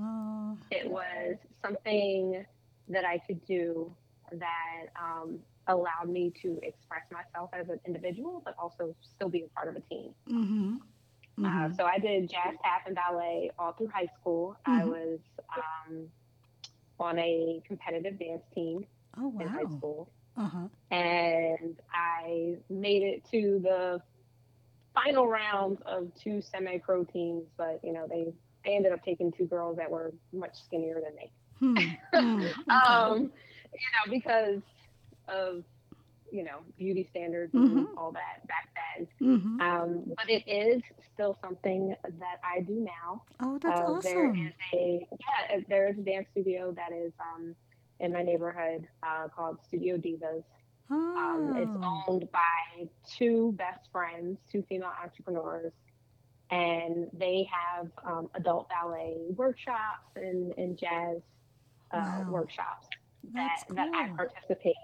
Oh, 0.00 0.56
It 0.70 0.88
was 0.90 1.36
something 1.62 2.44
that 2.88 3.04
I 3.04 3.18
could 3.18 3.44
do 3.46 3.92
that 4.32 4.86
um, 5.00 5.38
allowed 5.66 6.08
me 6.08 6.32
to 6.42 6.58
express 6.62 7.02
myself 7.12 7.50
as 7.52 7.68
an 7.68 7.78
individual, 7.86 8.40
but 8.44 8.54
also 8.58 8.94
still 9.02 9.28
be 9.28 9.42
a 9.44 9.48
part 9.48 9.68
of 9.68 9.76
a 9.76 9.80
team. 9.80 10.14
mm-hmm. 10.28 10.76
Uh, 10.76 10.80
Mm-hmm. 11.40 11.74
so 11.74 11.84
I 11.84 11.98
did 11.98 12.28
jazz, 12.28 12.54
tap, 12.62 12.82
and 12.86 12.94
ballet 12.94 13.50
all 13.58 13.72
through 13.72 13.88
high 13.88 14.08
school. 14.20 14.54
I 14.66 14.82
Mhm. 14.82 14.86
was 14.88 15.18
um, 15.56 16.08
on 17.00 17.18
a 17.18 17.62
competitive 17.66 18.18
dance 18.18 18.42
team 18.54 18.84
oh, 19.18 19.34
in 19.40 19.48
high 19.48 19.64
school, 19.76 20.10
Uh-huh. 20.36 20.68
and 20.90 21.76
I 21.92 22.56
made 22.70 23.02
it 23.02 23.24
to 23.30 23.60
the 23.62 24.00
final 24.94 25.26
rounds 25.26 25.80
of 25.86 26.12
two 26.14 26.40
semi-pro 26.42 27.04
teams. 27.04 27.44
But 27.56 27.80
you 27.82 27.92
know, 27.92 28.06
they 28.08 28.32
they 28.64 28.74
ended 28.76 28.92
up 28.92 29.02
taking 29.04 29.32
two 29.32 29.46
girls 29.46 29.76
that 29.76 29.90
were 29.90 30.12
much 30.32 30.54
skinnier 30.64 31.00
than 31.02 31.14
me. 31.16 31.32
Hmm. 31.58 31.76
Hmm. 32.14 32.42
Okay. 32.44 32.52
Um, 32.88 33.18
you 33.72 33.88
know, 33.94 34.10
because 34.10 34.62
of 35.28 35.64
you 36.30 36.44
know 36.44 36.58
beauty 36.78 37.06
standards 37.10 37.52
and 37.54 37.66
Mhm. 37.68 37.86
all 37.96 38.12
that 38.12 38.46
back 38.48 38.68
then. 38.96 39.08
mm-hmm. 39.20 39.60
Um, 39.60 40.04
but 40.16 40.28
it 40.28 40.42
is 40.48 40.82
still 41.14 41.36
something 41.42 41.94
that 42.04 42.38
I 42.44 42.60
do 42.62 42.80
now. 42.80 43.22
Oh, 43.40 43.58
that's 43.58 43.80
Uh, 43.80 43.84
awesome. 43.84 44.34
is 44.36 44.54
a 44.74 45.06
yeah, 45.10 45.60
there 45.68 45.88
is 45.88 45.98
a 45.98 46.02
dance 46.02 46.28
studio 46.30 46.72
that 46.72 46.92
is 46.92 47.12
um, 47.20 47.54
in 48.02 48.12
my 48.12 48.22
neighborhood 48.22 48.86
uh, 49.02 49.28
called 49.34 49.58
Studio 49.64 49.96
Divas. 49.96 50.42
Um, 50.90 51.52
it's 51.56 51.72
Oh. 51.82 52.02
owned 52.08 52.28
by 52.32 52.86
two 53.16 53.52
best 53.56 53.88
friends, 53.92 54.38
two 54.50 54.62
female 54.68 54.92
entrepreneurs, 55.02 55.72
and 56.50 57.06
they 57.12 57.48
have 57.50 57.88
um, 58.04 58.28
adult 58.34 58.68
ballet 58.68 59.16
workshops 59.36 60.10
and, 60.16 60.52
and 60.58 60.78
jazz 60.78 61.18
uh, 61.94 61.98
Wow. 61.98 62.24
workshops 62.28 62.88
that, 63.34 63.48
That's 63.68 63.76
that 63.76 63.88
I 63.94 64.08
participate 64.16 64.74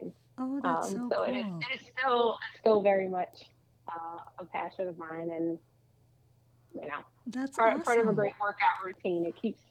in. 0.00 0.12
Oh, 0.38 0.60
that's 0.62 0.88
Um, 0.88 0.94
so 1.10 1.16
so 1.16 1.22
it, 1.24 1.36
is, 1.36 1.44
it 1.70 1.80
is 1.80 1.86
still 1.98 2.38
still 2.60 2.80
very 2.82 3.08
much 3.08 3.44
uh, 3.88 4.18
a 4.38 4.44
passion 4.44 4.86
of 4.88 4.96
mine, 4.98 5.30
and 5.34 5.58
you 6.74 6.82
know, 6.82 6.98
That's 7.26 7.56
part, 7.56 7.72
awesome. 7.72 7.82
part 7.82 7.98
of 8.00 8.08
a 8.08 8.12
great 8.12 8.34
workout 8.40 8.84
routine. 8.84 9.26
It 9.26 9.34
keeps 9.40 9.62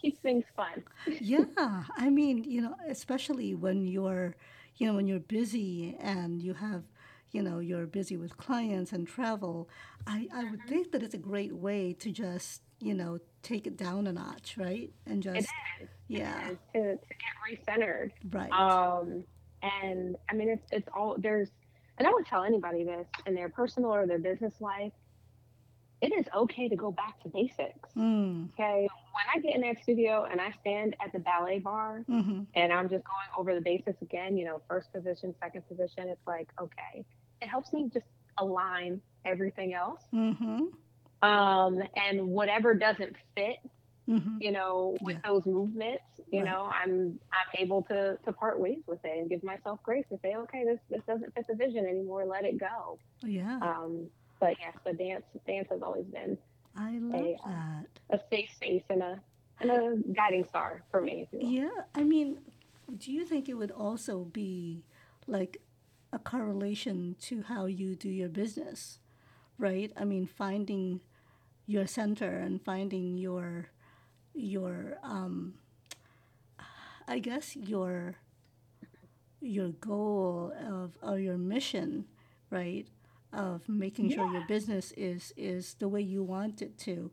keeps 0.00 0.18
things 0.20 0.44
fun. 0.56 0.82
yeah 1.20 1.44
i 1.96 2.08
mean 2.10 2.44
you 2.44 2.60
know 2.60 2.74
especially 2.88 3.54
when 3.54 3.86
you're 3.86 4.34
you 4.76 4.86
know 4.86 4.94
when 4.94 5.06
you're 5.06 5.20
busy 5.20 5.96
and 6.00 6.42
you 6.42 6.54
have 6.54 6.82
you 7.32 7.42
know 7.42 7.58
you're 7.58 7.86
busy 7.86 8.16
with 8.16 8.36
clients 8.36 8.92
and 8.92 9.06
travel 9.06 9.68
i 10.06 10.26
i 10.34 10.44
would 10.50 10.60
think 10.68 10.90
that 10.92 11.02
it's 11.02 11.14
a 11.14 11.18
great 11.18 11.54
way 11.54 11.92
to 11.92 12.10
just 12.10 12.62
you 12.80 12.94
know 12.94 13.18
take 13.42 13.66
it 13.66 13.76
down 13.76 14.06
a 14.06 14.12
notch 14.12 14.56
right 14.58 14.90
and 15.06 15.22
just 15.22 15.36
is 15.80 15.88
yeah 16.08 16.48
and 16.48 16.58
to, 16.74 16.80
to 16.80 16.96
get 16.96 17.34
recentered. 17.78 18.10
right 18.32 18.50
Um, 18.52 19.24
and 19.62 20.16
I 20.30 20.34
mean, 20.34 20.48
it's 20.48 20.66
it's 20.72 20.88
all 20.94 21.16
there's, 21.18 21.50
and 21.98 22.08
I 22.08 22.10
would 22.12 22.26
tell 22.26 22.44
anybody 22.44 22.84
this 22.84 23.06
in 23.26 23.34
their 23.34 23.48
personal 23.48 23.90
or 23.94 24.06
their 24.06 24.18
business 24.18 24.54
life. 24.60 24.92
It 26.00 26.12
is 26.18 26.24
okay 26.34 26.68
to 26.68 26.76
go 26.76 26.90
back 26.90 27.20
to 27.22 27.28
basics. 27.28 27.90
mm, 27.96 28.48
Okay, 28.54 28.88
when 29.12 29.26
I 29.34 29.40
get 29.40 29.54
in 29.54 29.60
that 29.62 29.82
studio 29.82 30.26
and 30.30 30.40
I 30.40 30.52
stand 30.60 30.96
at 31.04 31.12
the 31.12 31.18
ballet 31.20 31.58
bar 31.58 32.04
mm-hmm, 32.08 32.42
and 32.54 32.72
I'm 32.72 32.88
just 32.88 33.04
going 33.04 33.28
over 33.38 33.54
the 33.54 33.60
basics 33.60 34.00
again, 34.02 34.36
you 34.36 34.44
know, 34.44 34.60
first 34.68 34.92
position, 34.92 35.34
second 35.40 35.66
position, 35.68 36.08
it's 36.08 36.26
like, 36.26 36.48
okay, 36.60 37.04
it 37.40 37.48
helps 37.48 37.72
me 37.72 37.90
just 37.92 38.06
align 38.38 39.00
everything 39.24 39.74
else. 39.74 40.02
mm-hmm, 40.14 40.64
Um, 41.22 41.82
and 41.96 42.28
whatever 42.28 42.74
doesn't 42.74 43.14
fit, 43.34 43.56
mm-hmm. 44.08 44.36
you 44.40 44.52
know, 44.52 44.96
with 45.02 45.16
Yeah. 45.16 45.20
those 45.24 45.44
movements, 45.46 46.04
you 46.32 46.42
Right. 46.42 46.50
know, 46.50 46.70
I'm 46.72 47.18
I'm 47.32 47.48
able 47.58 47.82
to 47.84 48.18
to 48.24 48.32
part 48.32 48.58
ways 48.60 48.80
with 48.86 49.04
it 49.04 49.18
and 49.18 49.28
give 49.28 49.42
myself 49.42 49.82
grace 49.82 50.06
and 50.10 50.20
say, 50.20 50.34
okay, 50.36 50.64
this 50.64 50.80
this 50.88 51.02
doesn't 51.06 51.34
fit 51.34 51.46
the 51.48 51.54
vision 51.54 51.86
anymore, 51.86 52.24
let 52.24 52.44
it 52.44 52.58
go. 52.58 52.98
yeah 53.22 53.58
Um, 53.60 54.08
but 54.40 54.54
yes, 54.60 54.74
the 54.84 54.92
dance 54.94 55.24
dance 55.46 55.68
has 55.70 55.82
always 55.82 56.06
been 56.06 56.38
i 56.80 56.98
love 57.00 57.26
a, 57.26 57.48
uh, 57.48 57.50
that 57.50 58.00
a 58.10 58.20
safe 58.30 58.50
space 58.54 58.84
and 58.90 59.02
a 59.02 59.20
and 59.60 59.70
a 59.70 60.12
guiding 60.14 60.44
star 60.44 60.82
for 60.90 61.00
me. 61.02 61.26
If 61.26 61.32
you 61.32 61.40
will. 61.40 61.52
Yeah, 61.52 61.82
I 61.94 62.02
mean, 62.02 62.38
do 62.96 63.12
you 63.12 63.24
think 63.24 63.48
it 63.48 63.54
would 63.54 63.70
also 63.70 64.24
be 64.24 64.84
like 65.26 65.58
a 66.12 66.18
correlation 66.18 67.16
to 67.22 67.42
how 67.42 67.66
you 67.66 67.94
do 67.94 68.08
your 68.08 68.28
business, 68.28 68.98
right? 69.58 69.92
I 69.96 70.04
mean, 70.04 70.26
finding 70.26 71.00
your 71.66 71.86
center 71.86 72.38
and 72.38 72.60
finding 72.62 73.16
your 73.16 73.68
your 74.34 74.98
um 75.02 75.54
I 77.08 77.18
guess 77.18 77.56
your 77.56 78.16
your 79.40 79.68
goal 79.70 80.52
of 80.66 80.92
or 81.02 81.18
your 81.18 81.38
mission, 81.38 82.06
right? 82.50 82.86
Of 83.32 83.68
making 83.68 84.10
sure 84.10 84.30
your 84.32 84.44
business 84.48 84.92
is 84.96 85.32
is 85.36 85.74
the 85.74 85.88
way 85.88 86.00
you 86.00 86.22
want 86.22 86.62
it 86.62 86.76
to. 86.78 87.10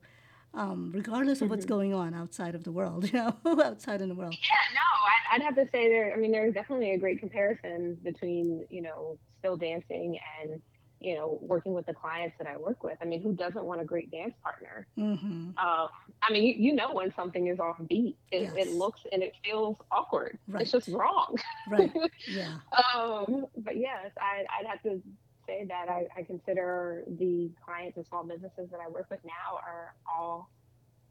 Um, 0.53 0.91
regardless 0.91 1.41
of 1.43 1.49
what's 1.51 1.65
going 1.65 1.93
on 1.93 2.15
outside 2.15 2.55
of 2.55 2.63
the 2.63 2.71
world, 2.71 3.05
you 3.13 3.19
know, 3.19 3.35
outside 3.63 4.01
in 4.01 4.09
the 4.09 4.15
world. 4.15 4.33
Yeah, 4.33 4.73
no, 4.73 4.81
I, 4.81 5.35
I'd 5.35 5.41
have 5.43 5.55
to 5.55 5.65
say 5.71 5.87
there. 5.89 6.13
I 6.13 6.17
mean, 6.17 6.31
there's 6.31 6.55
definitely 6.55 6.91
a 6.93 6.97
great 6.97 7.19
comparison 7.19 7.97
between 8.03 8.65
you 8.71 8.81
know 8.81 9.19
still 9.37 9.55
dancing 9.57 10.17
and 10.41 10.59
you 10.99 11.13
know 11.13 11.37
working 11.41 11.73
with 11.75 11.85
the 11.85 11.93
clients 11.93 12.35
that 12.39 12.47
I 12.47 12.57
work 12.57 12.83
with. 12.83 12.97
I 12.99 13.05
mean, 13.05 13.21
who 13.21 13.33
doesn't 13.33 13.63
want 13.63 13.81
a 13.81 13.85
great 13.85 14.09
dance 14.09 14.33
partner? 14.41 14.87
Mm-hmm. 14.97 15.49
Um, 15.59 15.89
I 16.23 16.31
mean, 16.31 16.43
you, 16.43 16.55
you 16.57 16.73
know 16.73 16.91
when 16.93 17.13
something 17.15 17.45
is 17.45 17.59
off 17.59 17.77
beat. 17.87 18.17
It, 18.31 18.41
Yes. 18.41 18.53
it 18.57 18.73
looks 18.73 19.01
and 19.11 19.21
it 19.21 19.33
feels 19.45 19.77
awkward. 19.91 20.39
Right. 20.47 20.63
It's 20.63 20.71
just 20.71 20.87
wrong. 20.87 21.35
Right. 21.69 21.91
Yeah. 22.27 22.55
Um, 22.95 23.45
but 23.57 23.77
yes, 23.77 24.09
I, 24.19 24.43
I'd 24.59 24.65
have 24.65 24.81
to 24.83 24.99
say 25.47 25.65
that 25.67 25.89
I, 25.89 26.07
I 26.15 26.23
consider 26.23 27.03
the 27.19 27.49
clients 27.65 27.97
and 27.97 28.05
small 28.05 28.23
businesses 28.23 28.69
that 28.71 28.79
I 28.85 28.89
work 28.89 29.07
with 29.09 29.19
now 29.23 29.57
are 29.65 29.95
all 30.11 30.49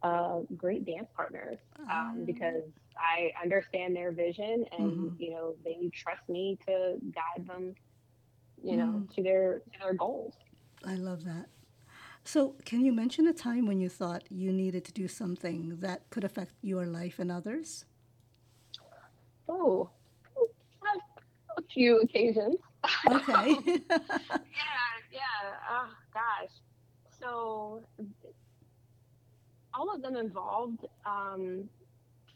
uh, 0.03 0.41
great 0.57 0.85
dance 0.85 1.09
partners 1.17 1.59
um, 1.91 2.25
because 2.27 2.63
I 2.99 3.33
understand 3.43 3.97
their 3.97 4.13
vision 4.13 4.65
and 4.79 4.91
Mhm. 4.93 5.21
you 5.21 5.31
know 5.31 5.57
they 5.65 5.91
trust 5.95 6.29
me 6.29 6.59
to 6.67 6.99
guide 7.15 7.47
them, 7.47 7.75
you 8.63 8.77
know, 8.77 9.03
Mm. 9.09 9.15
to 9.15 9.23
their 9.23 9.61
to 9.61 9.79
their 9.81 9.95
goals. 9.95 10.35
I 10.85 10.95
love 10.95 11.25
that. 11.25 11.49
So, 12.25 12.57
can 12.65 12.81
you 12.85 12.93
mention 12.93 13.27
a 13.29 13.33
time 13.33 13.67
when 13.67 13.81
you 13.81 13.89
thought 13.89 14.25
you 14.31 14.53
needed 14.53 14.85
to 14.87 14.93
do 14.93 15.09
something 15.09 15.77
that 15.81 16.11
could 16.11 16.25
affect 16.25 16.53
your 16.63 16.85
life 16.87 17.19
and 17.19 17.31
others? 17.33 17.85
Oh, 19.49 19.91
a 21.57 21.63
few 21.73 22.01
occasions. 22.01 22.57
Okay. 23.11 23.57
yeah, 23.91 24.77
yeah. 25.13 25.55
Oh 25.71 25.89
gosh. 26.13 26.51
So 27.21 27.83
all 29.75 29.95
of 29.95 30.03
them 30.03 30.17
involved 30.17 30.87
um, 31.05 31.69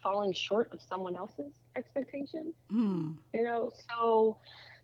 falling 0.02 0.32
short 0.32 0.72
of 0.72 0.80
someone 0.80 1.16
else's 1.16 1.52
expectations. 1.76 2.54
hmm. 2.70 3.12
You 3.34 3.44
know, 3.44 3.70
so 3.88 4.36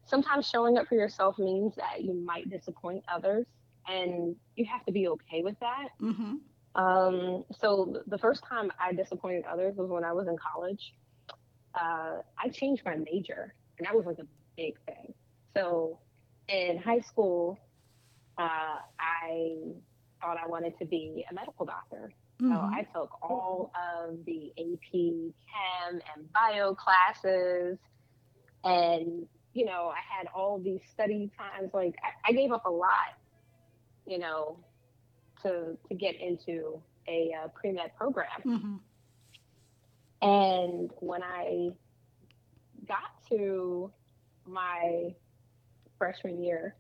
sometimes 0.05 0.49
showing 0.49 0.79
up 0.79 0.87
for 0.87 0.95
yourself 0.95 1.39
means 1.39 1.75
that 1.77 2.03
you 2.03 2.15
might 2.15 2.49
disappoint 2.51 3.05
others, 3.13 3.47
and 3.89 4.35
you 4.57 4.65
have 4.65 4.85
to 4.87 4.93
be 4.93 5.09
okay 5.09 5.43
with 5.43 5.59
that. 5.61 5.89
Mm-hmm. 6.01 6.35
Um, 6.81 7.45
so 7.59 8.03
the 8.07 8.19
first 8.19 8.45
time 8.49 8.71
I 8.79 8.93
disappointed 8.93 9.45
others 9.51 9.77
was 9.77 9.89
when 9.91 10.05
I 10.05 10.13
was 10.13 10.29
in 10.29 10.37
college. 10.37 10.95
Uh, 11.75 12.19
I 12.39 12.49
changed 12.49 12.83
my 12.85 12.97
major, 12.97 13.55
and 13.79 13.87
that 13.87 13.95
was 13.95 14.07
like 14.07 14.19
a 14.19 14.27
big 14.57 14.75
thing. 14.87 15.13
So 15.57 15.99
in 16.49 16.79
high 16.79 17.01
school, 17.01 17.59
uh, 18.39 18.77
I 19.01 19.57
thought 20.21 20.37
I 20.43 20.47
wanted 20.47 20.79
to 20.79 20.85
be 20.85 21.25
a 21.31 21.35
medical 21.35 21.65
doctor. 21.65 22.13
So 22.39 22.45
Mm-hmm. 22.45 22.75
I 22.75 22.83
took 22.95 23.11
all 23.23 23.73
of 23.75 24.23
the 24.27 24.53
AP 24.59 24.93
Chem 24.93 26.01
and 26.15 26.33
bio 26.35 26.75
classes, 26.75 27.79
and 28.63 29.27
you 29.55 29.65
know 29.65 29.91
I 29.91 30.01
had 30.19 30.29
all 30.35 30.61
these 30.63 30.83
study 30.93 31.31
times. 31.39 31.71
Like 31.73 31.95
I, 32.05 32.31
I 32.31 32.33
gave 32.35 32.53
up 32.53 32.67
a 32.67 32.71
lot, 32.71 33.17
you 34.07 34.19
know, 34.19 34.59
to 35.45 35.79
to 35.89 35.95
get 35.95 36.21
into 36.21 36.83
a 37.09 37.33
uh, 37.43 37.49
pre 37.55 37.73
med 37.73 37.97
program. 37.97 38.27
Mm-hmm. 38.45 38.77
And 40.21 40.91
when 41.01 41.23
I 41.23 41.71
got 42.87 43.27
to 43.31 43.91
my 44.47 45.15
freshman 45.99 46.43
year 46.43 46.75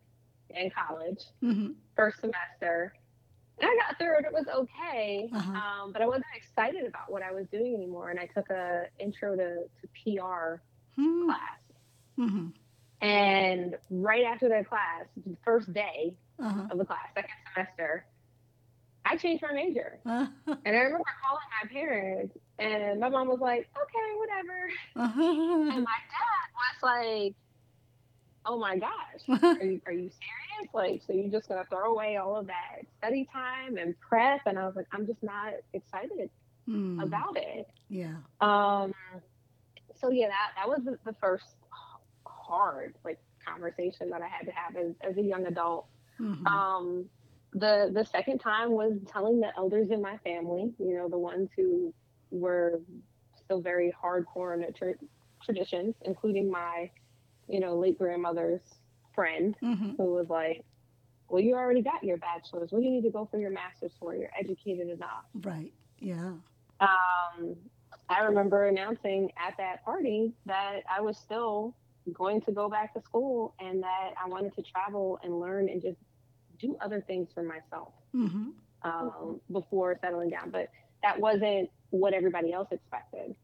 in 0.50 0.70
college, 0.70 1.18
Mm-hmm. 1.42 1.72
first 1.96 2.20
semester, 2.20 2.92
and 3.60 3.70
I 3.70 3.76
got 3.86 3.98
through 3.98 4.18
it. 4.18 4.24
It 4.26 4.32
was 4.32 4.46
okay, 4.54 5.30
Uh-huh. 5.34 5.52
um, 5.84 5.92
but 5.92 6.02
I 6.02 6.06
wasn't 6.06 6.24
excited 6.36 6.84
about 6.86 7.10
what 7.10 7.22
I 7.22 7.32
was 7.32 7.46
doing 7.48 7.74
anymore. 7.74 8.10
And 8.10 8.20
I 8.20 8.26
took 8.26 8.48
a 8.50 8.84
intro 8.98 9.34
to, 9.36 9.64
to 9.64 9.88
PR 10.04 10.60
Mm-hmm. 11.00 11.26
class. 11.26 11.60
Mm-hmm. 12.18 12.46
And 13.06 13.76
right 13.90 14.24
after 14.24 14.48
that 14.48 14.68
class, 14.68 15.06
the 15.26 15.36
first 15.44 15.72
day 15.72 16.14
Uh-huh. 16.38 16.68
of 16.70 16.78
the 16.78 16.84
class, 16.84 17.06
second 17.14 17.30
semester, 17.54 18.06
I 19.04 19.16
changed 19.16 19.42
my 19.42 19.52
major. 19.52 20.00
Uh-huh. 20.06 20.26
And 20.64 20.76
I 20.76 20.80
remember 20.80 21.04
calling 21.24 21.48
my 21.62 21.68
parents, 21.72 22.36
and 22.58 22.98
my 23.00 23.08
mom 23.08 23.28
was 23.28 23.40
like, 23.40 23.68
okay, 23.76 24.08
whatever. 24.18 24.70
And 24.96 25.04
Uh-huh. 25.10 25.80
my 25.80 26.00
dad 26.12 26.46
was 26.60 26.78
like, 26.82 27.34
oh 28.46 28.58
my 28.58 28.78
gosh, 28.78 28.92
are 29.42 29.64
you, 29.64 29.80
are 29.86 29.92
you 29.92 30.10
serious? 30.10 30.72
Like, 30.72 31.02
so 31.06 31.12
you're 31.12 31.30
just 31.30 31.48
going 31.48 31.62
to 31.62 31.68
throw 31.68 31.92
away 31.92 32.16
all 32.16 32.36
of 32.36 32.46
that 32.46 32.82
study 32.98 33.28
time 33.32 33.76
and 33.76 33.94
prep? 34.00 34.40
And 34.46 34.58
I 34.58 34.66
was 34.66 34.76
like, 34.76 34.86
I'm 34.92 35.06
just 35.06 35.22
not 35.22 35.52
excited 35.72 36.30
Mm. 36.68 37.00
about 37.00 37.36
it. 37.36 37.68
Yeah. 37.88 38.16
Um, 38.40 38.92
so 39.94 40.10
yeah, 40.10 40.26
that, 40.26 40.50
that 40.56 40.68
was 40.68 40.80
the, 40.84 40.98
the 41.04 41.16
first 41.20 41.44
hard 42.26 42.94
like 43.04 43.18
conversation 43.46 44.10
that 44.10 44.20
I 44.22 44.28
had 44.28 44.46
to 44.46 44.52
have 44.52 44.76
as, 44.76 44.94
as 45.08 45.16
a 45.16 45.22
young 45.22 45.46
adult. 45.46 45.86
Mm-hmm. 46.20 46.46
Um, 46.46 47.04
the 47.52 47.90
the 47.92 48.04
second 48.04 48.40
time 48.40 48.72
was 48.72 48.98
telling 49.10 49.40
the 49.40 49.56
elders 49.56 49.90
in 49.90 50.02
my 50.02 50.18
family, 50.18 50.72
you 50.78 50.94
know, 50.96 51.08
the 51.08 51.18
ones 51.18 51.50
who 51.56 51.94
were 52.30 52.80
still 53.44 53.60
very 53.60 53.94
hardcore 54.02 54.54
in 54.54 54.60
the 54.62 54.72
tra- 54.72 54.94
traditions, 55.44 55.94
including 56.04 56.50
my, 56.50 56.90
you 57.48 57.60
know, 57.60 57.76
late 57.76 57.98
grandmother's 57.98 58.60
friend, 59.14 59.56
mm-hmm. 59.62 59.90
who 59.96 60.14
was 60.14 60.28
like, 60.28 60.64
"Well, 61.28 61.42
you 61.42 61.54
already 61.54 61.82
got 61.82 62.02
your 62.04 62.16
bachelor's. 62.18 62.72
What 62.72 62.80
do 62.80 62.84
you 62.86 62.92
need 62.92 63.02
to 63.04 63.10
go 63.10 63.26
for 63.30 63.38
your 63.38 63.50
master's 63.50 63.92
for? 63.98 64.14
You're 64.14 64.30
educated 64.38 64.88
enough." 64.88 65.24
Right. 65.42 65.72
Yeah. 65.98 66.32
um, 66.80 67.56
I 68.08 68.20
remember 68.20 68.66
announcing 68.66 69.30
at 69.36 69.56
that 69.58 69.84
party 69.84 70.32
that 70.46 70.80
I 70.94 71.00
was 71.00 71.16
still 71.18 71.74
going 72.12 72.40
to 72.42 72.52
go 72.52 72.68
back 72.68 72.94
to 72.94 73.02
school 73.02 73.54
and 73.58 73.82
that 73.82 74.10
I 74.22 74.28
wanted 74.28 74.54
to 74.56 74.62
travel 74.62 75.18
and 75.24 75.40
learn 75.40 75.68
and 75.68 75.82
just 75.82 75.96
do 76.60 76.76
other 76.80 77.00
things 77.00 77.28
for 77.34 77.42
myself 77.42 77.92
Mm-hmm. 78.14 78.50
um, 78.82 79.40
before 79.50 79.98
settling 80.00 80.30
down. 80.30 80.50
But 80.50 80.68
that 81.02 81.18
wasn't 81.18 81.68
what 81.90 82.14
everybody 82.14 82.52
else 82.52 82.68
expected. 82.70 83.34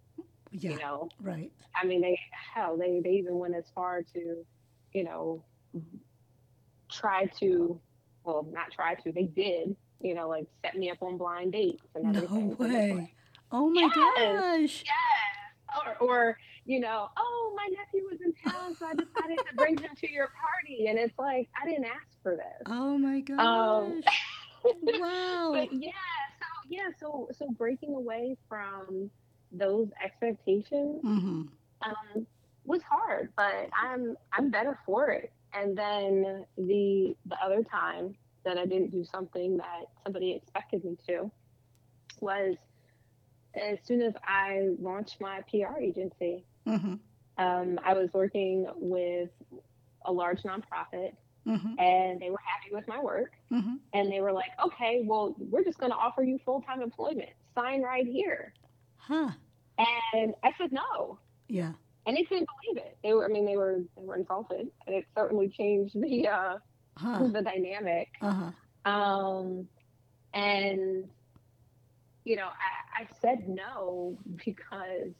Yeah. 0.52 0.70
You 0.72 0.78
know, 0.78 1.08
Right. 1.20 1.50
I 1.74 1.86
mean, 1.86 2.02
they 2.02 2.18
hell, 2.54 2.76
they 2.76 3.00
they 3.02 3.10
even 3.12 3.38
went 3.38 3.54
as 3.56 3.64
far 3.74 4.02
to, 4.14 4.44
you 4.92 5.04
know, 5.04 5.44
try 6.90 7.26
to, 7.40 7.80
well, 8.24 8.46
not 8.52 8.70
try 8.70 8.94
to, 8.94 9.12
they 9.12 9.24
did, 9.24 9.74
you 10.00 10.14
know, 10.14 10.28
like 10.28 10.46
set 10.64 10.76
me 10.76 10.90
up 10.90 10.98
on 11.02 11.16
blind 11.16 11.52
dates 11.52 11.82
and 11.94 12.04
No 12.04 12.10
everything. 12.10 12.48
Like, 12.50 12.58
way. 12.60 13.14
Oh 13.50 13.70
my 13.70 13.82
Yes. 13.82 14.84
gosh. 14.84 14.84
or, 15.86 16.08
or 16.08 16.38
you 16.66 16.80
know, 16.80 17.08
oh, 17.16 17.54
my 17.56 17.66
nephew 17.70 18.06
was 18.10 18.20
in 18.24 18.34
town, 18.50 18.74
so 18.78 18.86
I 18.86 18.92
decided 18.92 19.38
to 19.50 19.56
bring 19.56 19.78
him 19.78 19.90
to 19.96 20.10
your 20.12 20.28
party, 20.40 20.86
and 20.88 20.98
it's 20.98 21.18
like 21.18 21.48
I 21.60 21.66
didn't 21.66 21.86
ask 21.86 22.06
for 22.22 22.36
this. 22.36 22.66
Oh 22.66 22.98
my 22.98 23.20
gosh. 23.20 23.38
Um, 23.38 24.02
wow. 24.82 25.50
But 25.54 25.72
yeah, 25.72 25.90
so 26.38 26.68
yeah, 26.68 26.88
so 27.00 27.28
so 27.32 27.48
breaking 27.56 27.94
away 27.94 28.36
from 28.48 29.10
those 29.52 29.88
expectations 30.04 31.02
Mm-hmm. 31.04 31.42
um, 31.82 32.26
was 32.64 32.80
hard, 32.82 33.30
but 33.36 33.68
I'm 33.80 34.16
I'm 34.32 34.50
better 34.50 34.78
for 34.86 35.10
it. 35.10 35.32
And 35.54 35.76
then 35.76 36.46
the 36.56 37.14
the 37.26 37.36
other 37.44 37.62
time 37.62 38.14
that 38.44 38.58
I 38.58 38.66
didn't 38.66 38.90
do 38.90 39.04
something 39.04 39.56
that 39.58 39.84
somebody 40.04 40.32
expected 40.32 40.84
me 40.84 40.96
to 41.08 41.30
was 42.20 42.56
as 43.60 43.78
soon 43.84 44.00
as 44.02 44.14
I 44.26 44.70
launched 44.80 45.20
my 45.20 45.40
PR 45.50 45.78
agency. 45.80 46.44
Mm-hmm. 46.66 46.94
Um, 47.38 47.78
I 47.84 47.94
was 47.94 48.10
working 48.12 48.66
with 48.76 49.30
a 50.04 50.12
large 50.12 50.42
nonprofit, 50.42 51.12
Mm-hmm. 51.44 51.76
and 51.80 52.20
they 52.20 52.30
were 52.30 52.38
happy 52.46 52.72
with 52.72 52.86
my 52.86 53.00
work. 53.00 53.32
Mm-hmm. 53.50 53.74
And 53.94 54.12
they 54.12 54.20
were 54.20 54.32
like, 54.32 54.52
"Okay, 54.64 55.02
well, 55.04 55.34
we're 55.50 55.64
just 55.64 55.76
going 55.78 55.90
to 55.90 55.98
offer 55.98 56.22
you 56.22 56.38
full 56.44 56.60
time 56.62 56.80
employment. 56.80 57.30
Sign 57.56 57.82
right 57.82 58.06
here." 58.06 58.54
Huh. 59.02 59.30
And 60.14 60.34
I 60.42 60.50
said 60.58 60.72
no. 60.72 61.18
Yeah. 61.48 61.72
and 62.06 62.16
they 62.16 62.22
couldn't 62.24 62.48
believe 62.64 62.84
it. 62.84 62.96
They 63.02 63.12
were, 63.12 63.24
I 63.24 63.28
mean, 63.28 63.44
they 63.46 63.56
were, 63.56 63.80
they 63.96 64.04
were 64.04 64.16
insulted, 64.16 64.68
and 64.86 64.96
it 64.96 65.04
certainly 65.16 65.48
changed 65.48 66.00
the 66.00 66.28
uh, 66.28 66.58
Huh. 66.96 67.26
the 67.32 67.40
dynamic. 67.42 68.08
Uh-huh. 68.20 68.90
Um, 68.90 69.66
and 70.34 71.08
you 72.24 72.36
know, 72.36 72.46
I, 72.48 73.02
I 73.02 73.06
said 73.20 73.48
no 73.48 74.16
because, 74.44 75.12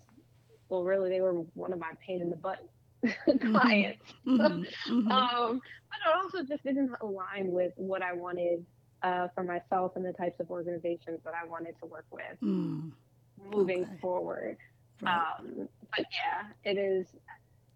well, 0.69 0.85
really, 0.85 1.09
they 1.11 1.21
were 1.21 1.33
one 1.55 1.73
of 1.73 1.79
my 1.79 1.91
pain 2.07 2.21
in 2.21 2.31
the 2.31 2.37
butt 2.37 2.65
clients. 3.41 4.05
Mm-hmm. 4.27 4.63
Mm-hmm. 4.93 5.11
Um, 5.11 5.61
but 5.91 5.99
it 6.11 6.15
also 6.25 6.47
just 6.47 6.63
didn't 6.63 6.93
align 7.01 7.51
with 7.53 7.73
what 7.77 8.03
I 8.03 8.13
wanted 8.13 8.65
uh, 9.03 9.29
for 9.35 9.43
myself 9.45 9.93
and 9.97 10.05
the 10.05 10.13
types 10.13 10.39
of 10.41 10.51
organizations 10.51 11.21
that 11.25 11.35
I 11.35 11.47
wanted 11.47 11.75
to 11.81 11.87
work 11.87 12.07
with 12.11 12.23
Mm. 12.43 12.93
Moving 13.51 13.83
Okay. 13.83 13.99
forward. 14.01 14.57
Right. 15.01 15.21
Um, 15.39 15.69
but 15.97 16.07
yeah, 16.11 16.71
it 16.71 16.79
is. 16.79 17.07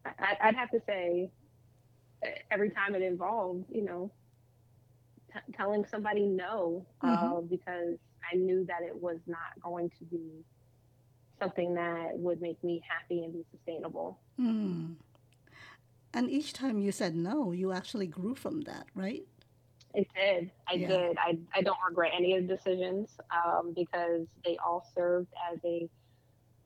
I, 0.05 0.37
I'd 0.41 0.55
have 0.55 0.71
to 0.71 0.81
say, 0.87 1.31
uh, 2.25 2.31
every 2.51 2.71
time 2.71 2.95
it 2.95 3.03
involved, 3.03 3.64
you 3.71 3.83
know, 3.85 4.11
t- 5.33 5.53
telling 5.57 5.85
somebody 5.91 6.27
no 6.27 6.87
uh, 7.01 7.41
because 7.41 7.97
I 8.33 8.37
knew 8.37 8.64
that 8.67 8.83
it 8.83 9.01
was 9.01 9.19
not 9.27 9.61
going 9.62 9.91
to 9.99 10.05
be 10.05 10.45
something 11.41 11.75
that 11.75 12.11
would 12.19 12.41
make 12.41 12.62
me 12.64 12.83
happy 12.89 13.25
and 13.25 13.33
be 13.33 13.45
sustainable. 13.51 14.19
Mm. 14.41 14.95
And 16.14 16.31
each 16.31 16.53
time 16.53 16.79
you 16.79 16.93
said 16.93 17.14
no, 17.14 17.53
you 17.53 17.73
actually 17.73 18.07
grew 18.07 18.35
from 18.35 18.62
that, 18.62 18.87
right? 18.95 19.25
It 19.97 20.07
did. 20.14 20.51
I 20.68 20.74
Yeah. 20.74 20.88
did. 20.88 21.16
I, 21.18 21.38
I 21.55 21.62
don't 21.62 21.78
regret 21.88 22.12
any 22.14 22.36
of 22.36 22.47
the 22.47 22.55
decisions 22.55 23.16
um, 23.34 23.72
because 23.74 24.26
they 24.44 24.59
all 24.59 24.86
served 24.94 25.32
as 25.51 25.59
a 25.64 25.88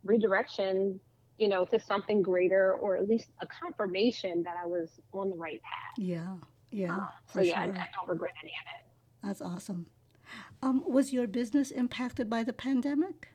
redirection, 0.02 0.98
you 1.38 1.46
know, 1.48 1.64
to 1.66 1.78
something 1.78 2.22
greater 2.22 2.74
or 2.74 2.96
at 2.96 3.08
least 3.08 3.28
a 3.40 3.46
confirmation 3.46 4.42
that 4.42 4.56
I 4.60 4.66
was 4.66 5.00
on 5.12 5.30
the 5.30 5.36
right 5.36 5.62
path. 5.62 5.96
Yeah. 5.96 6.34
Yeah. 6.72 6.96
Uh, 6.96 7.06
so 7.32 7.40
yeah, 7.40 7.60
I, 7.60 7.64
sure. 7.66 7.74
I 7.76 7.88
don't 7.94 8.08
regret 8.08 8.32
any 8.42 8.50
of 8.52 8.66
it. 8.80 8.86
That's 9.26 9.40
awesome. 9.40 9.86
Um, 10.60 10.82
was 10.86 11.12
your 11.12 11.28
business 11.28 11.70
impacted 11.70 12.28
by 12.28 12.42
the 12.42 12.52
pandemic? 12.52 13.28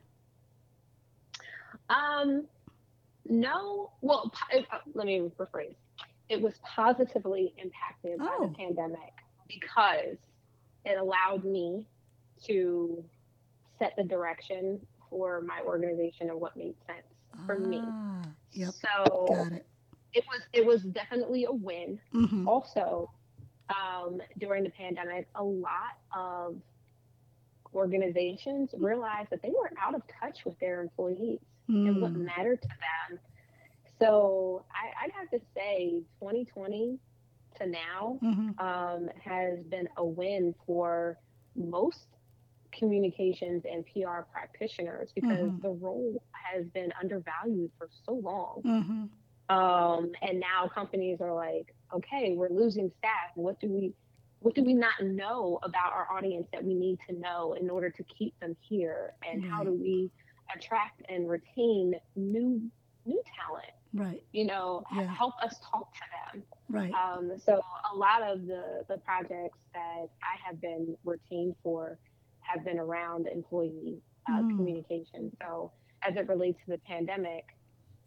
Um, 1.88 2.46
no. 3.26 3.92
Well, 4.02 4.30
uh, 4.54 4.60
let 4.94 5.06
me 5.06 5.30
rephrase. 5.38 5.74
It 6.28 6.42
was 6.42 6.54
positively 6.64 7.54
impacted 7.56 8.18
by 8.18 8.28
Oh. 8.38 8.48
the 8.48 8.54
pandemic 8.54 9.12
because 9.48 10.16
it 10.84 10.98
allowed 10.98 11.44
me 11.44 11.86
to 12.44 13.02
set 13.78 13.94
the 13.96 14.04
direction 14.04 14.80
for 15.10 15.40
my 15.42 15.60
organization 15.66 16.30
and 16.30 16.40
what 16.40 16.56
made 16.56 16.74
sense 16.86 17.06
for 17.46 17.58
me. 17.58 17.82
Ah, 17.86 18.22
Yep. 18.52 18.70
So 18.74 19.26
Got 19.28 19.52
it. 19.52 19.66
it 20.14 20.24
was 20.28 20.40
it 20.52 20.64
was 20.64 20.82
definitely 20.82 21.44
a 21.44 21.52
win. 21.52 21.98
Mm-hmm. 22.14 22.48
Also, 22.48 23.10
um, 23.68 24.20
during 24.38 24.64
the 24.64 24.70
pandemic, 24.70 25.26
a 25.34 25.42
lot 25.44 25.98
of 26.16 26.56
organizations 27.74 28.70
realized 28.78 29.28
that 29.30 29.42
they 29.42 29.50
were 29.50 29.70
out 29.80 29.94
of 29.94 30.02
touch 30.20 30.44
with 30.44 30.58
their 30.60 30.80
employees 30.80 31.40
and 31.68 32.00
what 32.00 32.12
Mm. 32.14 32.24
mattered 32.24 32.62
to 32.62 32.68
them. 32.68 33.18
So 33.98 34.64
I, 34.70 35.04
I'd 35.04 35.10
have 35.12 35.28
to 35.30 35.40
say 35.54 36.02
2020 36.20 36.96
to 37.58 37.66
now 37.66 38.18
Mm-hmm. 38.22 38.58
um, 38.58 39.08
has 39.24 39.62
been 39.64 39.88
a 39.96 40.04
win 40.04 40.54
for 40.66 41.18
most 41.54 42.06
communications 42.72 43.64
and 43.70 43.84
PR 43.86 44.20
practitioners 44.32 45.10
because 45.14 45.50
Mhm. 45.50 45.62
the 45.62 45.70
role 45.70 46.22
has 46.32 46.66
been 46.68 46.92
undervalued 47.00 47.70
for 47.78 47.88
so 48.04 48.12
long. 48.14 48.62
Mm-hmm. 48.64 49.04
Um, 49.56 50.12
and 50.22 50.40
now 50.40 50.68
companies 50.68 51.20
are 51.20 51.32
like, 51.32 51.74
okay, 51.92 52.34
we're 52.36 52.50
losing 52.50 52.90
staff. 52.98 53.30
What 53.34 53.60
do 53.60 53.68
we 53.68 53.94
what 54.40 54.54
do 54.54 54.62
we 54.62 54.74
not 54.74 55.02
know 55.02 55.58
about 55.62 55.92
our 55.94 56.06
audience 56.12 56.46
that 56.52 56.62
we 56.62 56.74
need 56.74 56.98
to 57.08 57.14
know 57.18 57.54
in 57.54 57.70
order 57.70 57.88
to 57.90 58.02
keep 58.04 58.38
them 58.38 58.54
here? 58.60 59.14
And 59.26 59.42
how 59.42 59.64
do 59.64 59.72
we 59.72 60.10
attract 60.54 61.02
and 61.08 61.28
retain 61.28 61.94
new 62.16 62.70
new 63.06 63.22
talent? 63.38 63.72
Right. 63.94 64.22
You 64.32 64.44
know, 64.44 64.84
Yeah. 64.94 65.06
help 65.06 65.34
us 65.42 65.58
talk 65.70 65.92
to 65.94 66.00
them. 66.34 66.44
Right. 66.68 66.92
Um, 66.92 67.32
so 67.38 67.60
a 67.92 67.96
lot 67.96 68.22
of 68.22 68.46
the 68.46 68.84
the 68.88 68.98
projects 68.98 69.58
that 69.74 70.06
I 70.22 70.36
have 70.46 70.60
been 70.60 70.96
retained 71.04 71.54
for 71.62 71.98
have 72.40 72.64
been 72.64 72.78
around 72.78 73.26
employee 73.28 74.00
uh, 74.28 74.42
Mm. 74.42 74.56
communication. 74.56 75.30
So 75.40 75.72
as 76.02 76.16
it 76.16 76.28
relates 76.28 76.58
to 76.64 76.72
the 76.72 76.78
pandemic, 76.78 77.44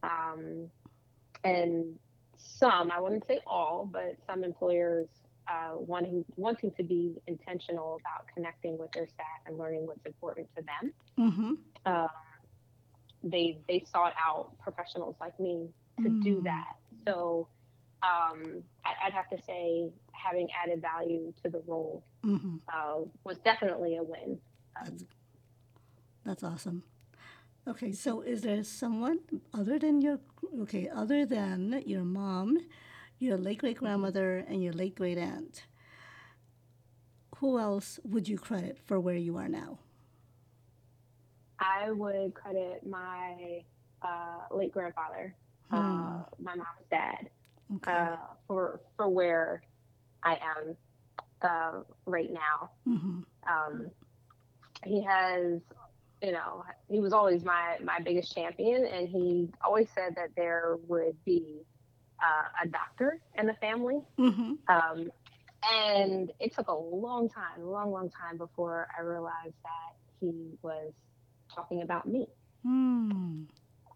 um, 0.04 0.70
and 1.44 1.98
some, 2.38 2.92
I 2.92 3.00
wouldn't 3.00 3.26
say 3.28 3.40
all, 3.48 3.90
but 3.92 4.16
some 4.28 4.44
employers 4.44 5.08
uh, 5.48 5.76
wanting 5.78 6.24
wanting 6.36 6.72
to 6.78 6.84
be 6.84 7.16
intentional 7.28 7.98
about 8.02 8.28
connecting 8.34 8.78
with 8.78 8.92
their 8.92 9.08
staff 9.08 9.40
and 9.46 9.58
learning 9.58 9.86
what's 9.88 10.06
important 10.06 10.48
to 10.56 10.64
them. 10.64 10.94
Mm-hmm. 11.18 11.54
Uh, 11.86 12.08
they 13.24 13.60
they 13.68 13.84
sought 13.92 14.14
out 14.24 14.58
professionals 14.60 15.16
like 15.20 15.38
me 15.40 15.70
to 16.02 16.10
do 16.10 16.38
Mm. 16.38 16.44
that. 16.44 16.74
So 17.08 17.48
um, 18.04 18.64
I, 18.86 19.08
I'd 19.08 19.14
have 19.14 19.30
to 19.30 19.38
say 19.46 19.92
having 20.14 20.48
added 20.64 20.82
value 20.82 21.34
to 21.44 21.50
the 21.50 21.62
role 21.68 22.04
Mm-hmm. 22.26 22.58
uh, 22.74 23.02
was 23.26 23.38
definitely 23.40 23.98
a 23.98 24.04
win. 24.04 24.40
Um, 24.82 24.98
That's 24.98 25.06
that's 26.26 26.44
awesome. 26.44 26.84
Okay, 27.68 27.92
so 27.94 28.22
is 28.22 28.42
there 28.42 28.64
someone 28.64 29.20
other 29.54 29.80
than 29.80 30.02
your 30.02 30.20
okay, 30.62 30.90
other 30.90 31.26
than 31.26 31.82
your 31.86 32.04
mom, 32.04 32.58
your 33.20 33.38
late 33.38 33.60
great 33.60 33.78
grandmother, 33.78 34.40
and 34.48 34.64
your 34.64 34.74
late 34.74 34.96
great 34.96 35.18
aunt? 35.18 35.66
Who 37.38 37.58
else 37.60 38.00
would 38.04 38.28
you 38.30 38.38
credit 38.38 38.78
for 38.78 39.00
where 39.00 39.16
you 39.16 39.38
are 39.38 39.50
now? 39.50 39.80
I 41.60 41.92
would 41.92 42.34
credit 42.34 42.86
my 42.88 43.64
uh, 44.02 44.56
late 44.56 44.72
grandfather, 44.72 45.36
Hmm. 45.70 46.20
uh, 46.20 46.24
my 46.42 46.56
mom's 46.56 46.88
dad, 46.92 47.30
Okay. 47.76 47.92
uh, 47.92 48.16
for 48.48 48.82
for 48.98 49.08
where 49.10 49.62
I 50.24 50.34
am 50.34 50.76
uh, 51.42 51.82
right 52.06 52.32
now. 52.32 52.72
mm-hmm. 52.88 53.20
Um, 53.48 53.92
he 54.86 55.04
has, 55.04 55.62
you 56.22 56.32
know, 56.32 56.64
he 56.90 57.00
was 57.00 57.14
always 57.14 57.44
my 57.44 57.78
my 57.84 58.00
biggest 58.00 58.34
champion, 58.34 58.86
and 58.86 59.08
he 59.08 59.50
always 59.64 59.88
said 59.94 60.16
that 60.16 60.30
there 60.36 60.78
would 60.88 61.16
be 61.26 61.62
uh, 62.22 62.66
a 62.66 62.68
doctor 62.68 63.20
in 63.38 63.48
the 63.48 63.54
family. 63.56 64.02
Mm-hmm. 64.18 64.54
Um, 64.68 65.12
and 65.72 66.32
it 66.40 66.56
took 66.56 66.70
a 66.70 66.74
long 66.74 67.30
time, 67.30 67.62
a 67.62 67.70
long, 67.70 67.92
long 67.92 68.10
time 68.10 68.38
before 68.38 68.88
I 68.98 69.02
realized 69.02 69.56
that 69.64 69.96
he 70.20 70.58
was 70.62 70.94
talking 71.54 71.82
about 71.82 72.08
me. 72.08 72.28
Mm. 72.66 73.46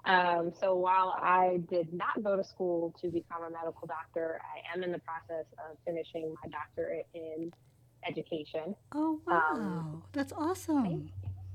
Um, 0.05 0.51
so 0.59 0.75
while 0.75 1.15
I 1.21 1.61
did 1.69 1.93
not 1.93 2.21
go 2.23 2.35
to 2.35 2.43
school 2.43 2.93
to 3.01 3.07
become 3.09 3.43
a 3.43 3.49
medical 3.49 3.87
doctor, 3.87 4.39
I 4.43 4.75
am 4.75 4.83
in 4.83 4.91
the 4.91 4.99
process 4.99 5.45
of 5.69 5.77
finishing 5.85 6.33
my 6.43 6.49
doctorate 6.51 7.07
in 7.13 7.51
education. 8.07 8.75
Oh 8.93 9.19
wow, 9.25 9.39
Um, 9.53 10.03
that's 10.13 10.33
awesome. 10.33 11.11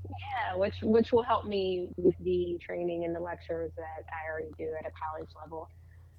Yeah, 0.09 0.55
which 0.55 0.75
which 0.81 1.11
will 1.11 1.23
help 1.23 1.45
me 1.45 1.89
with 1.97 2.15
the 2.19 2.57
training 2.65 3.05
and 3.05 3.15
the 3.15 3.19
lectures 3.19 3.71
that 3.77 4.03
I 4.11 4.31
already 4.31 4.49
do 4.57 4.73
at 4.79 4.85
a 4.87 4.91
college 4.97 5.29
level. 5.43 5.67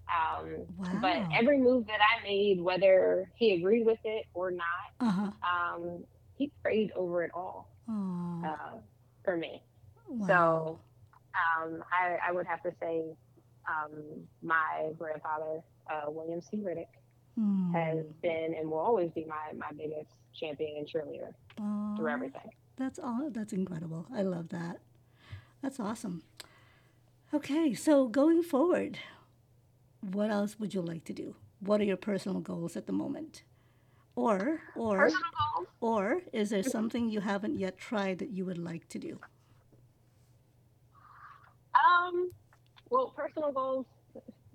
Um, 0.09 0.67
But 1.01 1.25
every 1.39 1.59
move 1.59 1.87
that 1.87 2.01
I 2.01 2.23
made, 2.23 2.61
whether 2.61 3.31
he 3.37 3.55
agreed 3.55 3.87
with 3.87 3.99
it 4.05 4.27
or 4.35 4.51
not, 4.53 4.67
Uh 5.01 5.11
huh. 5.11 5.31
um, 5.43 6.05
he 6.37 6.53
prayed 6.63 6.93
over 6.97 7.25
it 7.25 7.31
all 7.35 7.71
uh, 8.45 8.79
for 9.25 9.37
me. 9.37 9.63
wow. 10.09 10.27
So 10.27 10.81
um, 11.35 11.83
I, 11.93 12.17
I 12.29 12.33
would 12.33 12.47
have 12.47 12.63
to 12.63 12.73
say 12.81 13.05
um, 13.69 13.93
my 14.43 14.91
grandfather, 14.99 15.61
uh, 15.91 16.11
William 16.11 16.41
C. 16.41 16.59
Riddick, 16.59 16.87
Mm. 17.39 17.73
has 17.73 18.05
been 18.23 18.55
and 18.59 18.69
will 18.69 18.81
always 18.81 19.11
be 19.13 19.25
my, 19.25 19.57
my 19.57 19.71
biggest 19.71 20.11
champion 20.35 20.77
and 20.79 20.87
cheerleader 20.87 21.33
through 21.97 22.09
everything. 22.09 22.51
That's 22.77 22.99
all. 22.99 23.31
That's 23.31 23.53
incredible. 23.53 24.09
I 24.13 24.23
love 24.23 24.49
that. 24.49 24.81
That's 25.63 25.79
awesome. 25.79 26.25
Okay, 27.33 27.73
so 27.73 28.09
going 28.09 28.43
forward, 28.43 28.99
what 30.01 30.29
else 30.31 30.59
would 30.59 30.75
you 30.75 30.83
like 30.83 31.05
to 31.05 31.13
do? 31.13 31.37
What 31.61 31.81
are 31.81 31.85
your 31.85 31.97
personal 31.97 32.41
goals 32.41 32.77
at 32.77 32.87
the 32.87 32.93
moment? 32.93 33.45
Or, 34.17 34.61
or, 34.77 34.99
Personal 34.99 35.23
goals? 35.55 35.69
or 35.81 36.23
is 36.33 36.51
there 36.51 36.65
something 36.65 37.09
you 37.09 37.21
haven't 37.21 37.59
yet 37.61 37.79
tried 37.79 38.19
that 38.19 38.31
you 38.31 38.45
would 38.45 38.59
like 38.59 38.89
to 38.89 38.99
do? 38.99 39.21
Um, 41.75 42.31
well, 42.91 43.13
personal 43.17 43.53
goals. 43.53 43.87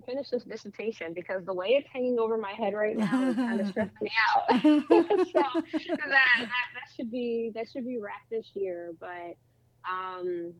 Finish 0.04 0.30
this 0.30 0.44
dissertation 0.44 1.12
because 1.14 1.44
the 1.44 1.52
way 1.52 1.70
it's 1.70 1.88
hanging 1.92 2.20
over 2.20 2.38
my 2.38 2.52
head 2.52 2.74
right 2.74 2.96
now 2.96 3.28
is 3.28 3.34
kind 3.34 3.60
of 3.60 3.66
stressing 3.70 3.92
me 4.00 4.12
out. 4.36 4.62
so 4.62 4.62
that, 4.62 6.08
that 6.08 6.48
that 6.48 6.88
should 6.94 7.10
be 7.10 7.50
that 7.56 7.66
should 7.72 7.84
be 7.84 7.98
wrapped 7.98 8.30
this 8.30 8.46
year. 8.54 8.92
But 9.00 9.36
um, 9.90 10.52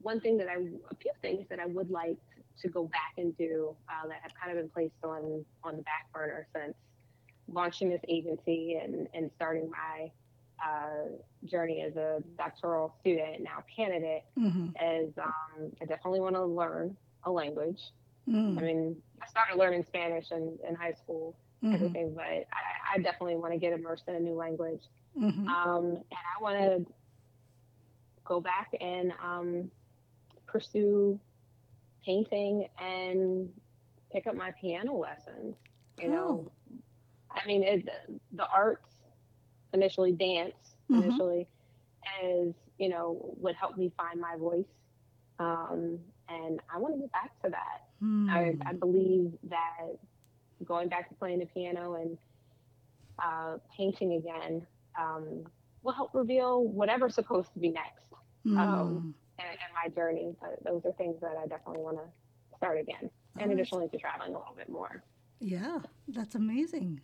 one 0.00 0.20
thing 0.20 0.36
that 0.38 0.48
I 0.48 0.54
a 0.54 0.96
few 0.96 1.12
things 1.20 1.46
that 1.48 1.60
I 1.60 1.66
would 1.66 1.90
like 1.90 2.18
to 2.60 2.68
go 2.68 2.84
back 2.86 3.14
and 3.18 3.36
do 3.38 3.74
uh, 3.88 4.08
that 4.08 4.18
have 4.22 4.32
kind 4.42 4.56
of 4.56 4.62
been 4.62 4.70
placed 4.70 5.04
on 5.04 5.44
on 5.62 5.76
the 5.76 5.82
back 5.82 6.12
burner 6.12 6.48
since 6.52 6.74
launching 7.52 7.88
this 7.88 8.02
agency 8.08 8.80
and 8.82 9.06
and 9.14 9.30
starting 9.36 9.70
my 9.70 10.10
uh, 10.64 11.46
journey 11.46 11.82
as 11.82 11.96
a 11.96 12.22
doctoral 12.38 12.94
student 13.00 13.42
now 13.42 13.64
candidate 13.74 14.24
mm-hmm. 14.38 14.68
is 14.84 15.16
um, 15.18 15.72
I 15.80 15.84
definitely 15.84 16.20
want 16.20 16.34
to 16.36 16.44
learn 16.44 16.96
a 17.24 17.30
language. 17.30 17.80
Mm. 18.28 18.58
I 18.58 18.62
mean, 18.62 18.96
I 19.22 19.26
started 19.26 19.56
learning 19.58 19.84
Spanish 19.84 20.30
in, 20.30 20.58
in 20.68 20.74
high 20.74 20.92
school, 20.92 21.36
Mhm. 21.64 21.74
everything, 21.74 22.14
but 22.14 22.24
I, 22.24 22.44
I 22.94 22.98
definitely 22.98 23.36
want 23.36 23.52
to 23.52 23.58
get 23.58 23.72
immersed 23.72 24.08
in 24.08 24.14
a 24.14 24.20
new 24.20 24.34
language. 24.34 24.82
Mhm. 25.18 25.46
Um, 25.46 25.86
and 25.86 26.04
I 26.38 26.42
want 26.42 26.58
to 26.58 26.92
go 28.24 28.40
back 28.40 28.70
and 28.80 29.12
um, 29.22 29.70
pursue 30.46 31.18
painting 32.04 32.68
and 32.78 33.48
pick 34.12 34.26
up 34.26 34.34
my 34.34 34.52
piano 34.60 34.94
lessons. 34.96 35.56
You 35.98 36.08
know, 36.08 36.46
Oh. 36.46 36.52
I 37.30 37.46
mean, 37.46 37.62
it, 37.62 37.88
the 38.32 38.46
arts, 38.48 38.91
initially 39.72 40.12
dance, 40.12 40.54
Mhm. 40.90 41.02
initially, 41.02 41.46
as 42.22 42.54
you 42.78 42.88
know, 42.88 43.34
would 43.38 43.54
help 43.54 43.76
me 43.76 43.92
find 43.96 44.20
my 44.20 44.36
voice. 44.36 44.66
Um, 45.38 45.98
and 46.28 46.60
I 46.72 46.78
want 46.78 46.94
to 46.94 47.00
get 47.00 47.12
back 47.12 47.40
to 47.42 47.50
that. 47.50 47.82
Mm. 48.02 48.30
I, 48.30 48.56
I 48.68 48.72
believe 48.72 49.32
that 49.44 49.88
going 50.64 50.88
back 50.88 51.08
to 51.08 51.14
playing 51.16 51.40
the 51.40 51.46
piano 51.46 51.94
and 51.94 52.18
uh, 53.18 53.58
painting 53.76 54.14
again 54.14 54.66
um, 54.98 55.44
will 55.82 55.92
help 55.92 56.10
reveal 56.14 56.64
whatever's 56.64 57.14
supposed 57.14 57.52
to 57.54 57.58
be 57.60 57.68
next 57.70 57.98
Mm. 58.44 58.58
um, 58.58 59.14
in, 59.38 59.44
in 59.44 59.72
my 59.72 59.88
journey. 59.94 60.34
But 60.40 60.58
those 60.64 60.82
are 60.84 60.90
things 60.92 61.20
that 61.20 61.36
I 61.40 61.46
definitely 61.46 61.82
want 61.82 61.98
to 61.98 62.56
start 62.56 62.80
again, 62.80 63.02
and 63.02 63.10
Oh, 63.36 63.38
that's- 63.38 63.52
addition 63.52 63.88
to 63.88 63.98
traveling 63.98 64.34
a 64.34 64.38
little 64.38 64.54
bit 64.56 64.68
more. 64.68 65.02
Yeah, 65.38 65.78
that's 66.08 66.34
amazing. 66.34 67.00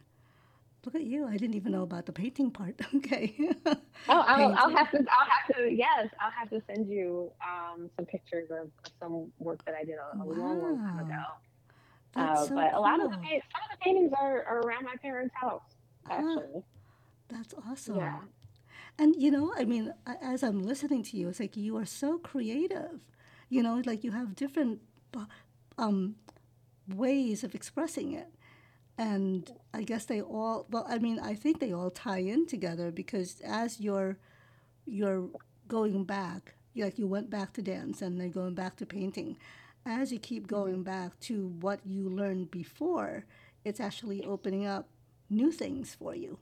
Look 0.89 0.95
at 0.95 1.05
you. 1.07 1.27
I 1.27 1.37
didn't 1.37 1.55
even 1.55 1.73
know 1.73 1.83
about 1.83 2.07
the 2.07 2.13
painting 2.13 2.51
part. 2.51 2.81
Okay. 2.95 3.37
Oh, 3.67 4.25
I'll, 4.27 4.55
I'll 4.57 4.71
have 4.75 4.91
to. 4.93 4.97
I'll 4.97 5.29
have 5.29 5.55
to. 5.55 5.71
Yes, 5.71 6.09
I'll 6.19 6.31
have 6.31 6.49
to 6.49 6.63
send 6.67 6.89
you 6.89 7.31
um, 7.47 7.91
some 7.95 8.07
pictures 8.07 8.49
of, 8.51 8.71
of 8.87 8.93
some 8.99 9.31
work 9.39 9.63
that 9.67 9.75
I 9.79 9.85
did 9.85 9.97
a, 9.97 10.17
a 10.17 10.25
long, 10.25 10.63
long 10.63 10.79
time 10.79 11.05
ago. 11.05 11.23
Uh, 12.17 12.47
so 12.47 12.55
but 12.55 12.73
a 12.73 12.81
lot 12.81 13.01
of 13.03 13.11
the 13.11 13.17
some 13.17 13.21
of 13.21 13.71
the 13.71 13.77
paintings 13.83 14.13
are, 14.19 14.43
are 14.45 14.61
around 14.61 14.85
my 14.85 14.95
parents' 15.03 15.35
house. 15.39 15.61
Ah, 16.09 16.15
Actually, 16.15 16.63
That's 17.29 17.55
awesome. 17.69 17.97
yeah. 17.97 18.21
And 18.99 19.15
you 19.21 19.31
know, 19.31 19.53
I 19.59 19.67
mean, 19.67 19.93
as 20.23 20.43
I'm 20.43 20.63
listening 20.63 21.03
to 21.03 21.19
you, 21.19 21.29
it's 21.29 21.39
like 21.39 21.55
you 21.55 21.77
are 21.77 21.85
so 21.85 22.17
creative. 22.17 23.05
You 23.51 23.63
know, 23.63 23.83
like 23.85 24.05
you 24.05 24.13
have 24.13 24.35
different 24.35 24.81
um, 25.77 26.17
ways 26.89 27.45
of 27.45 27.55
expressing 27.55 28.13
it. 28.13 28.29
And 28.99 29.51
I 29.73 29.83
guess 29.85 30.07
they 30.07 30.21
all, 30.21 30.67
well, 30.71 30.87
I 30.89 30.99
mean, 30.99 31.21
I 31.21 31.35
think 31.35 31.61
they 31.61 31.73
all 31.73 31.91
tie 31.91 32.19
in 32.19 32.47
together 32.47 32.91
because 32.91 33.41
as 33.45 33.81
you're, 33.81 34.19
you're 34.87 35.31
going 35.69 36.05
back, 36.05 36.55
like 36.77 36.99
you 36.99 37.07
went 37.07 37.31
back 37.31 37.53
to 37.55 37.63
dance 37.63 38.03
and 38.03 38.21
then 38.21 38.31
going 38.31 38.55
back 38.55 38.77
to 38.79 38.87
painting, 38.87 39.39
as 39.87 40.13
you 40.13 40.19
keep 40.19 40.47
going 40.49 40.83
back 40.83 41.19
to 41.21 41.49
what 41.61 41.81
you 41.87 42.09
learned 42.11 42.51
before, 42.51 43.25
it's 43.65 43.81
actually 43.81 44.25
opening 44.25 44.67
up 44.67 44.89
new 45.31 45.53
things 45.53 45.95
for 45.95 46.15
you. 46.15 46.39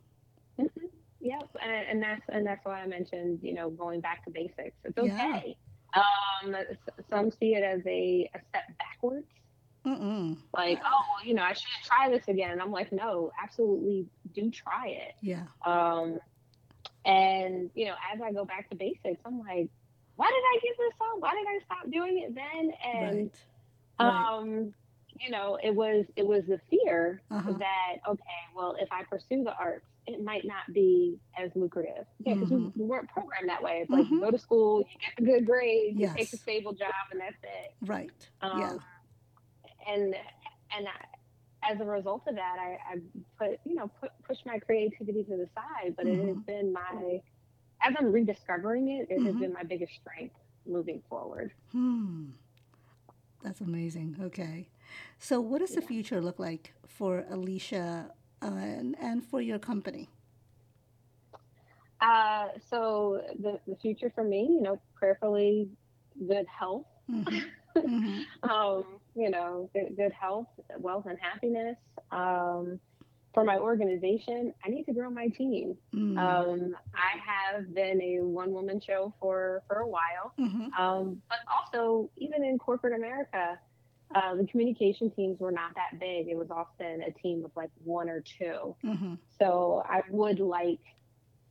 Yep, 1.20 1.48
and, 1.62 1.86
and 1.90 2.02
that's 2.02 2.22
and 2.28 2.46
that's 2.46 2.64
why 2.64 2.82
I 2.82 2.86
mentioned 2.86 3.40
you 3.42 3.54
know 3.54 3.70
going 3.70 4.00
back 4.00 4.24
to 4.26 4.30
basics. 4.30 4.76
It's 4.84 4.96
Yeah. 4.96 5.40
okay. 5.40 5.56
Um, 5.94 6.54
some 7.10 7.30
see 7.30 7.54
it 7.54 7.62
as 7.64 7.80
a, 7.86 8.30
a 8.34 8.38
step 8.48 8.64
backwards, 8.78 9.26
Mm-mm. 9.86 10.36
like 10.52 10.80
oh 10.84 11.24
you 11.24 11.34
know 11.34 11.42
I 11.42 11.52
should 11.52 11.68
try 11.84 12.10
this 12.10 12.26
again. 12.28 12.50
And 12.50 12.60
I'm 12.60 12.72
like 12.72 12.90
no, 12.92 13.30
absolutely 13.42 14.06
do 14.34 14.50
try 14.50 14.88
it. 14.88 15.14
Yeah. 15.22 15.44
Um, 15.64 16.18
and 17.04 17.70
you 17.74 17.86
know 17.86 17.94
as 18.12 18.20
I 18.20 18.32
go 18.32 18.44
back 18.44 18.68
to 18.70 18.76
basics, 18.76 19.20
I'm 19.24 19.38
like, 19.38 19.68
why 20.16 20.26
did 20.26 20.34
I 20.34 20.58
give 20.62 20.76
this 20.78 20.94
up? 21.00 21.20
Why 21.20 21.30
did 21.34 21.46
I 21.46 21.58
stop 21.64 21.90
doing 21.90 22.18
it 22.28 22.34
then? 22.34 22.72
And 22.84 23.30
Right. 23.98 24.08
Right. 24.08 24.26
um, 24.38 24.74
you 25.20 25.30
know 25.30 25.58
it 25.62 25.74
was 25.74 26.04
it 26.16 26.26
was 26.26 26.44
the 26.46 26.58
fear 26.68 27.22
Uh-huh. 27.30 27.52
that 27.58 27.96
okay, 28.08 28.22
well 28.54 28.76
if 28.78 28.88
I 28.92 29.04
pursue 29.04 29.44
the 29.44 29.54
arts 29.56 29.86
it 30.06 30.22
might 30.22 30.44
not 30.44 30.72
be 30.72 31.18
as 31.38 31.50
lucrative. 31.56 32.06
Yeah, 32.20 32.34
because 32.34 32.50
Mhm. 32.50 32.72
we, 32.76 32.82
we 32.82 32.88
weren't 32.88 33.08
programmed 33.10 33.48
that 33.48 33.62
way. 33.62 33.80
It's 33.82 33.90
like 33.90 34.06
Mhm. 34.06 34.10
you 34.10 34.20
go 34.20 34.30
to 34.30 34.38
school, 34.38 34.80
you 34.80 34.98
get 35.00 35.18
a 35.18 35.22
good 35.22 35.46
grade, 35.46 35.98
you 35.98 36.08
take 36.14 36.32
a 36.32 36.36
stable 36.36 36.72
job, 36.74 36.92
and 37.10 37.20
that's 37.20 37.42
it. 37.42 37.74
Right. 37.90 38.28
Um, 38.40 38.58
yeah. 38.60 38.78
And 39.88 40.14
and 40.76 40.88
I, 40.88 41.70
as 41.72 41.80
a 41.80 41.84
result 41.84 42.22
of 42.28 42.34
that, 42.36 42.56
I, 42.58 42.78
I 42.94 42.96
put 43.38 43.60
you 43.64 43.74
know 43.74 43.90
put 44.00 44.10
push 44.26 44.38
my 44.46 44.58
creativity 44.58 45.24
to 45.24 45.36
the 45.36 45.48
side. 45.54 45.94
But 45.96 46.06
it 46.06 46.18
has 46.26 46.36
Mhm. 46.36 46.46
been 46.46 46.72
my 46.72 47.20
as 47.82 47.94
I'm 47.98 48.12
rediscovering 48.12 48.88
it, 48.88 49.08
it 49.10 49.24
has 49.24 49.34
Mhm. 49.34 49.40
been 49.40 49.52
my 49.52 49.62
biggest 49.62 49.94
strength 49.94 50.34
moving 50.66 51.02
forward. 51.08 51.52
Hmm. 51.72 52.30
That's 53.42 53.60
amazing. 53.60 54.16
Okay. 54.20 54.68
So, 55.18 55.40
what 55.40 55.60
does 55.60 55.74
the 55.74 55.82
future 55.82 56.20
look 56.20 56.38
like 56.38 56.72
for 56.86 57.22
Alisha 57.30 58.10
uh, 58.42 58.46
and, 58.46 58.96
and 59.00 59.24
for 59.24 59.40
your 59.40 59.58
company? 59.58 60.08
Uh, 62.00 62.48
so 62.70 63.22
the 63.40 63.58
the 63.66 63.76
future 63.76 64.10
for 64.14 64.24
me, 64.24 64.42
you 64.50 64.60
know, 64.62 64.80
prayerfully 64.94 65.68
good 66.28 66.46
health. 66.46 66.86
hmm 67.08 67.22
hmm 67.76 68.18
um, 68.42 68.84
you 69.16 69.30
know, 69.30 69.70
good, 69.72 69.96
good 69.96 70.12
health, 70.12 70.46
wealth, 70.78 71.06
and 71.06 71.18
happiness. 71.20 71.76
Um, 72.10 72.78
for 73.34 73.44
my 73.44 73.58
organization, 73.58 74.54
I 74.64 74.70
need 74.70 74.84
to 74.84 74.92
grow 74.92 75.10
my 75.10 75.28
team. 75.28 75.76
Mm. 75.94 76.16
Um, 76.18 76.76
I 76.94 77.18
have 77.18 77.74
been 77.74 78.00
a 78.00 78.22
one 78.24 78.52
woman 78.52 78.80
show 78.80 79.12
for, 79.20 79.62
for 79.66 79.76
a 79.78 79.88
while, 79.88 80.32
hmm 80.38 80.68
um, 80.78 81.20
but 81.28 81.38
also, 81.54 82.10
even 82.16 82.44
in 82.44 82.58
corporate 82.58 82.94
America, 82.94 83.58
uh, 84.14 84.34
the 84.36 84.46
communication 84.46 85.10
teams 85.10 85.38
were 85.40 85.50
not 85.52 85.74
that 85.74 85.98
big. 86.00 86.28
It 86.28 86.36
was 86.36 86.50
often 86.50 87.02
a 87.02 87.10
team 87.10 87.44
of 87.44 87.50
like 87.56 87.70
one 87.84 88.08
or 88.08 88.22
two. 88.38 88.74
hmm 88.82 89.14
So 89.38 89.82
I 89.86 90.00
would 90.10 90.38
like, 90.40 90.80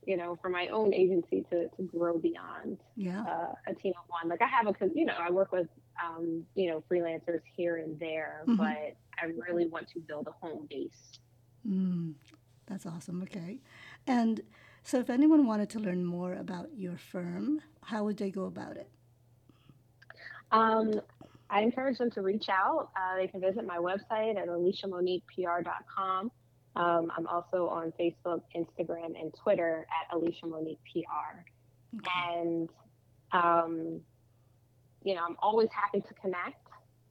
you 0.06 0.16
know, 0.16 0.36
for 0.40 0.48
my 0.48 0.68
own 0.68 0.94
agency 0.94 1.44
to, 1.50 1.68
to 1.68 1.82
grow 1.82 2.18
beyond 2.18 2.78
Yeah. 2.96 3.22
uh, 3.22 3.52
a 3.68 3.74
team 3.74 3.92
of 4.02 4.08
one. 4.08 4.28
Like 4.28 4.42
I 4.42 4.46
have 4.46 4.66
a, 4.66 4.74
you 4.94 5.04
know, 5.04 5.14
I 5.18 5.30
work 5.30 5.52
with, 5.52 5.68
um, 6.04 6.44
you 6.54 6.68
know, 6.70 6.82
freelancers 6.90 7.40
here 7.56 7.76
and 7.76 7.98
there, 7.98 8.42
Mhm. 8.46 8.56
but 8.56 8.96
I 9.20 9.26
really 9.48 9.66
want 9.66 9.88
to 9.88 10.00
build 10.00 10.28
a 10.28 10.32
home 10.32 10.66
base. 10.68 11.18
Mm. 11.66 12.14
That's 12.66 12.86
awesome. 12.86 13.22
Okay. 13.22 13.60
And 14.06 14.40
so, 14.82 14.98
if 14.98 15.08
anyone 15.10 15.46
wanted 15.46 15.70
to 15.70 15.80
learn 15.80 16.04
more 16.04 16.34
about 16.34 16.70
your 16.76 16.96
firm, 16.96 17.60
how 17.82 18.04
would 18.04 18.16
they 18.16 18.30
go 18.30 18.44
about 18.44 18.76
it? 18.76 18.90
Um, 20.52 21.00
I 21.50 21.60
encourage 21.62 21.98
them 21.98 22.10
to 22.12 22.22
reach 22.22 22.48
out. 22.48 22.90
Uh, 22.96 23.16
they 23.16 23.28
can 23.28 23.40
visit 23.40 23.64
my 23.66 23.78
website 23.78 24.36
at 24.36 24.48
alishamoniquepr.com. 24.48 26.30
Um, 26.76 27.10
I'm 27.16 27.26
also 27.26 27.68
on 27.68 27.92
Facebook, 27.98 28.42
Instagram, 28.54 29.18
and 29.20 29.32
Twitter 29.34 29.86
at 29.90 30.14
Alisha 30.14 30.44
Monique 30.44 30.78
PR. 30.92 31.44
Okay. 31.96 32.10
And, 32.40 32.68
um, 33.32 34.00
you 35.06 35.14
know, 35.14 35.24
I'm 35.24 35.36
always 35.38 35.68
happy 35.70 36.00
to 36.00 36.14
connect 36.14 36.66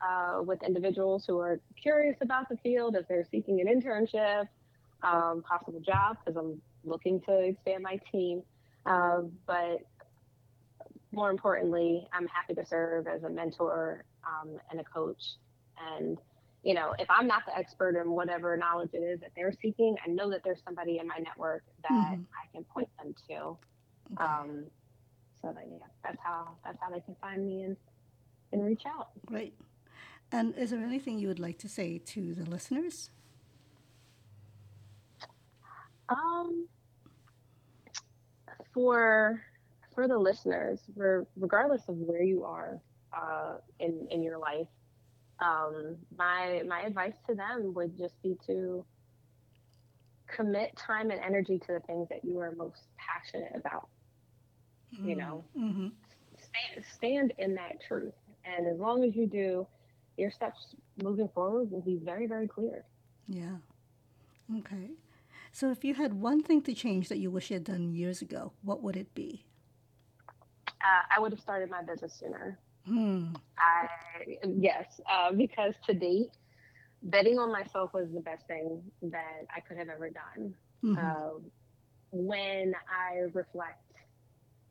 uh, 0.06 0.42
with 0.44 0.62
individuals 0.64 1.24
who 1.26 1.40
are 1.40 1.62
curious 1.82 2.18
about 2.20 2.50
the 2.50 2.58
field 2.58 2.98
if 2.98 3.08
they're 3.08 3.26
seeking 3.32 3.62
an 3.62 3.68
internship, 3.68 4.50
um, 5.02 5.42
possible 5.48 5.80
job, 5.80 6.18
because 6.20 6.38
I'm 6.38 6.62
looking 6.84 7.22
to 7.22 7.40
expand 7.40 7.84
my 7.84 7.98
team. 8.12 8.44
Uh, 8.86 9.22
but 9.48 9.80
more 11.14 11.32
importantly, 11.32 12.06
I'm 12.12 12.28
happy 12.28 12.54
to 12.56 12.66
serve 12.66 13.08
as 13.08 13.24
a 13.24 13.30
mentor 13.30 14.04
um, 14.28 14.58
and 14.70 14.82
a 14.82 14.84
coach. 14.84 15.24
And, 15.94 16.18
you 16.64 16.74
know, 16.74 16.94
if 17.00 17.08
I'm 17.10 17.28
not 17.28 17.44
the 17.48 17.58
expert 17.58 17.96
in 17.96 18.12
whatever 18.12 18.58
knowledge 18.58 18.90
it 18.92 18.98
is 18.98 19.22
that 19.22 19.32
they're 19.38 19.54
seeking, 19.62 19.96
I 20.06 20.10
know 20.10 20.30
that 20.32 20.42
there's 20.44 20.60
somebody 20.66 21.00
in 21.00 21.08
my 21.08 21.20
network 21.20 21.64
that 21.84 22.18
Mhm. 22.18 22.26
I 22.44 22.52
can 22.52 22.66
point 22.66 22.90
them 23.02 23.16
to. 23.30 23.58
Okay. 24.14 24.24
Um, 24.24 24.66
so 25.46 25.54
that 25.54 25.66
yeah, 25.70 25.86
that's 26.04 26.18
how 26.24 26.58
that's 26.64 26.78
how 26.82 26.90
they 26.90 27.02
can 27.02 27.16
find 27.22 27.46
me 27.46 27.64
and 27.64 27.78
and 28.52 28.66
reach 28.66 28.84
out. 28.88 29.10
Right. 29.30 29.54
And 30.32 30.56
is 30.58 30.72
there 30.72 30.84
anything 30.84 31.20
you 31.20 31.28
would 31.28 31.40
like 31.40 31.60
to 31.60 31.70
say 31.70 32.00
to 32.00 32.34
the 32.34 32.50
listeners? 32.50 33.12
Um, 36.10 36.68
for 38.74 39.42
for 39.94 40.08
the 40.08 40.18
listeners, 40.18 40.80
for 40.98 41.28
regardless 41.38 41.84
of 41.88 41.96
where 41.98 42.24
you 42.24 42.44
are 42.44 42.82
uh, 43.16 43.58
in 43.80 44.08
in 44.10 44.24
your 44.24 44.40
life, 44.40 44.68
um, 45.40 45.96
my 46.18 46.64
my 46.68 46.82
advice 46.82 47.16
to 47.30 47.36
them 47.36 47.72
would 47.76 47.96
just 47.96 48.20
be 48.24 48.36
to 48.48 48.84
commit 50.28 50.76
time 50.76 51.12
and 51.12 51.22
energy 51.24 51.60
to 51.60 51.74
the 51.74 51.80
things 51.82 52.10
that 52.10 52.26
you 52.26 52.40
are 52.40 52.52
most 52.56 52.88
passionate 52.98 53.52
about. 53.54 53.90
You 55.04 55.16
know, 55.16 55.44
hmm 55.56 55.88
stand, 56.38 56.86
stand 56.96 57.34
in 57.38 57.56
that 57.56 57.82
truth, 57.88 58.14
and 58.46 58.68
as 58.68 58.78
long 58.80 59.04
as 59.04 59.16
you 59.16 59.28
do, 59.28 59.68
your 60.18 60.32
steps 60.32 60.76
moving 61.04 61.30
forward 61.34 61.72
will 61.72 61.82
be 61.82 61.98
very 62.04 62.28
very 62.28 62.48
clear. 62.48 62.86
Yeah. 63.28 63.58
Okay. 64.60 64.92
So, 65.52 65.72
if 65.72 65.84
you 65.84 65.94
had 65.96 66.14
one 66.14 66.44
thing 66.44 66.62
to 66.64 66.74
change 66.74 67.10
that 67.10 67.18
you 67.18 67.32
wish 67.32 67.50
you 67.50 67.56
had 67.56 67.64
done 67.64 67.94
years 67.96 68.22
ago, 68.22 68.54
what 68.62 68.82
would 68.84 68.96
it 68.98 69.14
be? 69.16 69.46
Uh, 70.68 71.04
I 71.16 71.20
would 71.20 71.32
have 71.32 71.40
started 71.40 71.70
my 71.70 71.82
business 71.82 72.14
sooner. 72.14 72.60
Hmm. 72.86 73.34
I 73.58 73.88
yes, 74.58 75.00
uh, 75.12 75.32
because 75.32 75.74
to 75.88 75.94
date, 75.94 76.30
betting 77.04 77.40
on 77.40 77.52
myself 77.52 77.94
was 77.94 78.08
the 78.14 78.22
best 78.22 78.48
thing 78.48 78.82
that 79.04 79.46
I 79.56 79.60
could 79.62 79.78
have 79.78 79.90
ever 79.90 80.10
done. 80.10 80.56
Mhm. 80.84 80.98
Um, 80.98 81.52
when 82.12 82.74
I 82.90 83.20
reflect 83.34 83.85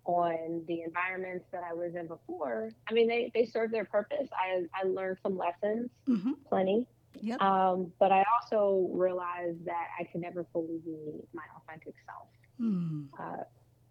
on 0.06 0.64
the 0.68 0.82
environments 0.82 1.46
that 1.52 1.62
I 1.68 1.72
was 1.74 1.94
in 1.94 2.06
before, 2.06 2.70
I 2.88 2.92
mean 2.92 3.08
they 3.08 3.30
they 3.34 3.44
served 3.44 3.72
their 3.72 3.84
purpose. 3.84 4.28
I 4.32 4.64
I 4.74 4.86
learned 4.86 5.18
some 5.22 5.36
lessons, 5.36 5.90
Mhm. 6.08 6.34
plenty, 6.48 6.86
Yep. 7.20 7.40
um, 7.40 7.92
but 7.98 8.12
I 8.12 8.24
also 8.40 8.88
realized 8.92 9.64
that 9.64 9.88
I 9.98 10.04
could 10.04 10.20
never 10.20 10.44
fully 10.52 10.78
be 10.84 11.22
my 11.32 11.42
authentic 11.56 11.94
self 12.06 12.28
Hmm. 12.58 13.06
uh, 13.18 13.44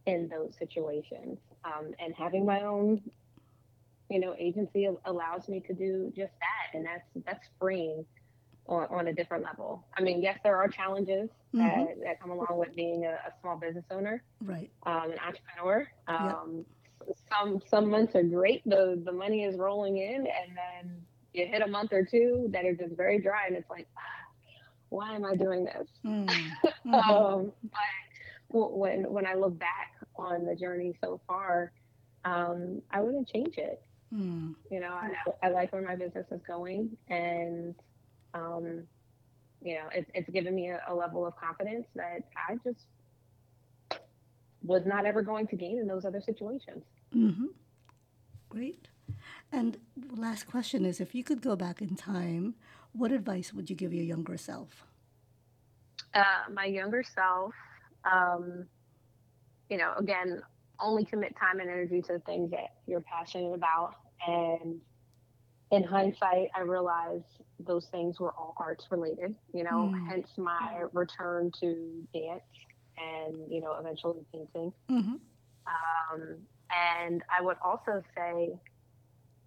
in 0.05 0.28
those 0.30 0.55
situations. 0.57 1.39
Um, 1.64 1.93
and 1.99 2.14
having 2.16 2.45
my 2.45 2.61
own, 2.64 3.01
you 4.09 4.20
know, 4.20 4.36
agency 4.38 4.88
allows 5.05 5.47
me 5.47 5.61
to 5.61 5.74
do 5.74 6.11
just 6.16 6.34
that, 6.39 6.78
and 6.78 6.86
that's 6.86 7.07
that's 7.26 7.47
freeing 7.59 8.05
on, 8.68 8.88
on 8.89 9.07
a 9.07 9.14
different 9.14 9.43
level. 9.43 9.86
I 9.97 10.01
mean, 10.01 10.22
yes, 10.22 10.39
there 10.43 10.55
are 10.57 10.68
challenges 10.68 11.30
that, 11.53 11.86
that 12.03 12.20
come 12.22 12.32
along 12.32 12.57
with 12.57 12.76
being 12.76 13.05
a, 13.05 13.11
a 13.11 13.34
small 13.41 13.57
business 13.57 13.86
owner, 13.91 14.24
Right. 14.41 14.70
um, 14.86 15.11
an 15.11 15.18
entrepreneur. 15.20 15.88
Um, 16.07 16.66
s- 17.09 17.22
Some 17.30 17.61
some 17.68 17.89
months 17.89 18.16
are 18.16 18.24
great. 18.24 18.61
The 18.66 19.01
the 19.05 19.11
money 19.11 19.43
is 19.43 19.57
rolling 19.57 19.97
in, 19.97 20.16
and 20.28 20.55
then 20.55 21.01
you 21.34 21.45
hit 21.47 21.61
a 21.61 21.68
month 21.68 21.91
or 21.93 22.05
two 22.05 22.47
that 22.51 22.66
are 22.66 22.74
just 22.76 22.95
very 22.95 23.20
dry, 23.20 23.47
and 23.47 23.55
it's 23.55 23.70
like, 23.70 23.88
"Ah, 23.97 24.01
why 24.89 25.16
am 25.16 25.26
I 25.26 25.36
doing 25.36 25.66
this? 25.66 25.88
Mm. 26.05 26.28
Mhm. 26.86 26.93
Um, 26.93 27.51
but 27.64 28.72
when 28.72 29.11
when 29.11 29.26
I 29.26 29.34
look 29.36 29.57
back 29.57 29.91
on 30.18 30.45
the 30.45 30.55
journey 30.55 30.93
so 31.01 31.20
far, 31.28 31.72
um, 32.26 32.82
I 32.91 33.01
wouldn't 33.01 33.28
change 33.28 33.57
it. 33.57 33.82
Mm. 34.14 34.53
You 34.70 34.80
know, 34.82 34.93
I, 34.93 35.11
I 35.47 35.49
like 35.49 35.72
where 35.74 35.82
my 35.82 35.95
business 35.95 36.28
is 36.32 36.41
going, 36.47 36.95
and 37.09 37.74
um, 38.34 38.84
you 39.61 39.75
know, 39.75 39.86
it's 39.93 40.09
it's 40.13 40.29
given 40.29 40.55
me 40.55 40.69
a, 40.69 40.81
a 40.88 40.93
level 40.93 41.25
of 41.25 41.36
confidence 41.36 41.88
that 41.95 42.23
I 42.38 42.55
just 42.63 42.86
was 44.63 44.84
not 44.86 45.05
ever 45.05 45.21
going 45.21 45.47
to 45.47 45.55
gain 45.55 45.77
in 45.77 45.88
those 45.88 46.05
other 46.05 46.21
situations. 46.21 46.84
Mm-hmm. 47.15 47.47
Great. 48.49 48.88
And 49.51 49.77
last 50.15 50.47
question 50.47 50.86
is 50.86 50.99
if 50.99 51.13
you 51.13 51.23
could 51.23 51.41
go 51.41 51.55
back 51.55 51.81
in 51.81 51.95
time, 51.95 52.55
what 52.93 53.11
advice 53.11 53.53
would 53.53 53.69
you 53.69 53.75
give 53.75 53.93
your 53.93 54.03
younger 54.03 54.38
self? 54.38 54.86
uh, 56.13 56.51
my 56.53 56.65
younger 56.65 57.03
self, 57.03 57.53
um, 58.11 58.65
you 59.69 59.77
know, 59.77 59.93
again, 59.97 60.41
only 60.79 61.05
commit 61.05 61.36
time 61.38 61.59
and 61.59 61.69
energy 61.69 62.01
to 62.01 62.13
the 62.13 62.19
things 62.19 62.51
that 62.51 62.75
you're 62.88 63.01
passionate 63.01 63.53
about. 63.53 63.95
And 64.27 64.79
in 65.74 65.84
hindsight, 65.84 66.49
I 66.55 66.61
realized 66.61 67.43
those 67.59 67.88
things 67.91 68.19
were 68.19 68.34
all 68.38 68.55
arts 68.59 68.91
related, 68.91 69.36
you 69.53 69.63
know, 69.63 69.91
Mm. 69.91 70.07
hence 70.09 70.38
my 70.38 70.86
return 70.93 71.51
to 71.61 72.07
dance 72.13 72.43
and, 72.97 73.51
you 73.51 73.61
know, 73.61 73.76
eventually 73.80 74.26
painting. 74.34 74.74
hmm 74.89 75.15
Um, 75.67 76.47
and 76.76 77.24
I 77.38 77.41
would 77.43 77.57
also 77.63 78.03
say 78.15 78.59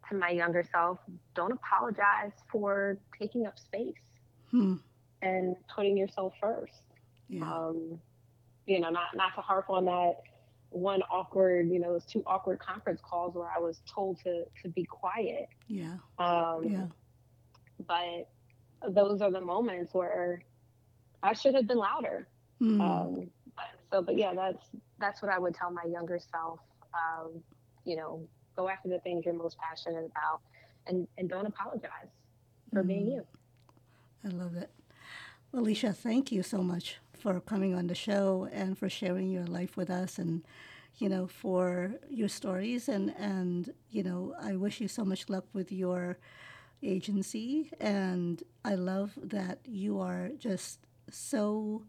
to 0.08 0.16
my 0.16 0.30
younger 0.30 0.64
self, 0.72 0.98
don't 1.34 1.52
apologize 1.52 2.32
for 2.50 2.98
taking 3.18 3.46
up 3.46 3.58
space 3.58 4.18
Hmm. 4.50 4.76
and 5.22 5.56
putting 5.74 5.96
yourself 5.96 6.34
first 6.40 6.82
Yeah. 7.28 7.42
um, 7.44 8.00
you 8.66 8.80
know, 8.80 8.90
not 8.90 9.08
not 9.16 9.34
to 9.36 9.42
harp 9.42 9.70
on 9.70 9.86
that 9.86 10.14
one 10.76 11.02
awkward, 11.10 11.68
you 11.68 11.78
know, 11.78 11.92
those 11.92 12.04
two 12.04 12.22
awkward 12.26 12.58
conference 12.58 13.00
calls 13.02 13.34
where 13.34 13.48
I 13.54 13.58
was 13.58 13.80
told 13.92 14.18
to 14.24 14.44
to 14.62 14.68
be 14.68 14.84
quiet. 14.84 15.48
yeah. 15.68 15.96
Um, 16.18 16.64
Yeah. 16.64 16.86
But 17.86 18.28
those 18.94 19.20
are 19.20 19.30
the 19.30 19.40
moments 19.40 19.92
where 19.92 20.42
I 21.22 21.34
should 21.34 21.54
have 21.54 21.66
been 21.66 21.78
louder. 21.78 22.26
Mm. 22.60 22.80
Um, 22.80 23.30
so, 23.90 24.02
but 24.02 24.16
yeah, 24.16 24.34
that's 24.34 24.64
that's 24.98 25.22
what 25.22 25.30
I 25.30 25.38
would 25.38 25.54
tell 25.54 25.70
my 25.70 25.84
younger 25.84 26.18
self. 26.18 26.60
Um, 26.94 27.42
you 27.84 27.96
know, 27.96 28.26
go 28.56 28.68
after 28.68 28.88
the 28.88 28.98
things 29.00 29.24
you're 29.24 29.34
most 29.34 29.56
passionate 29.58 30.10
about, 30.10 30.40
and 30.86 31.06
and 31.18 31.28
don't 31.28 31.46
apologize 31.46 32.10
for 32.72 32.82
mm. 32.82 32.88
being 32.88 33.06
you. 33.06 33.26
I 34.24 34.28
love 34.28 34.56
it. 34.56 34.70
Alisha, 35.54 35.94
thank 35.94 36.32
you 36.32 36.42
so 36.42 36.58
much 36.58 36.98
for 37.26 37.40
coming 37.40 37.74
on 37.74 37.88
the 37.88 37.94
show 37.96 38.48
and 38.52 38.78
for 38.78 38.88
sharing 38.88 39.28
your 39.28 39.46
life 39.46 39.76
with 39.76 39.90
us 39.90 40.16
and 40.16 40.44
you 40.98 41.08
know 41.08 41.26
for 41.26 41.92
your 42.08 42.28
stories. 42.28 42.88
And 42.88 43.12
and 43.18 43.74
you 43.90 44.04
know 44.04 44.32
I 44.40 44.54
wish 44.54 44.80
you 44.80 44.86
so 44.86 45.04
much 45.04 45.28
luck 45.28 45.44
with 45.52 45.72
your 45.72 46.18
agency. 46.84 47.72
And 47.80 48.44
I 48.64 48.76
love 48.76 49.18
that 49.20 49.58
you 49.64 49.98
are 49.98 50.30
just 50.38 50.78
so 51.10 51.82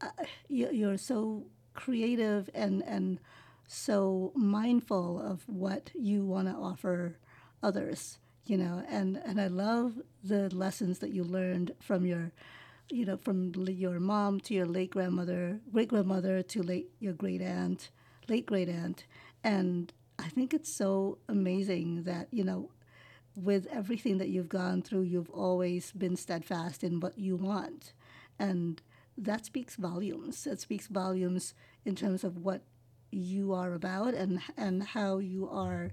uh, 0.00 0.08
you're 0.48 0.96
so 0.96 1.44
creative 1.74 2.48
and 2.54 2.82
and 2.84 3.20
so 3.66 4.32
mindful 4.34 5.20
of 5.20 5.46
what 5.46 5.90
you 5.94 6.24
want 6.24 6.48
to 6.48 6.54
offer 6.54 7.18
others 7.62 8.16
you 8.46 8.56
know. 8.58 8.82
And 8.88 9.20
and 9.24 9.40
I 9.40 9.48
love 9.48 10.00
the 10.22 10.54
lessons 10.54 10.98
that 11.00 11.10
you 11.10 11.24
learned 11.24 11.72
from 11.80 12.06
your 12.06 12.32
you 12.90 13.04
know 13.04 13.16
from 13.16 13.52
your 13.68 13.98
mom 13.98 14.40
to 14.40 14.54
your 14.54 14.66
late 14.66 14.90
grandmother 14.90 15.58
great 15.72 15.88
grandmother 15.88 16.42
to 16.42 16.62
late 16.62 16.90
your 17.00 17.12
great 17.12 17.40
aunt 17.42 17.90
late 18.28 18.46
great 18.46 18.68
aunt. 18.68 19.04
And 19.42 19.92
I 20.18 20.28
think 20.28 20.54
it's 20.54 20.72
so 20.72 21.18
amazing 21.28 22.04
that 22.04 22.28
you 22.30 22.44
know 22.44 22.70
with 23.36 23.66
everything 23.70 24.18
that 24.18 24.28
you've 24.28 24.48
gone 24.48 24.82
through 24.82 25.02
you've 25.02 25.30
always 25.30 25.92
been 25.92 26.16
steadfast 26.16 26.84
in 26.84 27.00
what 27.00 27.18
you 27.18 27.36
want. 27.36 27.92
And 28.38 28.80
that 29.16 29.46
speaks 29.46 29.76
volumes. 29.76 30.46
It 30.46 30.60
speaks 30.60 30.86
volumes 30.86 31.54
in 31.84 31.94
terms 31.94 32.24
of 32.24 32.38
what 32.38 32.62
you 33.10 33.52
are 33.52 33.72
about 33.74 34.14
and 34.14 34.40
and 34.56 34.82
how 34.82 35.18
you 35.18 35.48
are 35.48 35.90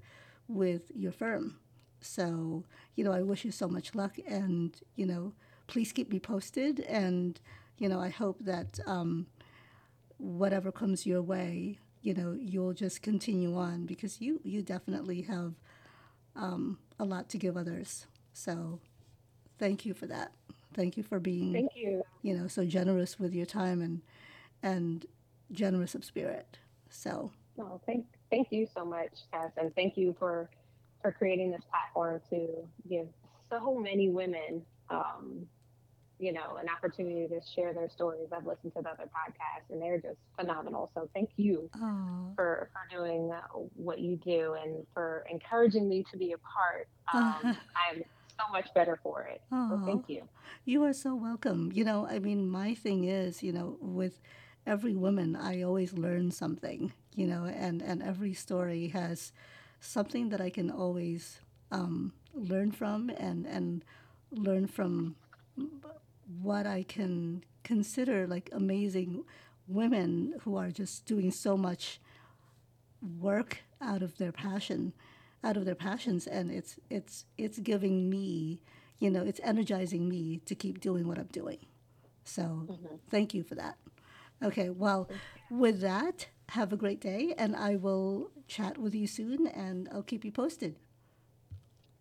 with 0.47 0.91
your 0.95 1.11
firm. 1.11 1.57
So, 2.01 2.65
you 2.95 3.03
know, 3.03 3.11
I 3.11 3.21
wish 3.21 3.45
you 3.45 3.51
so 3.51 3.67
much 3.67 3.93
luck 3.93 4.17
and, 4.27 4.75
you 4.95 5.05
know, 5.05 5.33
please 5.71 5.91
keep 5.91 6.11
me 6.11 6.19
posted. 6.19 6.81
And, 6.81 7.39
you 7.77 7.87
know, 7.89 7.99
I 7.99 8.09
hope 8.09 8.37
that 8.41 8.79
um, 8.85 9.25
whatever 10.17 10.71
comes 10.71 11.05
your 11.05 11.21
way, 11.21 11.79
you 12.01 12.13
know, 12.13 12.37
you'll 12.37 12.73
just 12.73 13.01
continue 13.01 13.57
on 13.57 13.85
because 13.85 14.21
you, 14.21 14.39
you 14.43 14.61
definitely 14.61 15.21
have 15.23 15.53
um, 16.35 16.77
a 16.99 17.05
lot 17.05 17.29
to 17.29 17.37
give 17.37 17.55
others. 17.55 18.05
So 18.33 18.79
thank 19.59 19.85
you 19.85 19.93
for 19.93 20.07
that. 20.07 20.33
Thank 20.73 20.97
you 20.97 21.03
for 21.03 21.19
being, 21.19 21.53
thank 21.53 21.71
you. 21.75 22.03
you 22.21 22.37
know, 22.37 22.47
so 22.47 22.65
generous 22.65 23.19
with 23.19 23.33
your 23.33 23.45
time 23.45 23.81
and, 23.81 24.01
and 24.61 25.05
generous 25.51 25.95
of 25.95 26.03
spirit. 26.03 26.57
So, 26.89 27.31
well, 27.55 27.81
thank, 27.85 28.05
thank 28.29 28.51
you 28.51 28.67
so 28.75 28.83
much, 28.83 29.11
Tes, 29.31 29.51
and 29.57 29.73
thank 29.75 29.97
you 29.97 30.15
for 30.19 30.49
for 31.01 31.11
creating 31.11 31.51
this 31.51 31.61
platform 31.69 32.21
to 32.29 32.47
give 32.89 33.07
so 33.49 33.75
many 33.77 34.09
women, 34.09 34.61
um, 34.89 35.45
you 36.21 36.31
know, 36.31 36.57
an 36.61 36.67
opportunity 36.69 37.27
to 37.27 37.41
share 37.55 37.73
their 37.73 37.89
stories. 37.89 38.27
I've 38.31 38.45
listened 38.45 38.73
to 38.75 38.83
the 38.83 38.89
other 38.89 39.05
podcasts 39.05 39.71
and 39.71 39.81
they're 39.81 39.97
just 39.97 40.19
phenomenal. 40.39 40.91
So 40.93 41.09
thank 41.15 41.31
you 41.35 41.69
for, 42.35 42.69
for 42.71 42.95
doing 42.95 43.31
what 43.75 43.99
you 43.99 44.17
do 44.17 44.55
and 44.63 44.85
for 44.93 45.25
encouraging 45.29 45.89
me 45.89 46.05
to 46.11 46.17
be 46.17 46.33
a 46.33 46.37
part. 46.37 46.87
Um, 47.13 47.57
I'm 47.75 48.03
so 48.29 48.49
much 48.53 48.73
better 48.73 48.97
for 49.03 49.23
it. 49.23 49.41
So 49.49 49.81
thank 49.85 50.07
you. 50.07 50.23
You 50.63 50.83
are 50.85 50.93
so 50.93 51.13
welcome. 51.13 51.71
You 51.73 51.83
know, 51.83 52.07
I 52.07 52.19
mean, 52.19 52.49
my 52.49 52.73
thing 52.73 53.03
is, 53.03 53.43
you 53.43 53.51
know, 53.51 53.75
with 53.81 54.21
every 54.65 54.95
woman, 54.95 55.35
I 55.35 55.61
always 55.61 55.91
learn 55.91 56.31
something, 56.31 56.93
you 57.13 57.27
know, 57.27 57.43
and, 57.43 57.81
and 57.81 58.01
every 58.01 58.33
story 58.33 58.87
has 58.89 59.33
something 59.81 60.29
that 60.29 60.39
I 60.39 60.49
can 60.49 60.71
always 60.71 61.41
um, 61.69 62.13
learn 62.33 62.71
from 62.71 63.09
and, 63.09 63.45
and 63.45 63.83
learn 64.31 64.67
from 64.67 65.15
what 66.41 66.65
I 66.65 66.83
can 66.83 67.43
consider 67.63 68.27
like 68.27 68.49
amazing 68.51 69.23
women 69.67 70.33
who 70.41 70.55
are 70.57 70.71
just 70.71 71.05
doing 71.05 71.31
so 71.31 71.55
much 71.55 71.99
work 73.19 73.59
out 73.79 74.01
of 74.01 74.17
their 74.17 74.31
passion 74.31 74.93
out 75.43 75.57
of 75.57 75.65
their 75.65 75.75
passions 75.75 76.27
and 76.27 76.51
it's 76.51 76.75
it's 76.89 77.25
it's 77.37 77.59
giving 77.59 78.09
me 78.09 78.61
you 78.99 79.09
know 79.09 79.23
it's 79.23 79.39
energizing 79.43 80.07
me 80.07 80.39
to 80.45 80.53
keep 80.53 80.79
doing 80.79 81.07
what 81.07 81.17
i'm 81.17 81.29
doing 81.31 81.57
so 82.23 82.41
mm-hmm. 82.41 82.95
thank 83.09 83.33
you 83.33 83.43
for 83.43 83.55
that 83.55 83.77
okay 84.43 84.69
well 84.69 85.09
with 85.49 85.81
that 85.81 86.27
have 86.51 86.73
a 86.73 86.77
great 86.77 86.99
day, 86.99 87.33
and 87.37 87.55
I 87.55 87.77
will 87.77 88.29
chat 88.47 88.77
with 88.77 88.93
you 88.93 89.07
soon, 89.07 89.47
and 89.47 89.87
I'll 89.89 90.03
keep 90.03 90.25
you 90.25 90.33
posted. 90.33 90.75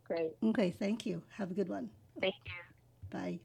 Great. 0.05 0.33
Okay, 0.43 0.71
thank 0.73 1.07
you. 1.07 1.23
Have 1.37 1.53
a 1.53 1.55
good 1.55 1.69
one. 1.69 1.91
Thank 2.21 2.35
you. 2.47 2.53
Bye. 3.11 3.41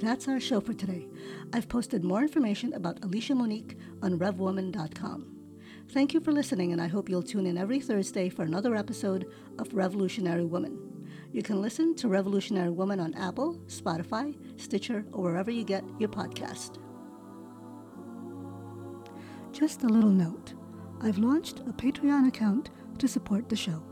That's 0.00 0.28
our 0.28 0.38
show 0.40 0.60
for 0.60 0.74
today. 0.74 1.08
I've 1.52 1.68
posted 1.68 2.04
more 2.04 2.20
information 2.20 2.74
about 2.74 3.00
Alisha 3.00 3.34
Monique 3.34 3.78
on 4.02 4.18
RevWoman.com. 4.18 5.36
Thank 5.90 6.12
you 6.12 6.20
for 6.20 6.32
listening, 6.32 6.72
and 6.72 6.80
I 6.80 6.88
hope 6.88 7.08
you'll 7.08 7.22
tune 7.22 7.46
in 7.46 7.56
every 7.56 7.80
Thursday 7.80 8.28
for 8.28 8.42
another 8.42 8.74
episode 8.74 9.26
of 9.58 9.74
Revolutionary 9.74 10.44
Woman. 10.44 11.08
You 11.32 11.42
can 11.42 11.62
listen 11.62 11.94
to 11.96 12.08
Revolutionary 12.08 12.70
Woman 12.70 13.00
on 13.00 13.14
Apple, 13.14 13.54
Spotify, 13.66 14.34
Stitcher, 14.60 15.06
or 15.12 15.22
wherever 15.22 15.50
you 15.50 15.64
get 15.64 15.84
your 15.98 16.10
podcast. 16.10 16.78
Just 19.52 19.84
a 19.84 19.88
little 19.88 20.10
note 20.10 20.54
I've 21.00 21.18
launched 21.18 21.60
a 21.60 21.72
Patreon 21.72 22.28
account 22.28 22.70
to 22.98 23.08
support 23.08 23.48
the 23.48 23.56
show. 23.56 23.89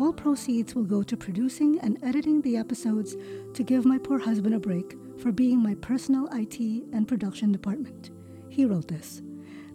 All 0.00 0.14
proceeds 0.14 0.74
will 0.74 0.84
go 0.84 1.02
to 1.02 1.14
producing 1.14 1.78
and 1.80 2.02
editing 2.02 2.40
the 2.40 2.56
episodes 2.56 3.16
to 3.52 3.62
give 3.62 3.84
my 3.84 3.98
poor 3.98 4.18
husband 4.18 4.54
a 4.54 4.58
break 4.58 4.96
for 5.18 5.30
being 5.30 5.62
my 5.62 5.74
personal 5.74 6.26
IT 6.32 6.58
and 6.94 7.06
production 7.06 7.52
department. 7.52 8.08
He 8.48 8.64
wrote 8.64 8.88
this. 8.88 9.20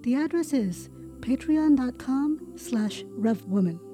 The 0.02 0.16
address 0.16 0.52
is 0.52 0.90
patreon.com 1.20 2.54
slash 2.56 3.04
revwoman. 3.04 3.85